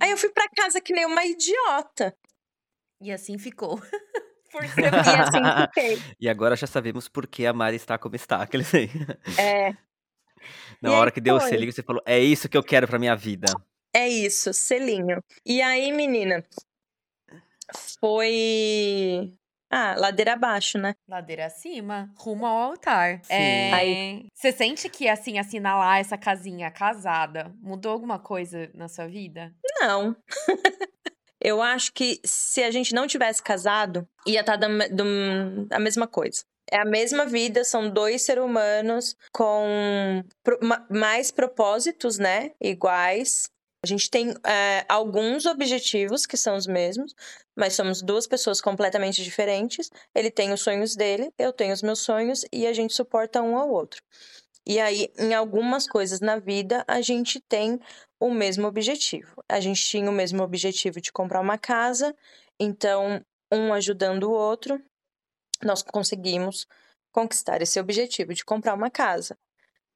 Aí 0.00 0.10
eu 0.10 0.16
fui 0.16 0.30
pra 0.30 0.48
casa 0.56 0.80
que 0.80 0.92
nem 0.92 1.04
uma 1.06 1.24
idiota. 1.24 2.16
E 3.00 3.10
assim 3.12 3.38
ficou. 3.38 3.80
Por 4.50 4.66
ser 4.66 4.92
E 4.92 4.96
assim 4.96 5.62
fiquei. 5.68 5.98
E 6.20 6.28
agora 6.28 6.56
já 6.56 6.66
sabemos 6.66 7.08
por 7.08 7.24
que 7.28 7.46
a 7.46 7.52
Mari 7.52 7.76
está 7.76 7.96
como 7.96 8.16
está. 8.16 8.42
Aqueles 8.42 8.74
aí. 8.74 8.90
É, 9.38 9.70
Na 10.82 10.90
E 10.90 10.92
hora 10.92 11.10
que 11.12 11.20
deu 11.20 11.36
o 11.36 11.40
selinho, 11.40 11.72
você 11.72 11.84
falou: 11.84 12.02
é 12.04 12.18
isso 12.18 12.48
que 12.48 12.56
eu 12.56 12.62
quero 12.64 12.88
pra 12.88 12.98
minha 12.98 13.14
vida. 13.14 13.46
é 13.94 14.08
isso, 14.08 14.52
selinho. 14.52 15.22
E 15.46 15.62
aí, 15.62 15.92
menina, 15.92 16.44
foi. 18.00 19.32
Ah, 19.70 19.94
ladeira 19.96 20.32
abaixo, 20.32 20.78
né? 20.78 20.94
Ladeira 21.08 21.46
acima, 21.46 22.10
rumo 22.16 22.44
ao 22.44 22.56
altar. 22.72 23.20
Sim. 23.24 23.32
É, 23.34 23.72
Aí- 23.72 24.26
Você 24.34 24.50
sente 24.52 24.88
que, 24.88 25.08
assim, 25.08 25.38
assinalar 25.38 25.98
essa 25.98 26.18
casinha 26.18 26.70
casada 26.70 27.52
mudou 27.60 27.92
alguma 27.92 28.18
coisa 28.18 28.68
na 28.74 28.88
sua 28.88 29.06
vida? 29.06 29.54
Não. 29.80 30.16
Eu 31.42 31.62
acho 31.62 31.92
que 31.94 32.20
se 32.24 32.62
a 32.62 32.70
gente 32.70 32.94
não 32.94 33.06
tivesse 33.06 33.42
casado, 33.42 34.06
ia 34.26 34.40
estar 34.40 34.56
da, 34.56 34.68
me- 34.68 34.88
do- 34.88 35.66
a 35.70 35.78
mesma 35.78 36.06
coisa. 36.06 36.42
É 36.70 36.78
a 36.80 36.84
mesma 36.84 37.24
vida, 37.24 37.64
são 37.64 37.88
dois 37.90 38.22
seres 38.22 38.44
humanos 38.44 39.16
com 39.32 40.22
pro- 40.44 40.58
ma- 40.62 40.86
mais 40.90 41.30
propósitos, 41.30 42.18
né? 42.18 42.50
Iguais. 42.60 43.48
A 43.82 43.86
gente 43.86 44.10
tem 44.10 44.34
é, 44.46 44.84
alguns 44.88 45.46
objetivos 45.46 46.26
que 46.26 46.36
são 46.36 46.54
os 46.54 46.66
mesmos, 46.66 47.14
mas 47.56 47.72
somos 47.72 48.02
duas 48.02 48.26
pessoas 48.26 48.60
completamente 48.60 49.24
diferentes. 49.24 49.90
Ele 50.14 50.30
tem 50.30 50.52
os 50.52 50.60
sonhos 50.60 50.94
dele, 50.94 51.32
eu 51.38 51.52
tenho 51.52 51.72
os 51.72 51.82
meus 51.82 52.00
sonhos 52.00 52.44
e 52.52 52.66
a 52.66 52.72
gente 52.74 52.92
suporta 52.92 53.40
um 53.40 53.56
ao 53.56 53.70
outro. 53.70 54.02
E 54.66 54.78
aí, 54.78 55.10
em 55.18 55.34
algumas 55.34 55.86
coisas 55.86 56.20
na 56.20 56.38
vida, 56.38 56.84
a 56.86 57.00
gente 57.00 57.40
tem 57.40 57.80
o 58.20 58.30
mesmo 58.30 58.66
objetivo. 58.66 59.42
A 59.48 59.58
gente 59.58 59.82
tinha 59.82 60.10
o 60.10 60.12
mesmo 60.12 60.42
objetivo 60.42 61.00
de 61.00 61.10
comprar 61.10 61.40
uma 61.40 61.56
casa, 61.56 62.14
então, 62.58 63.24
um 63.50 63.72
ajudando 63.72 64.24
o 64.24 64.32
outro, 64.32 64.80
nós 65.62 65.82
conseguimos 65.82 66.66
conquistar 67.10 67.62
esse 67.62 67.80
objetivo 67.80 68.34
de 68.34 68.44
comprar 68.44 68.74
uma 68.74 68.90
casa. 68.90 69.36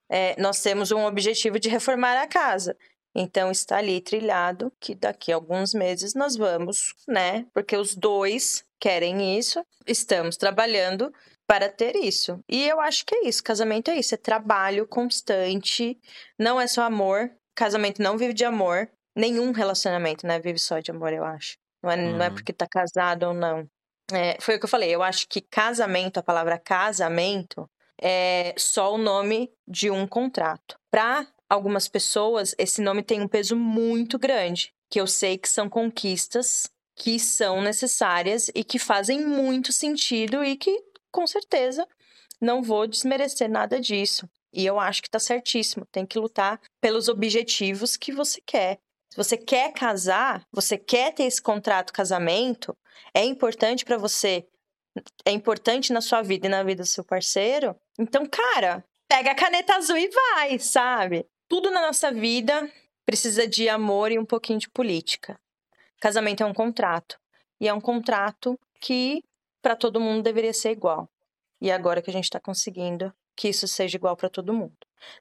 É, 0.08 0.40
nós 0.40 0.60
temos 0.62 0.90
um 0.90 1.04
objetivo 1.04 1.58
de 1.58 1.68
reformar 1.68 2.20
a 2.20 2.26
casa. 2.26 2.76
Então 3.14 3.50
está 3.50 3.78
ali 3.78 4.00
trilhado 4.00 4.72
que 4.80 4.94
daqui 4.94 5.30
a 5.30 5.36
alguns 5.36 5.72
meses 5.72 6.14
nós 6.14 6.36
vamos, 6.36 6.94
né? 7.06 7.46
Porque 7.54 7.76
os 7.76 7.94
dois 7.94 8.64
querem 8.80 9.38
isso, 9.38 9.64
estamos 9.86 10.36
trabalhando 10.36 11.12
para 11.46 11.68
ter 11.68 11.94
isso. 11.96 12.40
E 12.48 12.66
eu 12.66 12.80
acho 12.80 13.04
que 13.06 13.14
é 13.14 13.28
isso. 13.28 13.42
Casamento 13.42 13.90
é 13.90 13.96
isso, 13.96 14.14
é 14.14 14.18
trabalho 14.18 14.86
constante, 14.86 15.98
não 16.38 16.60
é 16.60 16.66
só 16.66 16.82
amor. 16.82 17.30
Casamento 17.54 18.02
não 18.02 18.18
vive 18.18 18.32
de 18.32 18.44
amor. 18.44 18.90
Nenhum 19.14 19.52
relacionamento, 19.52 20.26
né, 20.26 20.40
vive 20.40 20.58
só 20.58 20.80
de 20.80 20.90
amor, 20.90 21.12
eu 21.12 21.24
acho. 21.24 21.56
Não 21.82 21.90
é, 21.90 21.96
não 21.96 22.24
é 22.24 22.28
uhum. 22.28 22.34
porque 22.34 22.52
tá 22.52 22.66
casado 22.66 23.24
ou 23.24 23.34
não. 23.34 23.68
É, 24.12 24.36
foi 24.40 24.56
o 24.56 24.58
que 24.58 24.64
eu 24.64 24.68
falei. 24.68 24.90
Eu 24.90 25.02
acho 25.02 25.28
que 25.28 25.40
casamento, 25.40 26.18
a 26.18 26.22
palavra 26.22 26.58
casamento, 26.58 27.70
é 28.00 28.54
só 28.58 28.94
o 28.94 28.98
nome 28.98 29.52
de 29.68 29.90
um 29.90 30.06
contrato. 30.06 30.78
Para 30.90 31.26
algumas 31.48 31.88
pessoas, 31.88 32.54
esse 32.58 32.80
nome 32.80 33.02
tem 33.02 33.20
um 33.20 33.28
peso 33.28 33.56
muito 33.56 34.18
grande, 34.18 34.72
que 34.90 35.00
eu 35.00 35.06
sei 35.06 35.38
que 35.38 35.48
são 35.48 35.68
conquistas 35.68 36.68
que 36.96 37.18
são 37.18 37.60
necessárias 37.60 38.50
e 38.54 38.62
que 38.62 38.78
fazem 38.78 39.24
muito 39.26 39.72
sentido 39.72 40.44
e 40.44 40.56
que, 40.56 40.82
com 41.10 41.26
certeza, 41.26 41.86
não 42.40 42.62
vou 42.62 42.86
desmerecer 42.86 43.48
nada 43.48 43.80
disso. 43.80 44.28
E 44.52 44.64
eu 44.64 44.78
acho 44.78 45.02
que 45.02 45.10
tá 45.10 45.18
certíssimo. 45.18 45.86
Tem 45.90 46.06
que 46.06 46.18
lutar 46.18 46.60
pelos 46.80 47.08
objetivos 47.08 47.96
que 47.96 48.12
você 48.12 48.40
quer. 48.40 48.78
Se 49.10 49.16
você 49.16 49.36
quer 49.36 49.72
casar, 49.72 50.44
você 50.52 50.78
quer 50.78 51.12
ter 51.12 51.24
esse 51.24 51.42
contrato 51.42 51.92
casamento, 51.92 52.76
é 53.12 53.24
importante 53.24 53.84
para 53.84 53.96
você, 53.96 54.46
é 55.24 55.30
importante 55.30 55.92
na 55.92 56.00
sua 56.00 56.22
vida 56.22 56.46
e 56.46 56.50
na 56.50 56.62
vida 56.62 56.82
do 56.82 56.88
seu 56.88 57.04
parceiro. 57.04 57.76
Então, 57.98 58.26
cara, 58.26 58.84
pega 59.08 59.32
a 59.32 59.34
caneta 59.34 59.76
azul 59.76 59.96
e 59.96 60.08
vai, 60.08 60.58
sabe? 60.58 61.26
Tudo 61.48 61.70
na 61.70 61.80
nossa 61.80 62.10
vida 62.10 62.70
precisa 63.04 63.46
de 63.46 63.68
amor 63.68 64.10
e 64.10 64.18
um 64.18 64.24
pouquinho 64.24 64.58
de 64.58 64.68
política. 64.68 65.38
Casamento 66.00 66.42
é 66.42 66.46
um 66.46 66.54
contrato. 66.54 67.18
E 67.60 67.68
é 67.68 67.72
um 67.72 67.80
contrato 67.80 68.58
que 68.80 69.22
para 69.62 69.76
todo 69.76 70.00
mundo 70.00 70.22
deveria 70.22 70.52
ser 70.52 70.70
igual. 70.70 71.08
E 71.60 71.70
agora 71.70 72.02
que 72.02 72.10
a 72.10 72.12
gente 72.12 72.24
está 72.24 72.40
conseguindo 72.40 73.12
que 73.36 73.48
isso 73.48 73.66
seja 73.66 73.96
igual 73.96 74.16
para 74.16 74.28
todo 74.28 74.54
mundo. 74.54 74.76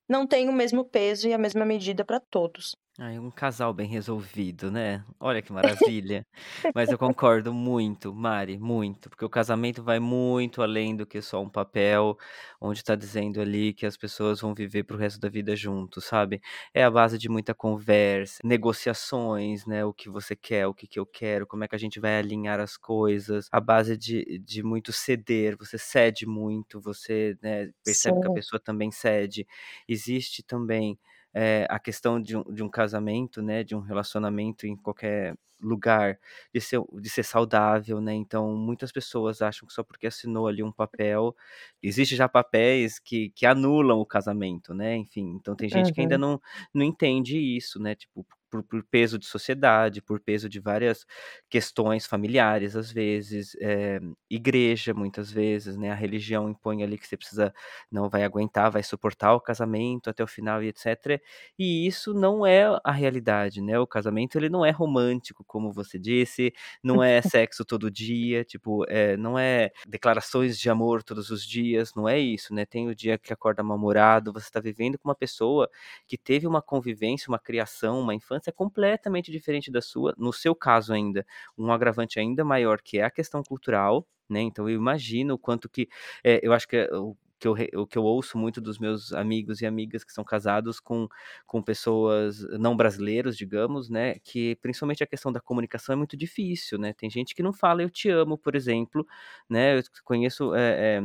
Não 0.08 0.26
tem 0.26 0.50
o 0.50 0.54
mesmo 0.54 0.86
peso 0.86 1.28
e 1.28 1.34
a 1.34 1.38
mesma 1.38 1.66
medida 1.66 2.06
para 2.06 2.20
todos. 2.20 2.76
Ai, 3.00 3.18
um 3.18 3.32
casal 3.32 3.74
bem 3.74 3.88
resolvido, 3.88 4.70
né? 4.70 5.04
Olha 5.20 5.42
que 5.42 5.52
maravilha. 5.92 6.28
Mas 6.76 6.92
eu 6.92 6.98
concordo 6.98 7.52
muito, 7.52 8.14
Mari, 8.14 8.60
muito, 8.60 9.10
porque 9.10 9.26
o 9.26 9.30
casamento 9.30 9.82
vai 9.82 10.00
muito 10.00 10.62
além 10.62 10.96
do 10.96 11.04
que 11.04 11.20
só 11.20 11.42
um 11.42 11.50
papel, 11.50 12.16
onde 12.62 12.80
está 12.82 12.94
dizendo 12.94 13.42
ali 13.42 13.74
que 13.74 13.88
as 13.88 13.98
pessoas 13.98 14.42
vão 14.42 14.54
viver 14.54 14.84
pro 14.84 14.96
resto 14.96 15.20
da 15.20 15.28
vida 15.28 15.56
juntos, 15.56 16.06
sabe? 16.06 16.40
É 16.72 16.84
a 16.84 16.92
base 16.92 17.18
de 17.18 17.28
muita 17.28 17.56
conversa, 17.56 18.40
negociações, 18.44 19.66
né? 19.66 19.84
O 19.84 19.92
que 19.92 20.08
você 20.08 20.36
quer, 20.36 20.68
o 20.68 20.74
que, 20.74 20.86
que 20.86 21.00
eu 21.00 21.06
quero, 21.08 21.48
como 21.48 21.64
é 21.64 21.68
que 21.68 21.76
a 21.76 21.80
gente 21.80 22.00
vai 22.00 22.20
alinhar 22.20 22.60
as 22.60 22.78
coisas, 22.78 23.48
a 23.52 23.60
base 23.60 23.98
de, 23.98 24.38
de 24.46 24.62
muito 24.62 24.94
ceder, 24.94 25.58
você 25.58 25.80
cede 25.80 26.28
muito, 26.28 26.80
você 26.80 27.36
né, 27.42 27.72
percebe 27.84 28.20
que 28.22 28.28
a 28.28 28.32
pessoa 28.32 28.60
também 28.60 28.92
cede. 28.92 29.48
Existe 29.88 30.44
também 30.44 31.00
é, 31.34 31.66
a 31.70 31.80
questão 31.80 32.22
de 32.22 32.38
um, 32.38 32.44
de 32.44 32.64
um 32.64 32.70
casamento, 32.70 33.42
né, 33.42 33.64
de 33.64 33.76
um 33.76 33.80
relacionamento 33.80 34.68
em 34.68 34.76
qualquer 34.76 35.36
lugar, 35.64 36.20
de 36.54 36.62
ser, 36.62 36.82
de 37.02 37.10
ser 37.10 37.24
saudável, 37.24 38.02
né? 38.02 38.14
Então, 38.14 38.56
muitas 38.56 38.92
pessoas 38.92 39.42
acham 39.42 39.68
que 39.68 39.74
só 39.74 39.84
porque 39.84 40.08
assinou 40.08 40.48
ali 40.48 40.62
um 40.62 40.72
papel, 40.72 41.36
existe 41.82 42.16
já 42.16 42.28
papéis 42.28 43.00
que, 43.00 43.30
que 43.32 43.46
anulam 43.46 44.00
o 44.00 44.06
casamento, 44.06 44.74
né? 44.74 44.98
Enfim, 44.98 45.38
então 45.40 45.56
tem 45.56 45.70
gente 45.70 45.88
uhum. 45.88 45.94
que 45.94 46.02
ainda 46.02 46.18
não, 46.18 46.40
não 46.74 46.84
entende 46.84 47.38
isso, 47.38 47.80
né? 47.80 47.96
Tipo, 47.96 48.26
por, 48.54 48.62
por, 48.64 48.84
peso 48.84 49.18
de 49.18 49.26
sociedade, 49.26 50.00
por 50.00 50.20
peso 50.20 50.48
de 50.48 50.60
várias 50.60 51.08
questões 51.50 52.06
familiares, 52.06 52.76
às 52.76 52.92
vezes, 52.92 53.56
é, 53.60 54.00
igreja, 54.30 54.94
muitas 54.94 55.32
vezes, 55.32 55.76
né? 55.76 55.90
A 55.90 55.96
religião 55.96 56.48
impõe 56.48 56.84
ali 56.84 57.00
que 57.00 57.08
você 57.08 57.18
precisa, 57.18 57.52
não 57.92 58.10
vai 58.10 58.24
aguentar, 58.24 58.70
vai 58.72 58.84
suportar 58.84 59.34
o 59.34 59.42
casamento 59.42 60.08
até 60.10 60.24
o 60.24 60.28
final 60.28 60.62
e 60.62 60.68
etc. 60.68 61.20
E 61.58 61.88
isso 61.88 62.14
não 62.14 62.46
é 62.46 62.64
a 62.84 62.92
realidade, 62.92 63.60
né? 63.60 63.80
O 63.80 63.88
casamento, 63.88 64.38
ele 64.38 64.50
não 64.50 64.64
é 64.64 64.70
romântico, 64.70 65.44
como 65.48 65.72
você 65.72 65.98
disse, 65.98 66.54
não 66.84 67.02
é 67.02 67.22
sexo 67.38 67.66
todo 67.66 67.90
dia, 67.90 68.44
tipo, 68.44 68.86
é, 68.88 69.18
não 69.18 69.38
é 69.40 69.72
declarações 69.88 70.60
de 70.60 70.70
amor 70.70 71.02
todos 71.02 71.32
os 71.32 71.44
dias, 71.44 71.92
não 71.96 72.08
é 72.08 72.20
isso, 72.20 72.54
né? 72.54 72.66
Tem 72.66 72.88
o 72.88 72.96
dia 72.96 73.18
que 73.18 73.34
acorda 73.34 73.64
mal-humorado, 73.64 74.32
você 74.32 74.46
está 74.46 74.60
vivendo 74.60 75.00
com 75.00 75.10
uma 75.10 75.16
pessoa 75.16 75.68
que 76.08 76.18
teve 76.18 76.46
uma 76.46 76.62
convivência, 76.62 77.30
uma 77.30 77.40
criação, 77.40 78.00
uma 78.00 78.14
infância 78.14 78.43
é 78.50 78.54
completamente 78.54 79.32
diferente 79.32 79.72
da 79.72 79.82
sua, 79.82 80.14
no 80.18 80.34
seu 80.34 80.56
caso 80.56 80.94
ainda, 80.94 81.26
um 81.58 81.72
agravante 81.72 82.20
ainda 82.20 82.44
maior, 82.44 82.82
que 82.82 83.00
é 83.00 83.04
a 83.04 83.12
questão 83.12 83.44
cultural, 83.44 84.08
né? 84.30 84.42
Então 84.42 84.70
eu 84.70 84.76
imagino 84.76 85.36
o 85.36 85.38
quanto 85.40 85.70
que, 85.70 85.88
é, 86.24 86.40
eu 86.46 86.54
acho 86.54 86.68
que 86.68 86.78
é 86.78 86.90
o 86.96 87.16
que 87.40 87.48
eu, 87.48 87.56
o 87.82 87.86
que 87.88 87.98
eu 87.98 88.04
ouço 88.04 88.38
muito 88.38 88.62
dos 88.62 88.80
meus 88.80 89.12
amigos 89.12 89.62
e 89.62 89.66
amigas 89.66 90.04
que 90.06 90.14
são 90.14 90.24
casados 90.24 90.80
com, 90.80 91.10
com 91.46 91.62
pessoas 91.62 92.40
não 92.58 92.76
brasileiros, 92.78 93.36
digamos, 93.38 93.90
né? 93.90 94.18
Que 94.20 94.56
principalmente 94.62 95.04
a 95.04 95.08
questão 95.08 95.32
da 95.32 95.42
comunicação 95.42 95.94
é 95.94 95.96
muito 95.98 96.16
difícil, 96.16 96.78
né? 96.80 96.94
Tem 96.94 97.10
gente 97.10 97.36
que 97.36 97.44
não 97.44 97.52
fala 97.54 97.82
eu 97.84 97.90
te 97.90 98.10
amo, 98.10 98.38
por 98.38 98.56
exemplo, 98.56 99.06
né? 99.50 99.78
Eu 99.80 99.84
conheço 100.06 100.56
é, 100.56 101.00
é, 101.00 101.02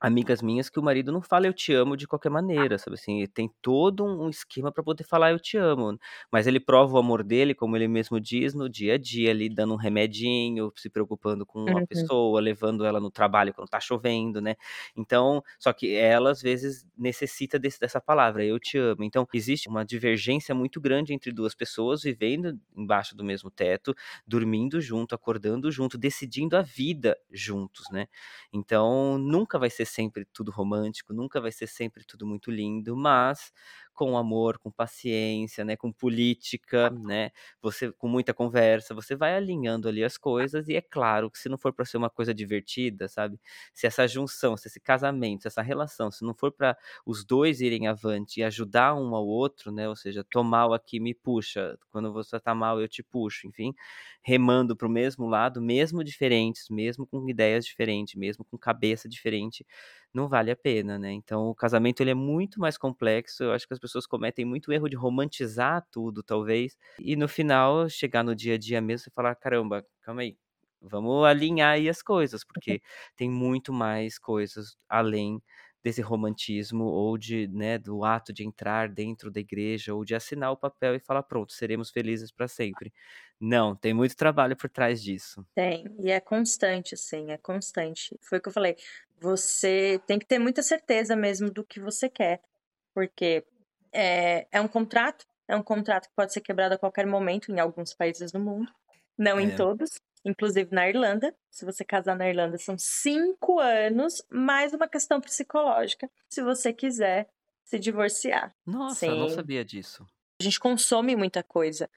amigas 0.00 0.42
minhas 0.42 0.68
que 0.68 0.78
o 0.78 0.82
marido 0.82 1.10
não 1.10 1.22
fala 1.22 1.46
eu 1.46 1.52
te 1.52 1.72
amo 1.72 1.96
de 1.96 2.06
qualquer 2.06 2.30
maneira, 2.30 2.76
sabe 2.78 2.94
assim, 2.94 3.26
tem 3.32 3.50
todo 3.62 4.04
um 4.04 4.28
esquema 4.28 4.70
para 4.70 4.82
poder 4.82 5.04
falar 5.04 5.32
eu 5.32 5.40
te 5.40 5.56
amo, 5.56 5.98
mas 6.30 6.46
ele 6.46 6.60
prova 6.60 6.96
o 6.96 6.98
amor 6.98 7.22
dele, 7.22 7.54
como 7.54 7.76
ele 7.76 7.88
mesmo 7.88 8.20
diz, 8.20 8.54
no 8.54 8.68
dia 8.68 8.94
a 8.94 8.98
dia, 8.98 9.30
ali 9.30 9.48
dando 9.48 9.72
um 9.74 9.76
remedinho, 9.76 10.70
se 10.76 10.90
preocupando 10.90 11.46
com 11.46 11.60
uma 11.64 11.80
uhum. 11.80 11.86
pessoa, 11.86 12.40
levando 12.40 12.84
ela 12.84 13.00
no 13.00 13.10
trabalho 13.10 13.54
quando 13.54 13.68
tá 13.68 13.80
chovendo, 13.80 14.40
né? 14.40 14.54
Então, 14.94 15.42
só 15.58 15.72
que 15.72 15.94
ela 15.94 16.30
às 16.30 16.42
vezes 16.42 16.86
necessita 16.96 17.58
desse, 17.58 17.80
dessa 17.80 18.00
palavra, 18.00 18.44
eu 18.44 18.58
te 18.60 18.76
amo. 18.78 19.02
Então, 19.02 19.26
existe 19.32 19.68
uma 19.68 19.84
divergência 19.84 20.54
muito 20.54 20.80
grande 20.80 21.14
entre 21.14 21.32
duas 21.32 21.54
pessoas 21.54 22.02
vivendo 22.02 22.58
embaixo 22.76 23.16
do 23.16 23.24
mesmo 23.24 23.50
teto, 23.50 23.94
dormindo 24.26 24.80
junto, 24.80 25.14
acordando 25.14 25.70
junto, 25.70 25.96
decidindo 25.96 26.56
a 26.56 26.62
vida 26.62 27.16
juntos, 27.30 27.86
né? 27.90 28.08
Então, 28.52 29.18
nunca 29.18 29.58
vai 29.58 29.70
ser 29.70 29.85
sempre 29.86 30.24
tudo 30.26 30.50
romântico, 30.52 31.12
nunca 31.14 31.40
vai 31.40 31.52
ser 31.52 31.66
sempre 31.68 32.04
tudo 32.04 32.26
muito 32.26 32.50
lindo, 32.50 32.96
mas 32.96 33.52
com 33.96 34.16
amor, 34.18 34.58
com 34.58 34.70
paciência, 34.70 35.64
né, 35.64 35.76
com 35.76 35.92
política, 35.92 36.90
né, 36.90 37.30
você 37.62 37.90
com 37.92 38.08
muita 38.08 38.34
conversa, 38.34 38.94
você 38.94 39.16
vai 39.16 39.34
alinhando 39.36 39.88
ali 39.88 40.04
as 40.04 40.18
coisas 40.18 40.68
e 40.68 40.76
é 40.76 40.82
claro 40.82 41.30
que 41.30 41.38
se 41.38 41.48
não 41.48 41.58
for 41.58 41.72
para 41.72 41.84
ser 41.86 41.96
uma 41.96 42.10
coisa 42.10 42.34
divertida, 42.34 43.08
sabe? 43.08 43.40
Se 43.74 43.86
essa 43.86 44.06
junção, 44.06 44.56
se 44.56 44.68
esse 44.68 44.80
casamento, 44.80 45.42
se 45.42 45.48
essa 45.48 45.62
relação, 45.62 46.10
se 46.10 46.24
não 46.24 46.34
for 46.34 46.52
para 46.52 46.76
os 47.04 47.24
dois 47.24 47.60
irem 47.60 47.86
avante 47.88 48.40
e 48.40 48.44
ajudar 48.44 48.94
um 48.94 49.14
ao 49.14 49.26
outro, 49.26 49.72
né, 49.72 49.88
ou 49.88 49.96
seja, 49.96 50.24
tô 50.30 50.42
mal 50.44 50.72
aqui 50.74 51.00
me 51.00 51.14
puxa, 51.14 51.78
quando 51.90 52.12
você 52.12 52.38
tá 52.40 52.54
mal 52.54 52.80
eu 52.80 52.88
te 52.88 53.02
puxo, 53.02 53.46
enfim, 53.48 53.74
remando 54.22 54.76
para 54.76 54.86
o 54.86 54.90
mesmo 54.90 55.26
lado, 55.28 55.60
mesmo 55.62 56.02
diferentes, 56.04 56.68
mesmo 56.70 57.06
com 57.06 57.28
ideias 57.28 57.64
diferentes, 57.64 58.14
mesmo 58.14 58.44
com 58.44 58.58
cabeça 58.58 59.08
diferente, 59.08 59.64
não 60.16 60.28
vale 60.28 60.50
a 60.50 60.56
pena, 60.56 60.98
né? 60.98 61.12
Então, 61.12 61.48
o 61.48 61.54
casamento 61.54 62.00
ele 62.02 62.10
é 62.10 62.14
muito 62.14 62.60
mais 62.60 62.78
complexo. 62.78 63.44
Eu 63.44 63.52
acho 63.52 63.66
que 63.68 63.74
as 63.74 63.80
pessoas 63.80 64.06
cometem 64.06 64.44
muito 64.44 64.72
erro 64.72 64.88
de 64.88 64.96
romantizar 64.96 65.86
tudo, 65.92 66.22
talvez, 66.22 66.76
e 66.98 67.16
no 67.16 67.28
final 67.28 67.88
chegar 67.88 68.24
no 68.24 68.34
dia 68.34 68.54
a 68.54 68.58
dia 68.58 68.80
mesmo 68.80 69.08
e 69.10 69.14
falar: 69.14 69.34
caramba, 69.36 69.84
calma 70.02 70.22
aí, 70.22 70.36
vamos 70.80 71.24
alinhar 71.26 71.74
aí 71.74 71.88
as 71.88 72.02
coisas, 72.02 72.44
porque 72.44 72.80
tem 73.16 73.30
muito 73.30 73.72
mais 73.72 74.18
coisas 74.18 74.76
além 74.88 75.42
desse 75.86 76.02
romantismo 76.02 76.84
ou 76.84 77.16
de, 77.18 77.46
né, 77.48 77.78
do 77.78 78.04
ato 78.04 78.32
de 78.32 78.44
entrar 78.44 78.88
dentro 78.88 79.30
da 79.30 79.40
igreja 79.40 79.94
ou 79.94 80.04
de 80.04 80.14
assinar 80.14 80.52
o 80.52 80.56
papel 80.56 80.94
e 80.96 81.00
falar 81.00 81.22
pronto, 81.24 81.52
seremos 81.52 81.90
felizes 81.90 82.32
para 82.32 82.48
sempre. 82.48 82.92
Não, 83.40 83.76
tem 83.76 83.94
muito 83.94 84.16
trabalho 84.16 84.56
por 84.56 84.68
trás 84.70 85.02
disso. 85.02 85.46
Tem, 85.54 85.86
e 86.00 86.10
é 86.10 86.20
constante, 86.20 86.96
sim, 86.96 87.30
é 87.32 87.38
constante. 87.38 88.14
Foi 88.20 88.38
o 88.38 88.42
que 88.42 88.48
eu 88.48 88.52
falei. 88.52 88.76
Você 89.20 89.98
tem 90.06 90.18
que 90.18 90.26
ter 90.26 90.38
muita 90.38 90.62
certeza 90.62 91.16
mesmo 91.16 91.50
do 91.50 91.64
que 91.64 91.80
você 91.80 92.10
quer, 92.10 92.42
porque 92.94 93.46
é, 93.92 94.46
é 94.52 94.60
um 94.60 94.68
contrato 94.68 95.26
É 95.48 95.56
um 95.56 95.62
contrato 95.62 96.08
que 96.08 96.14
pode 96.16 96.32
ser 96.32 96.40
quebrado 96.42 96.74
a 96.74 96.78
qualquer 96.78 97.06
momento 97.06 97.52
em 97.52 97.60
alguns 97.60 97.94
países 97.94 98.32
do 98.32 98.40
mundo. 98.40 98.72
Não 99.18 99.40
em 99.40 99.50
É. 99.50 99.52
todos. 99.52 99.90
Inclusive 100.26 100.74
na 100.74 100.88
Irlanda. 100.88 101.34
Se 101.50 101.64
você 101.64 101.84
casar 101.84 102.16
na 102.16 102.28
Irlanda, 102.28 102.58
são 102.58 102.76
cinco 102.76 103.60
anos, 103.60 104.22
mais 104.28 104.74
uma 104.74 104.88
questão 104.88 105.20
psicológica, 105.20 106.10
se 106.28 106.42
você 106.42 106.72
quiser 106.72 107.28
se 107.64 107.78
divorciar. 107.78 108.52
Nossa, 108.66 109.06
eu 109.06 109.16
não 109.16 109.28
Sim. 109.28 109.34
sabia 109.36 109.64
disso. 109.64 110.04
A 110.40 110.42
gente 110.44 110.58
consome 110.60 111.16
muita 111.16 111.42
coisa 111.42 111.88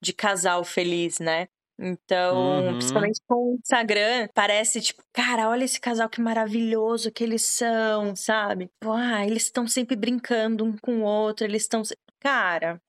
de 0.00 0.12
casal 0.12 0.64
feliz, 0.64 1.18
né? 1.18 1.48
Então, 1.78 2.36
Uhum. 2.66 2.74
principalmente 2.74 3.20
com 3.26 3.34
o 3.34 3.54
Instagram, 3.56 4.28
parece 4.32 4.80
tipo, 4.80 5.02
cara, 5.12 5.48
olha 5.48 5.64
esse 5.64 5.80
casal 5.80 6.08
que 6.08 6.20
maravilhoso 6.20 7.10
que 7.10 7.24
eles 7.24 7.42
são, 7.44 8.14
sabe? 8.14 8.70
Pô, 8.78 8.92
Ah, 8.92 9.26
eles 9.26 9.44
estão 9.44 9.66
sempre 9.66 9.96
brincando 9.96 10.64
um 10.64 10.76
com 10.76 11.00
o 11.00 11.02
outro, 11.02 11.44
eles 11.46 11.62
estão. 11.62 11.82
Cara, 12.20 12.80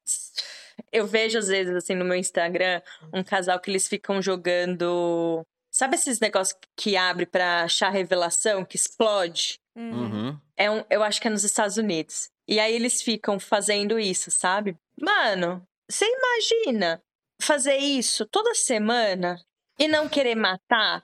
eu 0.91 1.05
vejo 1.05 1.38
às 1.38 1.47
vezes 1.47 1.76
assim 1.76 1.95
no 1.95 2.05
meu 2.05 2.15
Instagram 2.15 2.82
um 3.11 3.24
casal 3.24 3.59
que 3.59 3.69
eles 3.69 3.88
ficam 3.88 4.21
jogando. 4.21 5.45
Sabe 5.71 5.95
esses 5.95 6.19
negócios 6.19 6.57
que 6.76 6.95
abre 6.95 7.26
pra 7.26 7.63
achar 7.63 7.89
revelação, 7.89 8.63
que 8.63 8.76
explode? 8.76 9.59
Uhum. 9.76 10.03
Uhum. 10.03 10.39
É 10.55 10.69
um, 10.69 10.84
eu 10.89 11.03
acho 11.03 11.19
que 11.19 11.28
é 11.28 11.32
nos 11.32 11.43
Estados 11.43 11.78
Unidos. 11.78 12.30
E 12.47 12.59
aí 12.59 12.74
eles 12.74 13.01
ficam 13.01 13.39
fazendo 13.39 13.97
isso, 13.99 14.30
sabe? 14.30 14.78
Mano, 15.01 15.65
você 15.89 16.05
imagina 16.05 17.01
fazer 17.41 17.78
isso 17.78 18.26
toda 18.26 18.53
semana 18.53 19.39
e 19.80 19.88
não 19.88 20.07
querer 20.07 20.36
matar? 20.36 21.03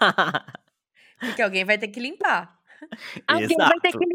Porque 1.20 1.42
alguém 1.42 1.64
vai 1.64 1.78
ter 1.78 1.88
que 1.88 2.00
limpar. 2.00 2.56
Alguém 3.26 3.56
vai 3.56 3.80
ter 3.80 3.88
Exato. 3.88 3.98
que 3.98 4.06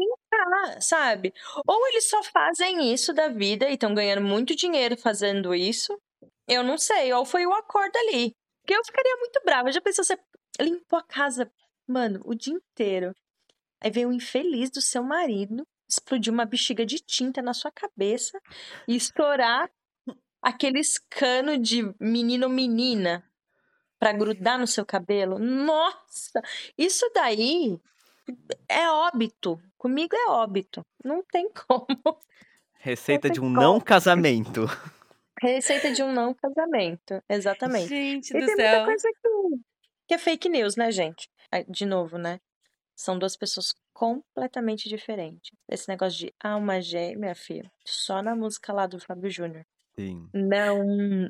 sabe? 0.80 1.32
Ou 1.66 1.88
eles 1.88 2.08
só 2.08 2.22
fazem 2.22 2.92
isso 2.92 3.12
da 3.12 3.28
vida 3.28 3.68
e 3.68 3.74
estão 3.74 3.94
ganhando 3.94 4.22
muito 4.22 4.54
dinheiro 4.54 4.96
fazendo 4.96 5.54
isso. 5.54 5.98
Eu 6.48 6.62
não 6.62 6.76
sei, 6.78 7.12
ou 7.12 7.24
foi 7.24 7.46
o 7.46 7.52
acordo 7.52 7.96
ali. 7.96 8.34
Porque 8.62 8.74
eu 8.74 8.84
ficaria 8.84 9.16
muito 9.16 9.40
brava. 9.44 9.72
Já 9.72 9.80
pensou, 9.80 10.04
você 10.04 10.18
limpou 10.60 10.98
a 10.98 11.02
casa, 11.02 11.50
mano, 11.86 12.20
o 12.24 12.34
dia 12.34 12.54
inteiro. 12.54 13.14
Aí 13.80 13.90
veio 13.90 14.08
o 14.08 14.12
infeliz 14.12 14.70
do 14.70 14.80
seu 14.80 15.02
marido, 15.02 15.66
explodir 15.88 16.32
uma 16.32 16.44
bexiga 16.44 16.86
de 16.86 16.98
tinta 16.98 17.42
na 17.42 17.52
sua 17.52 17.70
cabeça 17.72 18.40
e 18.86 18.94
estourar 18.94 19.68
aqueles 20.40 20.98
cano 20.98 21.58
de 21.58 21.82
menino 22.00 22.48
menina 22.48 23.24
pra 23.98 24.12
grudar 24.12 24.58
no 24.58 24.66
seu 24.66 24.84
cabelo. 24.84 25.38
Nossa, 25.38 26.42
isso 26.76 27.08
daí 27.14 27.78
é 28.68 28.88
óbito. 28.88 29.60
Comigo 29.76 30.14
é 30.14 30.30
óbito. 30.30 30.82
Não 31.04 31.22
tem 31.22 31.48
como. 31.68 31.86
Receita 32.78 33.30
de 33.30 33.40
um 33.40 33.44
tem 33.44 33.52
não 33.52 33.80
casamento. 33.80 34.66
Receita 35.40 35.92
de 35.92 36.02
um 36.02 36.12
não 36.12 36.34
casamento. 36.34 37.22
Exatamente. 37.28 37.88
Gente 37.88 38.30
E 38.36 38.40
do 38.40 38.46
tem 38.46 38.56
céu. 38.56 38.84
muita 38.84 38.84
coisa 38.86 39.08
que, 39.08 39.60
que 40.08 40.14
é 40.14 40.18
fake 40.18 40.48
news, 40.48 40.76
né, 40.76 40.90
gente? 40.90 41.28
De 41.68 41.84
novo, 41.84 42.18
né? 42.18 42.40
São 42.96 43.18
duas 43.18 43.36
pessoas 43.36 43.74
completamente 43.92 44.88
diferentes. 44.88 45.50
Esse 45.68 45.88
negócio 45.88 46.18
de 46.18 46.34
alma 46.42 46.80
gêmea, 46.80 47.34
filho, 47.34 47.70
só 47.84 48.22
na 48.22 48.34
música 48.34 48.72
lá 48.72 48.86
do 48.86 49.00
Fábio 49.00 49.30
Júnior. 49.30 49.64
Sim. 49.98 50.28
Não, 50.32 50.78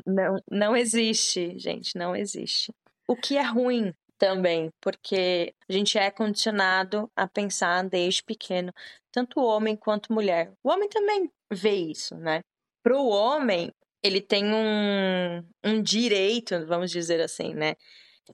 não, 0.06 0.36
não 0.50 0.76
existe, 0.76 1.58
gente, 1.58 1.96
não 1.96 2.14
existe. 2.14 2.72
O 3.08 3.16
que 3.16 3.36
é 3.36 3.42
ruim 3.42 3.92
também, 4.22 4.70
porque 4.80 5.52
a 5.68 5.72
gente 5.72 5.98
é 5.98 6.08
condicionado 6.08 7.10
a 7.16 7.26
pensar 7.26 7.82
desde 7.82 8.22
pequeno, 8.22 8.72
tanto 9.10 9.40
homem 9.40 9.74
quanto 9.74 10.12
mulher. 10.12 10.52
O 10.62 10.70
homem 10.70 10.88
também 10.88 11.28
vê 11.52 11.74
isso, 11.74 12.14
né? 12.14 12.38
Para 12.84 12.96
o 12.96 13.08
homem, 13.08 13.72
ele 14.00 14.20
tem 14.20 14.44
um, 14.44 15.44
um 15.64 15.82
direito, 15.82 16.64
vamos 16.66 16.92
dizer 16.92 17.20
assim, 17.20 17.52
né? 17.52 17.74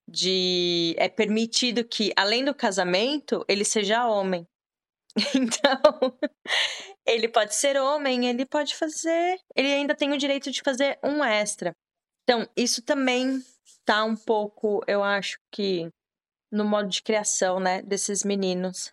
De 0.06 0.94
é 0.98 1.08
permitido 1.08 1.82
que, 1.82 2.12
além 2.14 2.44
do 2.44 2.54
casamento, 2.54 3.42
ele 3.48 3.64
seja 3.64 4.06
homem. 4.06 4.46
Então, 5.34 6.18
ele 7.06 7.28
pode 7.28 7.54
ser 7.54 7.80
homem, 7.80 8.28
ele 8.28 8.44
pode 8.44 8.76
fazer. 8.76 9.38
Ele 9.56 9.72
ainda 9.72 9.94
tem 9.96 10.12
o 10.12 10.18
direito 10.18 10.50
de 10.50 10.60
fazer 10.60 10.98
um 11.02 11.24
extra. 11.24 11.74
Então, 12.24 12.46
isso 12.54 12.82
também 12.82 13.42
tá 13.88 14.04
um 14.04 14.14
pouco, 14.14 14.82
eu 14.86 15.02
acho 15.02 15.38
que, 15.50 15.90
no 16.52 16.62
modo 16.62 16.90
de 16.90 17.02
criação, 17.02 17.58
né, 17.58 17.80
desses 17.80 18.22
meninos. 18.22 18.92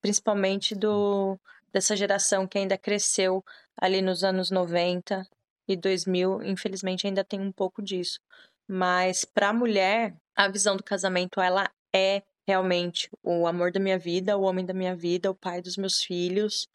Principalmente 0.00 0.74
do 0.74 1.38
dessa 1.70 1.94
geração 1.94 2.46
que 2.46 2.56
ainda 2.56 2.78
cresceu 2.78 3.44
ali 3.76 4.00
nos 4.00 4.24
anos 4.24 4.50
90 4.50 5.26
e 5.68 5.76
2000. 5.76 6.42
Infelizmente, 6.42 7.06
ainda 7.06 7.22
tem 7.22 7.38
um 7.38 7.52
pouco 7.52 7.82
disso. 7.82 8.18
Mas, 8.66 9.26
para 9.26 9.50
a 9.50 9.52
mulher, 9.52 10.16
a 10.34 10.48
visão 10.48 10.74
do 10.74 10.82
casamento, 10.82 11.38
ela 11.38 11.70
é 11.94 12.22
realmente 12.48 13.10
o 13.22 13.46
amor 13.46 13.70
da 13.70 13.78
minha 13.78 13.98
vida, 13.98 14.38
o 14.38 14.42
homem 14.42 14.64
da 14.64 14.72
minha 14.72 14.96
vida, 14.96 15.30
o 15.30 15.34
pai 15.34 15.60
dos 15.60 15.76
meus 15.76 16.02
filhos. 16.02 16.66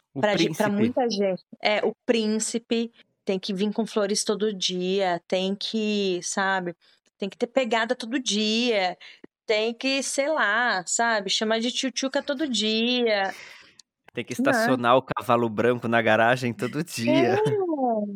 Pra 0.56 0.70
muita 0.70 1.10
gente. 1.10 1.44
É, 1.60 1.84
o 1.84 1.96
príncipe 2.06 2.92
tem 3.26 3.40
que 3.40 3.56
vir 3.56 3.74
com 3.74 3.88
flores 3.88 4.24
todo 4.24 4.54
dia, 4.54 5.20
tem 5.28 5.56
que, 5.56 6.20
sabe, 6.22 6.76
tem 7.18 7.30
que 7.30 7.38
ter 7.38 7.48
pegada 7.48 7.96
todo 7.96 8.20
dia, 8.20 8.98
tem 9.46 9.74
que, 9.74 10.02
sei 10.02 10.30
lá, 10.30 10.84
sabe, 10.86 11.30
chamar 11.30 11.60
de 11.60 11.72
tchutchuca 11.72 12.22
todo 12.22 12.48
dia. 12.48 13.34
Tem 14.14 14.24
que 14.24 14.34
estacionar 14.34 14.96
o 14.96 15.02
cavalo 15.02 15.50
branco 15.50 15.88
na 15.88 16.02
garagem 16.02 16.54
todo 16.54 16.84
dia. 16.84 17.34
É, 17.34 17.38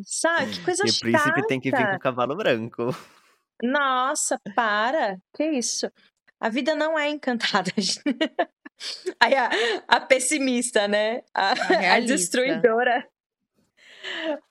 sabe, 0.04 0.52
que 0.52 0.64
coisa 0.64 0.82
E 0.86 0.90
o 0.90 0.98
príncipe 0.98 1.46
tem 1.46 1.60
que 1.60 1.70
vir 1.70 1.76
com 1.76 1.82
chata. 1.82 1.96
o 1.96 2.00
cavalo 2.00 2.36
branco. 2.36 2.94
Nossa, 3.62 4.40
para. 4.54 5.18
Que 5.34 5.44
isso? 5.44 5.90
A 6.40 6.48
vida 6.48 6.74
não 6.74 6.98
é 6.98 7.10
encantada. 7.10 7.70
Aí 9.20 9.34
a, 9.34 9.50
a 9.86 10.00
pessimista, 10.00 10.88
né? 10.88 11.22
A, 11.34 11.50
a 11.50 11.54
realista. 11.54 12.16
destruidora. 12.16 13.06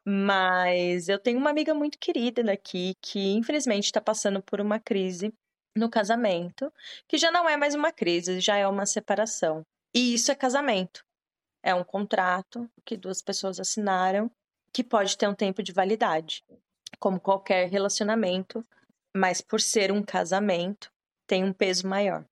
Mas 0.05 1.09
eu 1.09 1.19
tenho 1.19 1.39
uma 1.39 1.49
amiga 1.49 1.73
muito 1.73 1.97
querida 1.99 2.43
daqui 2.43 2.95
que, 3.01 3.33
infelizmente, 3.33 3.85
está 3.85 4.01
passando 4.01 4.41
por 4.41 4.59
uma 4.61 4.79
crise 4.79 5.33
no 5.75 5.89
casamento, 5.89 6.71
que 7.07 7.17
já 7.17 7.31
não 7.31 7.47
é 7.47 7.55
mais 7.55 7.75
uma 7.75 7.91
crise, 7.91 8.39
já 8.39 8.57
é 8.57 8.67
uma 8.67 8.85
separação. 8.85 9.63
E 9.93 10.13
isso 10.13 10.31
é 10.31 10.35
casamento. 10.35 11.03
É 11.63 11.73
um 11.73 11.83
contrato 11.83 12.69
que 12.85 12.97
duas 12.97 13.21
pessoas 13.21 13.59
assinaram 13.59 14.31
que 14.71 14.83
pode 14.83 15.17
ter 15.17 15.27
um 15.27 15.33
tempo 15.33 15.63
de 15.63 15.71
validade, 15.71 16.43
como 16.99 17.19
qualquer 17.19 17.69
relacionamento, 17.69 18.65
mas 19.15 19.41
por 19.41 19.59
ser 19.59 19.91
um 19.91 20.03
casamento, 20.03 20.91
tem 21.27 21.43
um 21.43 21.53
peso 21.53 21.87
maior. 21.87 22.25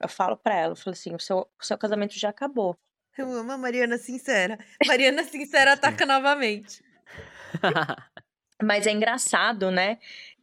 Eu 0.00 0.08
falo 0.08 0.36
pra 0.36 0.54
ela, 0.54 0.72
eu 0.72 0.76
falo 0.76 0.94
assim, 0.94 1.14
o 1.14 1.20
seu, 1.20 1.48
o 1.60 1.64
seu 1.64 1.76
casamento 1.76 2.18
já 2.18 2.30
acabou. 2.30 2.76
Eu 3.20 3.30
amo 3.32 3.52
a 3.52 3.58
Mariana 3.58 3.98
Sincera. 3.98 4.58
Mariana 4.86 5.24
Sincera 5.24 5.74
ataca 5.74 6.06
novamente. 6.06 6.82
Mas 8.62 8.86
é 8.86 8.92
engraçado, 8.92 9.70
né? 9.70 9.98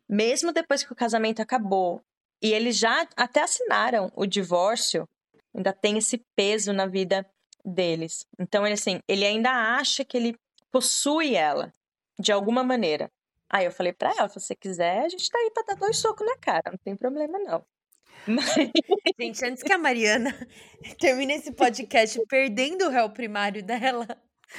Mesmo 0.08 0.52
depois 0.52 0.84
que 0.84 0.94
o 0.94 0.96
casamento 0.96 1.42
acabou 1.42 2.02
e 2.42 2.54
eles 2.54 2.78
já 2.78 3.08
até 3.16 3.42
assinaram 3.42 4.12
o 4.16 4.26
divórcio, 4.26 5.08
ainda 5.56 5.74
tem 5.74 5.98
esse 5.98 6.24
peso 6.36 6.72
na 6.72 6.86
vida 6.86 7.26
deles. 7.66 8.26
Então, 8.40 8.66
ele 8.66 8.76
assim, 8.76 9.02
ele 9.08 9.26
ainda 9.26 9.50
acha 9.78 10.06
que 10.06 10.16
ele 10.16 10.38
possui 10.72 11.36
ela 11.36 11.74
de 12.20 12.32
alguma 12.32 12.64
maneira. 12.64 13.12
Aí 13.50 13.66
eu 13.66 13.72
falei 13.72 13.94
pra 13.94 14.12
ela, 14.12 14.30
se 14.30 14.40
você 14.40 14.56
quiser, 14.56 15.06
a 15.06 15.10
gente 15.10 15.30
tá 15.30 15.38
aí 15.40 15.52
pra 15.52 15.64
dar 15.64 15.76
dois 15.76 15.98
socos 15.98 16.26
na 16.26 16.38
cara, 16.38 16.72
não 16.72 16.78
tem 16.78 16.96
problema 16.96 17.40
não. 17.40 17.66
Mas, 18.28 18.46
Gente, 19.20 19.46
antes 19.46 19.64
que 19.64 19.74
a 19.74 19.78
Mariana 19.78 20.36
termine 21.00 21.34
esse 21.34 21.52
podcast 21.52 22.20
perdendo 22.28 22.86
o 22.86 22.90
réu 22.90 23.10
primário 23.10 23.64
dela, 23.64 24.06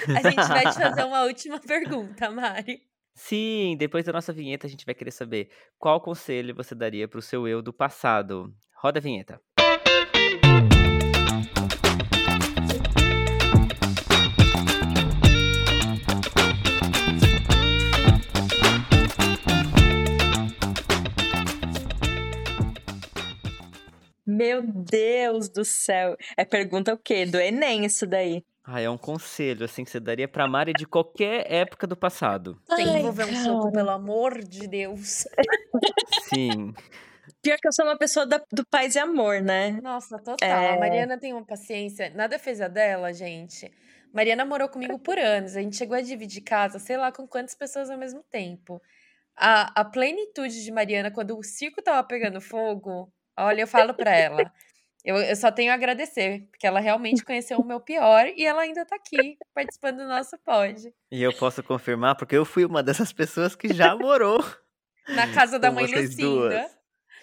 a 0.09 0.31
gente 0.31 0.49
vai 0.49 0.65
te 0.65 0.75
fazer 0.75 1.05
uma 1.05 1.23
última 1.27 1.61
pergunta, 1.61 2.31
Mari. 2.31 2.83
Sim, 3.15 3.77
depois 3.79 4.05
da 4.05 4.13
nossa 4.13 4.33
vinheta 4.33 4.67
a 4.67 4.71
gente 4.71 4.87
vai 4.87 4.95
querer 4.95 5.11
saber 5.11 5.51
qual 5.79 6.01
conselho 6.01 6.55
você 6.55 6.75
daria 6.75 7.09
pro 7.09 7.21
seu 7.21 7.47
eu 7.49 7.61
do 7.61 7.73
passado. 7.73 8.55
Roda 8.77 9.01
a 9.01 9.03
vinheta. 9.03 9.41
Meu 24.39 24.63
Deus 24.63 25.49
do 25.49 25.65
céu. 25.65 26.17
É 26.37 26.45
pergunta 26.45 26.95
o 26.95 26.99
quê? 26.99 27.27
Do 27.27 27.39
Enem 27.39 27.85
isso 27.85 28.07
daí. 28.07 28.45
Ah, 28.65 28.81
é 28.81 28.89
um 28.89 28.99
conselho 28.99 29.65
assim 29.65 29.83
que 29.83 29.91
você 29.91 29.99
daria 29.99 30.29
pra 30.29 30.47
Mari 30.47 30.73
de 30.75 30.87
qualquer 30.87 31.51
época 31.51 31.87
do 31.87 31.97
passado. 31.97 32.61
Tem 32.77 32.85
que 32.87 32.99
envolver 32.99 33.25
um 33.25 33.35
soco, 33.43 33.73
pelo 33.73 33.91
amor 33.91 34.45
de 34.45 34.69
Deus. 34.69 35.25
Sim. 36.29 36.75
Pior 37.43 37.57
que 37.59 37.69
eu 37.69 37.73
sou 37.73 37.85
uma 37.87 37.97
pessoa 37.97 38.27
da- 38.27 38.43
do 38.53 38.67
paz 38.67 38.95
e 38.95 38.99
amor, 38.99 39.41
né? 39.41 39.79
Nossa, 39.83 40.19
total. 40.19 40.37
É. 40.49 40.75
A 40.75 40.79
Mariana 40.79 41.19
tem 41.19 41.33
uma 41.33 41.45
paciência. 41.47 42.11
Nada 42.15 42.39
fez 42.39 42.61
a 42.61 42.69
dela, 42.69 43.13
gente. 43.13 43.71
Mariana 44.13 44.45
morou 44.45 44.69
comigo 44.69 44.99
por 44.99 45.19
anos. 45.19 45.57
A 45.57 45.63
gente 45.63 45.77
chegou 45.77 45.97
a 45.97 46.01
dividir 46.03 46.43
casa, 46.43 46.79
sei 46.79 46.97
lá 46.97 47.11
com 47.13 47.27
quantas 47.27 47.55
pessoas 47.55 47.91
ao 47.91 47.97
mesmo 47.99 48.23
tempo. 48.31 48.83
A, 49.37 49.81
a 49.81 49.85
plenitude 49.85 50.63
de 50.65 50.71
Mariana, 50.73 51.11
quando 51.11 51.39
o 51.39 51.43
circo 51.45 51.81
tava 51.81 52.03
pegando 52.07 52.41
fogo, 52.41 53.11
olha, 53.47 53.63
eu 53.63 53.67
falo 53.67 53.95
pra 53.95 54.15
ela. 54.15 54.53
Eu, 55.05 55.17
eu 55.17 55.37
só 55.37 55.51
tenho 55.51 55.71
a 55.71 55.75
agradecer, 55.75 56.47
porque 56.51 56.67
ela 56.67 56.81
realmente 56.81 57.25
conheceu 57.25 57.59
o 57.59 57.65
meu 57.65 57.81
pior 57.81 58.27
e 58.37 58.45
ela 58.45 58.63
ainda 58.63 58.85
tá 58.85 58.97
aqui 58.97 59.39
participando 59.55 59.99
do 59.99 60.09
nosso 60.09 60.37
pod. 60.45 60.93
E 61.11 61.23
eu 61.23 61.33
posso 61.33 61.63
confirmar, 61.63 62.17
porque 62.17 62.37
eu 62.37 62.45
fui 62.45 62.65
uma 62.65 62.83
dessas 62.83 63.13
pessoas 63.13 63.55
que 63.55 63.73
já 63.73 63.97
morou 63.97 64.45
Na 65.09 65.33
casa 65.33 65.59
da 65.59 65.71
mãe 65.71 65.87
Lucinda. 65.87 66.23
duas. 66.23 66.79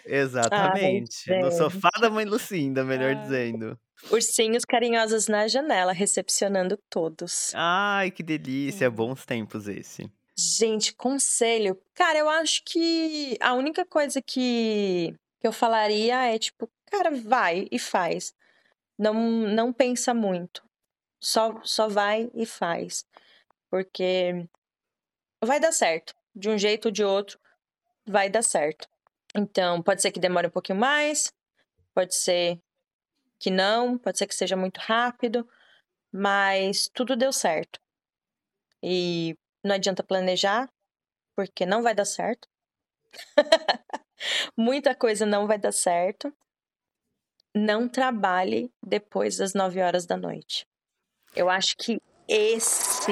Exatamente. 0.08 1.30
no 1.42 1.52
sofá 1.52 1.90
da 2.00 2.10
mãe 2.10 2.26
Lucinda, 2.26 2.84
melhor 2.84 3.16
Ai. 3.16 3.22
dizendo. 3.22 3.78
Ursinhos 4.12 4.64
carinhosos 4.66 5.28
na 5.28 5.48
janela, 5.48 5.92
recepcionando 5.92 6.78
todos. 6.90 7.52
Ai, 7.56 8.12
que 8.12 8.22
delícia. 8.22 8.90
Bons 8.90 9.26
tempos 9.26 9.68
esse. 9.68 10.10
Gente, 10.38 10.94
conselho. 10.94 11.80
Cara, 11.94 12.20
eu 12.20 12.30
acho 12.30 12.62
que 12.66 13.38
a 13.40 13.54
única 13.54 13.86
coisa 13.86 14.22
que, 14.22 15.16
que 15.40 15.48
eu 15.48 15.54
falaria 15.54 16.34
é 16.34 16.40
tipo, 16.40 16.70
cara, 16.86 17.12
vai 17.12 17.68
e 17.72 17.80
faz. 17.80 18.34
Não, 18.98 19.14
não 19.14 19.74
pensa 19.74 20.14
muito. 20.14 20.64
Só, 21.20 21.62
só 21.64 21.88
vai 21.88 22.30
e 22.34 22.46
faz. 22.46 23.06
Porque 23.70 24.48
vai 25.44 25.60
dar 25.60 25.72
certo. 25.72 26.14
De 26.36 26.50
um 26.50 26.58
jeito 26.58 26.88
ou 26.88 26.92
de 26.92 27.04
outro, 27.04 27.40
vai 28.06 28.30
dar 28.30 28.42
certo. 28.42 28.88
Então, 29.36 29.82
pode 29.82 30.02
ser 30.02 30.12
que 30.12 30.20
demore 30.20 30.48
um 30.48 30.52
pouquinho 30.52 30.80
mais, 30.80 31.34
pode 31.94 32.16
ser 32.16 32.60
que 33.40 33.50
não, 33.50 33.98
pode 33.98 34.18
ser 34.18 34.28
que 34.28 34.36
seja 34.36 34.56
muito 34.56 34.80
rápido, 34.80 35.48
mas 36.12 36.90
tudo 36.94 37.16
deu 37.16 37.34
certo. 37.34 37.80
E 38.82 39.36
não 39.64 39.76
adianta 39.76 40.04
planejar, 40.04 40.70
porque 41.36 41.66
não 41.66 41.82
vai 41.84 41.94
dar 41.94 42.06
certo. 42.06 42.48
Muita 44.56 44.96
coisa 44.96 45.26
não 45.26 45.48
vai 45.48 45.58
dar 45.58 45.72
certo. 45.72 46.34
Não 47.54 47.88
trabalhe 47.88 48.72
depois 48.82 49.38
das 49.38 49.54
9 49.54 49.82
horas 49.82 50.06
da 50.06 50.18
noite. 50.18 50.68
Eu 51.36 51.50
acho 51.50 51.76
que 51.78 52.02
esse. 52.28 53.12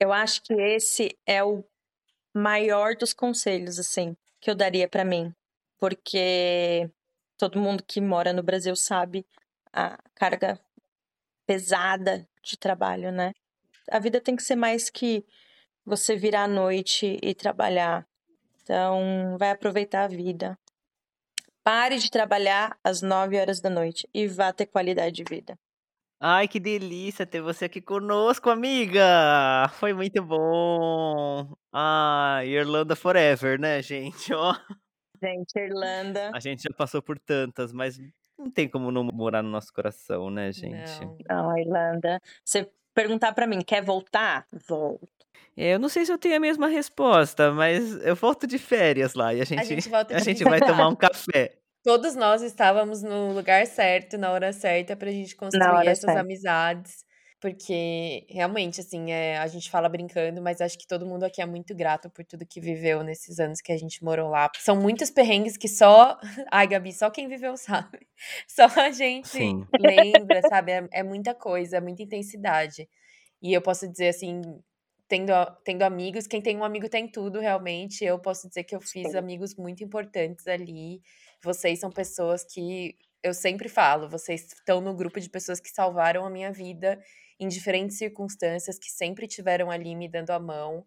Eu 0.00 0.12
acho 0.12 0.42
que 0.42 0.52
esse 0.54 1.16
é 1.26 1.44
o 1.44 1.64
maior 2.34 2.96
dos 2.96 3.12
conselhos, 3.12 3.78
assim, 3.78 4.16
que 4.40 4.50
eu 4.50 4.54
daria 4.54 4.88
pra 4.88 5.04
mim. 5.04 5.32
Porque 5.78 6.90
todo 7.36 7.60
mundo 7.60 7.84
que 7.84 8.00
mora 8.00 8.32
no 8.32 8.42
Brasil 8.42 8.74
sabe 8.74 9.26
a 9.72 9.98
carga 10.14 10.60
pesada 11.46 12.28
de 12.42 12.56
trabalho, 12.56 13.12
né? 13.12 13.32
A 13.90 13.98
vida 13.98 14.20
tem 14.20 14.36
que 14.36 14.42
ser 14.42 14.56
mais 14.56 14.88
que 14.90 15.24
você 15.84 16.16
virar 16.16 16.44
à 16.44 16.48
noite 16.48 17.18
e 17.22 17.34
trabalhar. 17.34 18.06
Então, 18.62 19.36
vai 19.38 19.50
aproveitar 19.50 20.04
a 20.04 20.08
vida. 20.08 20.58
Pare 21.64 21.98
de 21.98 22.10
trabalhar 22.10 22.76
às 22.82 23.02
9 23.02 23.38
horas 23.38 23.60
da 23.60 23.70
noite 23.70 24.08
e 24.12 24.26
vá 24.26 24.52
ter 24.52 24.66
qualidade 24.66 25.16
de 25.16 25.24
vida. 25.24 25.56
Ai, 26.20 26.46
que 26.46 26.60
delícia 26.60 27.26
ter 27.26 27.40
você 27.40 27.64
aqui 27.64 27.80
conosco, 27.80 28.48
amiga! 28.48 29.68
Foi 29.74 29.92
muito 29.92 30.22
bom! 30.22 31.52
Ai, 31.72 32.48
Irlanda 32.48 32.94
Forever, 32.94 33.58
né, 33.60 33.82
gente? 33.82 34.32
Ó, 34.32 34.54
Gente, 35.20 35.56
Irlanda. 35.56 36.30
a 36.34 36.40
gente 36.40 36.62
já 36.62 36.70
passou 36.76 37.00
por 37.02 37.18
tantas, 37.18 37.72
mas 37.72 37.96
não 38.38 38.50
tem 38.50 38.68
como 38.68 38.90
não 38.92 39.04
morar 39.04 39.42
no 39.42 39.50
nosso 39.50 39.72
coração, 39.72 40.30
né, 40.30 40.52
gente? 40.52 41.00
Não. 41.04 41.16
Não, 41.28 41.58
Irlanda. 41.58 42.20
Você 42.44 42.68
perguntar 42.94 43.32
pra 43.32 43.46
mim, 43.46 43.60
quer 43.60 43.82
voltar? 43.84 44.46
Volto. 44.68 45.08
É, 45.56 45.74
Eu 45.74 45.78
não 45.78 45.88
sei 45.88 46.04
se 46.04 46.12
eu 46.12 46.18
tenho 46.18 46.36
a 46.36 46.40
mesma 46.40 46.68
resposta, 46.68 47.52
mas 47.52 48.04
eu 48.04 48.16
volto 48.16 48.46
de 48.46 48.58
férias 48.58 49.14
lá 49.14 49.34
e 49.34 49.40
a 49.40 49.44
gente, 49.44 49.64
gente 49.64 49.88
volta 49.88 50.14
a 50.16 50.20
gente 50.20 50.44
vai 50.44 50.60
tomar 50.60 50.88
um 50.88 50.96
café. 50.96 51.58
Todos 51.84 52.14
nós 52.14 52.42
estávamos 52.42 53.02
no 53.02 53.32
lugar 53.32 53.66
certo, 53.66 54.16
na 54.16 54.30
hora 54.30 54.52
certa, 54.52 54.96
pra 54.96 55.10
gente 55.10 55.34
construir 55.34 55.88
essas 55.88 56.04
certa. 56.04 56.20
amizades. 56.20 57.04
Porque 57.42 58.24
realmente, 58.30 58.80
assim, 58.80 59.10
é, 59.10 59.36
a 59.36 59.48
gente 59.48 59.68
fala 59.68 59.88
brincando, 59.88 60.40
mas 60.40 60.60
acho 60.60 60.78
que 60.78 60.86
todo 60.86 61.04
mundo 61.04 61.24
aqui 61.24 61.42
é 61.42 61.46
muito 61.46 61.74
grato 61.74 62.08
por 62.08 62.24
tudo 62.24 62.46
que 62.46 62.60
viveu 62.60 63.02
nesses 63.02 63.40
anos 63.40 63.60
que 63.60 63.72
a 63.72 63.76
gente 63.76 64.04
morou 64.04 64.30
lá. 64.30 64.48
São 64.58 64.76
muitos 64.76 65.10
perrengues 65.10 65.56
que 65.56 65.66
só. 65.66 66.16
Ai, 66.52 66.68
Gabi, 66.68 66.92
só 66.92 67.10
quem 67.10 67.26
viveu 67.26 67.56
sabe. 67.56 68.06
Só 68.46 68.66
a 68.66 68.92
gente 68.92 69.26
Sim. 69.26 69.66
lembra, 69.76 70.40
sabe? 70.48 70.70
É, 70.70 70.88
é 70.92 71.02
muita 71.02 71.34
coisa, 71.34 71.78
é 71.78 71.80
muita 71.80 72.04
intensidade. 72.04 72.88
E 73.42 73.52
eu 73.52 73.60
posso 73.60 73.88
dizer, 73.88 74.10
assim, 74.10 74.40
tendo, 75.12 75.32
tendo 75.62 75.82
amigos, 75.82 76.26
quem 76.26 76.40
tem 76.40 76.56
um 76.56 76.64
amigo 76.64 76.88
tem 76.88 77.06
tudo, 77.06 77.38
realmente. 77.38 78.02
Eu 78.02 78.18
posso 78.18 78.48
dizer 78.48 78.64
que 78.64 78.74
eu 78.74 78.80
fiz 78.80 79.10
Sim. 79.10 79.18
amigos 79.18 79.54
muito 79.54 79.84
importantes 79.84 80.46
ali. 80.46 81.02
Vocês 81.44 81.80
são 81.80 81.90
pessoas 81.90 82.42
que 82.44 82.96
eu 83.22 83.34
sempre 83.34 83.68
falo, 83.68 84.08
vocês 84.08 84.54
estão 84.54 84.80
no 84.80 84.94
grupo 84.94 85.20
de 85.20 85.28
pessoas 85.28 85.60
que 85.60 85.68
salvaram 85.68 86.24
a 86.24 86.30
minha 86.30 86.50
vida 86.50 86.98
em 87.38 87.46
diferentes 87.46 87.98
circunstâncias, 87.98 88.78
que 88.78 88.90
sempre 88.90 89.26
tiveram 89.26 89.70
ali 89.70 89.94
me 89.94 90.08
dando 90.08 90.30
a 90.30 90.40
mão. 90.40 90.86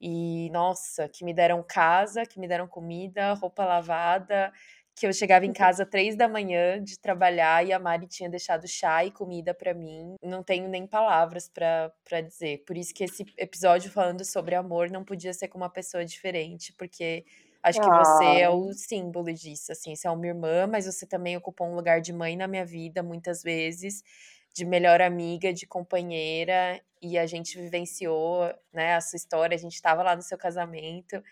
E, 0.00 0.48
nossa, 0.50 1.06
que 1.06 1.22
me 1.22 1.34
deram 1.34 1.62
casa, 1.62 2.24
que 2.24 2.40
me 2.40 2.48
deram 2.48 2.66
comida, 2.66 3.34
roupa 3.34 3.62
lavada, 3.66 4.52
que 4.96 5.06
eu 5.06 5.12
chegava 5.12 5.44
em 5.46 5.52
casa 5.52 5.84
três 5.86 6.16
da 6.16 6.26
manhã 6.28 6.82
de 6.82 6.98
trabalhar 6.98 7.64
e 7.66 7.72
a 7.72 7.78
Mari 7.78 8.08
tinha 8.08 8.30
deixado 8.30 8.66
chá 8.66 9.04
e 9.04 9.10
comida 9.12 9.54
pra 9.54 9.74
mim. 9.74 10.16
Não 10.22 10.42
tenho 10.42 10.68
nem 10.68 10.86
palavras 10.86 11.48
pra 11.50 12.20
dizer. 12.22 12.64
Por 12.66 12.76
isso 12.78 12.94
que 12.94 13.04
esse 13.04 13.24
episódio 13.36 13.90
falando 13.90 14.24
sobre 14.24 14.54
amor 14.54 14.90
não 14.90 15.04
podia 15.04 15.34
ser 15.34 15.48
com 15.48 15.58
uma 15.58 15.70
pessoa 15.70 16.04
diferente, 16.04 16.72
porque 16.72 17.24
acho 17.62 17.80
que 17.80 17.90
você 17.90 18.24
é 18.40 18.48
Ah. 18.48 18.50
o 18.50 18.72
símbolo 18.72 19.32
disso, 19.34 19.72
assim, 19.72 19.94
você 19.94 20.08
é 20.08 20.10
uma 20.10 20.26
irmã, 20.26 20.66
mas 20.66 20.86
você 20.86 21.06
também 21.06 21.36
ocupou 21.36 21.66
um 21.68 21.74
lugar 21.74 22.00
de 22.00 22.12
mãe 22.12 22.36
na 22.36 22.48
minha 22.48 22.64
vida 22.64 23.02
muitas 23.02 23.42
vezes, 23.42 24.02
de 24.54 24.64
melhor 24.64 25.02
amiga, 25.02 25.52
de 25.52 25.66
companheira, 25.66 26.80
e 27.02 27.18
a 27.18 27.26
gente 27.26 27.58
vivenciou, 27.60 28.52
né, 28.72 28.94
a 28.94 29.00
sua 29.02 29.16
história, 29.18 29.54
a 29.54 29.58
gente 29.58 29.74
estava 29.74 30.02
lá 30.02 30.16
no 30.16 30.22
seu 30.22 30.38
casamento, 30.38 31.22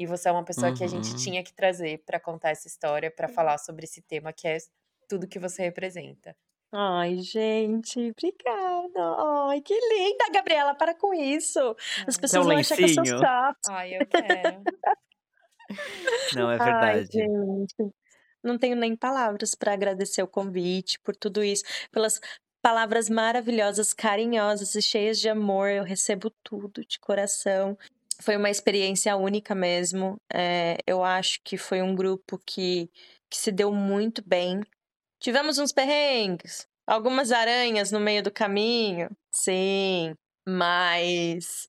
e 0.00 0.06
você 0.06 0.28
é 0.28 0.32
uma 0.32 0.44
pessoa 0.44 0.72
que 0.74 0.82
a 0.82 0.86
gente 0.88 1.10
Uhum. 1.10 1.16
tinha 1.16 1.44
que 1.44 1.52
trazer 1.52 2.02
pra 2.06 2.18
contar 2.18 2.50
essa 2.50 2.66
história, 2.66 3.10
pra 3.10 3.28
falar 3.28 3.58
sobre 3.58 3.84
esse 3.84 4.00
tema 4.00 4.32
que 4.32 4.48
é 4.48 4.56
tudo 5.08 5.28
que 5.28 5.38
você 5.38 5.62
representa. 5.62 6.34
Ai, 6.72 7.18
gente, 7.18 7.98
obrigada. 8.10 9.16
Ai, 9.48 9.60
que 9.60 9.74
linda, 9.74 10.24
Gabriela, 10.32 10.74
para 10.74 10.94
com 10.94 11.12
isso. 11.12 11.58
As 12.06 12.14
Ai. 12.16 12.20
pessoas 12.20 12.46
vão 12.46 12.56
achar 12.56 12.76
que 12.76 12.84
eu 12.84 12.88
sou 12.88 13.04
soft. 13.04 13.58
Ai, 13.68 13.94
eu 13.96 14.06
quero. 14.06 14.62
Não, 16.34 16.50
é 16.50 16.56
Ai, 16.60 16.64
verdade. 17.04 17.08
gente. 17.12 17.94
Não 18.42 18.56
tenho 18.58 18.76
nem 18.76 18.96
palavras 18.96 19.54
para 19.54 19.72
agradecer 19.74 20.22
o 20.22 20.28
convite, 20.28 20.98
por 21.00 21.14
tudo 21.14 21.44
isso, 21.44 21.62
pelas 21.92 22.20
palavras 22.62 23.08
maravilhosas, 23.10 23.92
carinhosas 23.92 24.74
e 24.74 24.80
cheias 24.82 25.18
de 25.18 25.28
amor. 25.28 25.68
Eu 25.68 25.84
recebo 25.84 26.30
tudo 26.42 26.84
de 26.86 26.98
coração. 26.98 27.76
Foi 28.22 28.36
uma 28.36 28.50
experiência 28.50 29.16
única 29.16 29.54
mesmo. 29.54 30.16
É, 30.32 30.76
eu 30.86 31.02
acho 31.02 31.40
que 31.42 31.56
foi 31.56 31.82
um 31.82 31.94
grupo 31.94 32.38
que, 32.46 32.90
que 33.30 33.36
se 33.38 33.50
deu 33.50 33.72
muito 33.72 34.22
bem. 34.26 34.60
Tivemos 35.18 35.58
uns 35.58 35.72
perrengues, 35.72 36.66
algumas 36.86 37.32
aranhas 37.32 37.90
no 37.92 38.00
meio 38.00 38.22
do 38.22 38.30
caminho, 38.30 39.10
sim, 39.30 40.14
mas 40.48 41.68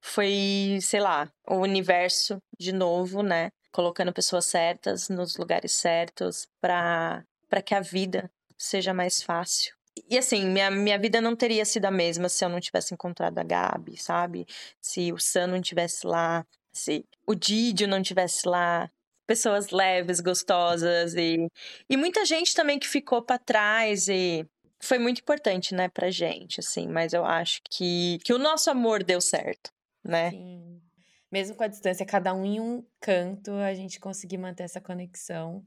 foi, 0.00 0.78
sei 0.82 1.00
lá, 1.00 1.30
o 1.48 1.56
universo 1.56 2.38
de 2.58 2.72
novo, 2.72 3.22
né? 3.22 3.50
Colocando 3.72 4.12
pessoas 4.12 4.46
certas 4.46 5.08
nos 5.08 5.36
lugares 5.36 5.72
certos 5.72 6.46
para 6.60 7.24
para 7.48 7.62
que 7.62 7.74
a 7.74 7.80
vida 7.80 8.30
seja 8.58 8.94
mais 8.94 9.22
fácil. 9.22 9.74
E 10.12 10.18
assim, 10.18 10.44
minha, 10.44 10.70
minha 10.70 10.98
vida 10.98 11.22
não 11.22 11.34
teria 11.34 11.64
sido 11.64 11.86
a 11.86 11.90
mesma 11.90 12.28
se 12.28 12.44
eu 12.44 12.50
não 12.50 12.60
tivesse 12.60 12.92
encontrado 12.92 13.38
a 13.38 13.42
Gabi, 13.42 13.96
sabe? 13.96 14.44
Se 14.78 15.10
o 15.10 15.18
Sam 15.18 15.46
não 15.46 15.62
tivesse 15.62 16.06
lá, 16.06 16.44
se 16.70 17.06
o 17.26 17.34
Didio 17.34 17.88
não 17.88 18.02
tivesse 18.02 18.46
lá. 18.46 18.90
Pessoas 19.26 19.70
leves, 19.70 20.20
gostosas 20.20 21.14
e, 21.14 21.48
e 21.88 21.96
muita 21.96 22.26
gente 22.26 22.54
também 22.54 22.78
que 22.78 22.86
ficou 22.86 23.22
para 23.22 23.38
trás 23.38 24.06
e 24.06 24.44
foi 24.82 24.98
muito 24.98 25.20
importante, 25.22 25.74
né, 25.74 25.88
pra 25.88 26.10
gente, 26.10 26.60
assim, 26.60 26.86
mas 26.88 27.14
eu 27.14 27.24
acho 27.24 27.62
que, 27.70 28.18
que 28.22 28.34
o 28.34 28.38
nosso 28.38 28.68
amor 28.68 29.02
deu 29.02 29.20
certo, 29.20 29.70
né? 30.04 30.28
Sim. 30.30 30.82
Mesmo 31.30 31.56
com 31.56 31.62
a 31.64 31.68
distância, 31.68 32.04
cada 32.04 32.34
um 32.34 32.44
em 32.44 32.60
um 32.60 32.84
canto, 33.00 33.52
a 33.52 33.72
gente 33.72 33.98
conseguir 33.98 34.36
manter 34.36 34.64
essa 34.64 34.80
conexão. 34.80 35.64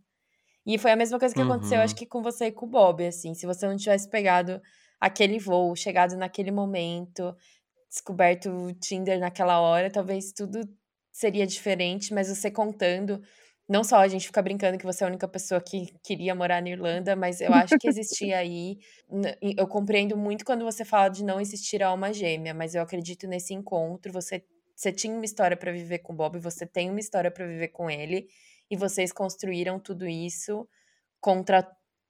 E 0.66 0.78
foi 0.78 0.91
a 0.91 0.95
mesma 0.95 1.20
coisa 1.20 1.36
que 1.36 1.41
aconteceu, 1.41 1.80
acho 1.82 1.93
Uhum. 1.93 1.97
que 1.97 2.05
com 2.05 2.22
você 2.22 2.47
e 2.47 2.51
com 2.51 2.66
o 2.66 2.70
Bob, 2.70 3.05
assim. 3.05 3.34
Se 3.34 3.45
você 3.45 3.68
não 3.68 3.78
tivesse 3.78 4.09
pegado 4.09 4.61
aquele 4.99 5.38
voo, 5.39 5.76
chegado 5.76 6.16
naquele 6.18 6.51
momento, 6.51 7.36
descoberto 7.89 8.49
o 8.49 8.74
Tinder 8.74 9.20
naquela 9.20 9.59
hora, 9.61 9.91
talvez 9.91 10.32
tudo 10.34 10.61
seria 11.11 11.47
diferente, 11.47 12.13
mas 12.13 12.30
você 12.30 12.51
contando 12.51 13.22
não 13.68 13.84
só 13.84 13.97
a 13.97 14.07
gente 14.07 14.28
fica 14.28 14.41
brincando 14.43 14.78
que 14.78 14.86
você 14.86 15.03
é 15.03 15.07
a 15.07 15.09
única 15.09 15.28
pessoa 15.28 15.59
que 15.61 15.88
queria 16.03 16.36
morar 16.36 16.61
na 16.61 16.70
Irlanda, 16.70 17.16
mas 17.16 17.41
eu 17.41 17.53
acho 17.53 17.78
que 17.80 17.88
existia 17.88 18.38
aí. 18.39 18.78
Eu 19.57 19.68
compreendo 19.68 20.16
muito 20.18 20.45
quando 20.45 20.63
você 20.63 20.86
fala 20.86 21.09
de 21.09 21.24
não 21.24 21.39
existir 21.41 21.82
alma 21.84 22.13
gêmea, 22.13 22.53
mas 22.53 22.76
eu 22.76 22.82
acredito 22.82 23.28
nesse 23.28 23.53
encontro. 23.53 24.11
Você, 24.13 24.43
você 24.76 24.91
tinha 24.91 25.13
uma 25.16 25.26
história 25.26 25.57
para 25.57 25.72
viver 25.72 25.99
com 25.99 26.13
o 26.13 26.16
Bob, 26.16 26.38
você 26.39 26.66
tem 26.68 26.89
uma 26.91 26.99
história 26.99 27.32
para 27.32 27.47
viver 27.47 27.70
com 27.70 27.89
ele, 27.89 28.28
e 28.70 28.76
vocês 28.76 29.11
construíram 29.11 29.80
tudo 29.80 30.07
isso 30.07 30.68
contra 31.20 31.68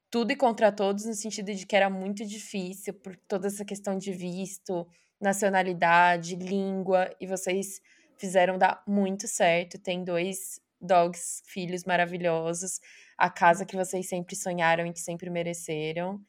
tudo 0.09 0.31
e 0.31 0.35
contra 0.35 0.71
todos, 0.71 1.05
no 1.05 1.13
sentido 1.13 1.53
de 1.53 1.65
que 1.65 1.75
era 1.75 1.89
muito 1.89 2.25
difícil, 2.25 2.93
por 2.93 3.15
toda 3.27 3.47
essa 3.47 3.65
questão 3.65 3.97
de 3.97 4.13
visto, 4.13 4.87
nacionalidade, 5.19 6.35
língua, 6.35 7.09
e 7.19 7.27
vocês 7.27 7.81
fizeram 8.17 8.57
dar 8.57 8.81
muito 8.87 9.27
certo. 9.27 9.77
Tem 9.77 10.03
dois 10.03 10.59
dogs, 10.79 11.41
filhos 11.45 11.83
maravilhosos, 11.83 12.79
a 13.17 13.29
casa 13.29 13.65
que 13.65 13.75
vocês 13.75 14.07
sempre 14.07 14.35
sonharam 14.35 14.85
e 14.85 14.93
que 14.93 15.01
sempre 15.01 15.29
mereceram. 15.29 16.21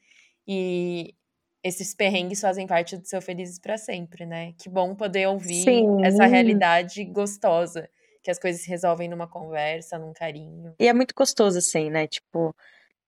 E 0.45 1.15
esses 1.63 1.93
perrengues 1.93 2.41
fazem 2.41 2.67
parte 2.67 2.97
do 2.97 3.05
seu 3.05 3.21
Felizes 3.21 3.59
para 3.59 3.77
Sempre, 3.77 4.25
né? 4.25 4.53
Que 4.57 4.69
bom 4.69 4.95
poder 4.95 5.27
ouvir 5.27 5.63
Sim. 5.63 6.03
essa 6.03 6.25
realidade 6.25 7.03
gostosa, 7.05 7.89
que 8.27 8.31
as 8.31 8.37
coisas 8.37 8.61
se 8.61 8.69
resolvem 8.69 9.07
numa 9.07 9.25
conversa, 9.25 9.97
num 9.97 10.11
carinho. 10.11 10.75
E 10.77 10.85
é 10.85 10.91
muito 10.91 11.15
gostoso, 11.15 11.59
assim, 11.59 11.89
né? 11.89 12.07
Tipo, 12.07 12.53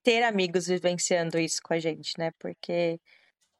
ter 0.01 0.23
amigos 0.23 0.67
vivenciando 0.67 1.37
isso 1.37 1.61
com 1.61 1.73
a 1.73 1.79
gente, 1.79 2.13
né? 2.17 2.31
Porque 2.39 2.97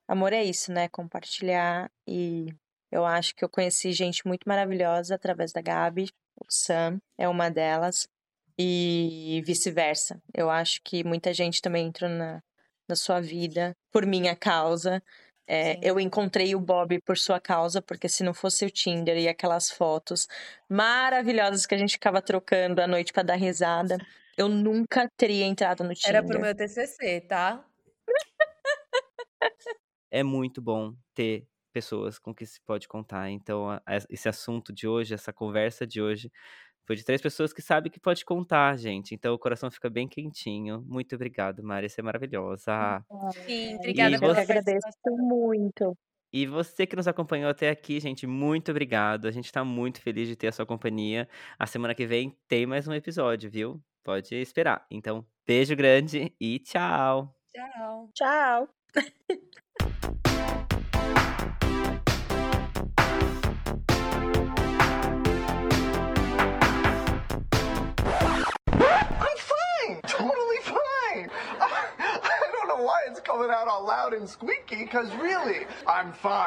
amor 0.07 0.31
é 0.31 0.41
isso, 0.41 0.71
né? 0.71 0.87
Compartilhar. 0.87 1.91
E 2.07 2.47
eu 2.89 3.05
acho 3.05 3.35
que 3.35 3.43
eu 3.43 3.49
conheci 3.49 3.91
gente 3.91 4.25
muito 4.25 4.47
maravilhosa 4.47 5.15
através 5.15 5.51
da 5.51 5.61
Gabi, 5.61 6.09
o 6.39 6.45
Sam 6.47 7.01
é 7.17 7.27
uma 7.27 7.49
delas, 7.49 8.07
e 8.57 9.43
vice-versa. 9.45 10.21
Eu 10.33 10.49
acho 10.49 10.79
que 10.81 11.03
muita 11.03 11.33
gente 11.33 11.61
também 11.61 11.87
entrou 11.87 12.09
na, 12.09 12.41
na 12.87 12.95
sua 12.95 13.19
vida 13.19 13.75
por 13.91 14.05
minha 14.05 14.33
causa. 14.33 15.03
É, 15.51 15.79
eu 15.81 15.99
encontrei 15.99 16.53
o 16.53 16.59
Bob 16.59 17.01
por 17.01 17.17
sua 17.17 17.39
causa, 17.39 17.81
porque 17.81 18.07
se 18.07 18.23
não 18.23 18.35
fosse 18.35 18.63
o 18.65 18.69
Tinder 18.69 19.17
e 19.17 19.27
aquelas 19.27 19.71
fotos 19.71 20.27
maravilhosas 20.69 21.65
que 21.65 21.73
a 21.73 21.77
gente 21.77 21.93
ficava 21.93 22.21
trocando 22.21 22.79
à 22.79 22.85
noite 22.85 23.11
para 23.11 23.23
dar 23.23 23.35
risada, 23.35 23.97
eu 24.37 24.47
nunca 24.47 25.09
teria 25.17 25.47
entrado 25.47 25.83
no 25.83 25.95
Tinder. 25.95 26.17
Era 26.17 26.23
pro 26.23 26.39
meu 26.39 26.55
TCC, 26.55 27.21
tá? 27.21 27.65
É 30.11 30.21
muito 30.21 30.61
bom 30.61 30.93
ter 31.15 31.47
pessoas 31.73 32.19
com 32.19 32.33
que 32.33 32.45
se 32.45 32.61
pode 32.61 32.87
contar. 32.87 33.31
Então, 33.31 33.67
esse 34.07 34.29
assunto 34.29 34.71
de 34.71 34.87
hoje, 34.87 35.15
essa 35.15 35.33
conversa 35.33 35.85
de 35.85 35.99
hoje, 35.99 36.31
foi 36.89 36.95
de 36.95 37.05
três 37.05 37.21
pessoas 37.21 37.53
que 37.53 37.61
sabem 37.61 37.91
que 37.91 37.99
pode 37.99 38.25
contar, 38.25 38.75
gente. 38.75 39.13
Então, 39.13 39.35
o 39.35 39.37
coração 39.37 39.69
fica 39.69 39.91
bem 39.91 40.07
quentinho. 40.07 40.83
Muito 40.87 41.13
obrigado, 41.13 41.61
Mari. 41.61 41.87
Você 41.87 42.01
é 42.01 42.03
maravilhosa. 42.03 43.05
Sim, 43.45 43.75
obrigada 43.75 44.15
e 44.15 44.17
você... 44.17 44.39
agradeço 44.39 44.87
muito. 45.05 45.95
E 46.33 46.47
você 46.47 46.87
que 46.87 46.95
nos 46.95 47.07
acompanhou 47.07 47.47
até 47.47 47.69
aqui, 47.69 47.99
gente, 47.99 48.25
muito 48.25 48.71
obrigado. 48.71 49.27
A 49.27 49.31
gente 49.31 49.45
está 49.45 49.63
muito 49.63 50.01
feliz 50.01 50.27
de 50.27 50.35
ter 50.35 50.47
a 50.47 50.51
sua 50.51 50.65
companhia. 50.65 51.29
A 51.59 51.67
semana 51.67 51.93
que 51.93 52.07
vem 52.07 52.35
tem 52.47 52.65
mais 52.65 52.87
um 52.87 52.93
episódio, 52.93 53.51
viu? 53.51 53.79
Pode 54.03 54.33
esperar. 54.33 54.83
Então, 54.89 55.23
beijo 55.45 55.75
grande 55.75 56.33
e 56.41 56.57
tchau. 56.57 57.35
Tchau. 57.53 58.09
Tchau. 58.15 58.67
coming 73.21 73.49
out 73.49 73.67
all 73.67 73.85
loud 73.85 74.13
and 74.13 74.27
squeaky, 74.27 74.83
because 74.83 75.13
really, 75.15 75.65
I'm 75.87 76.13
fine. 76.13 76.39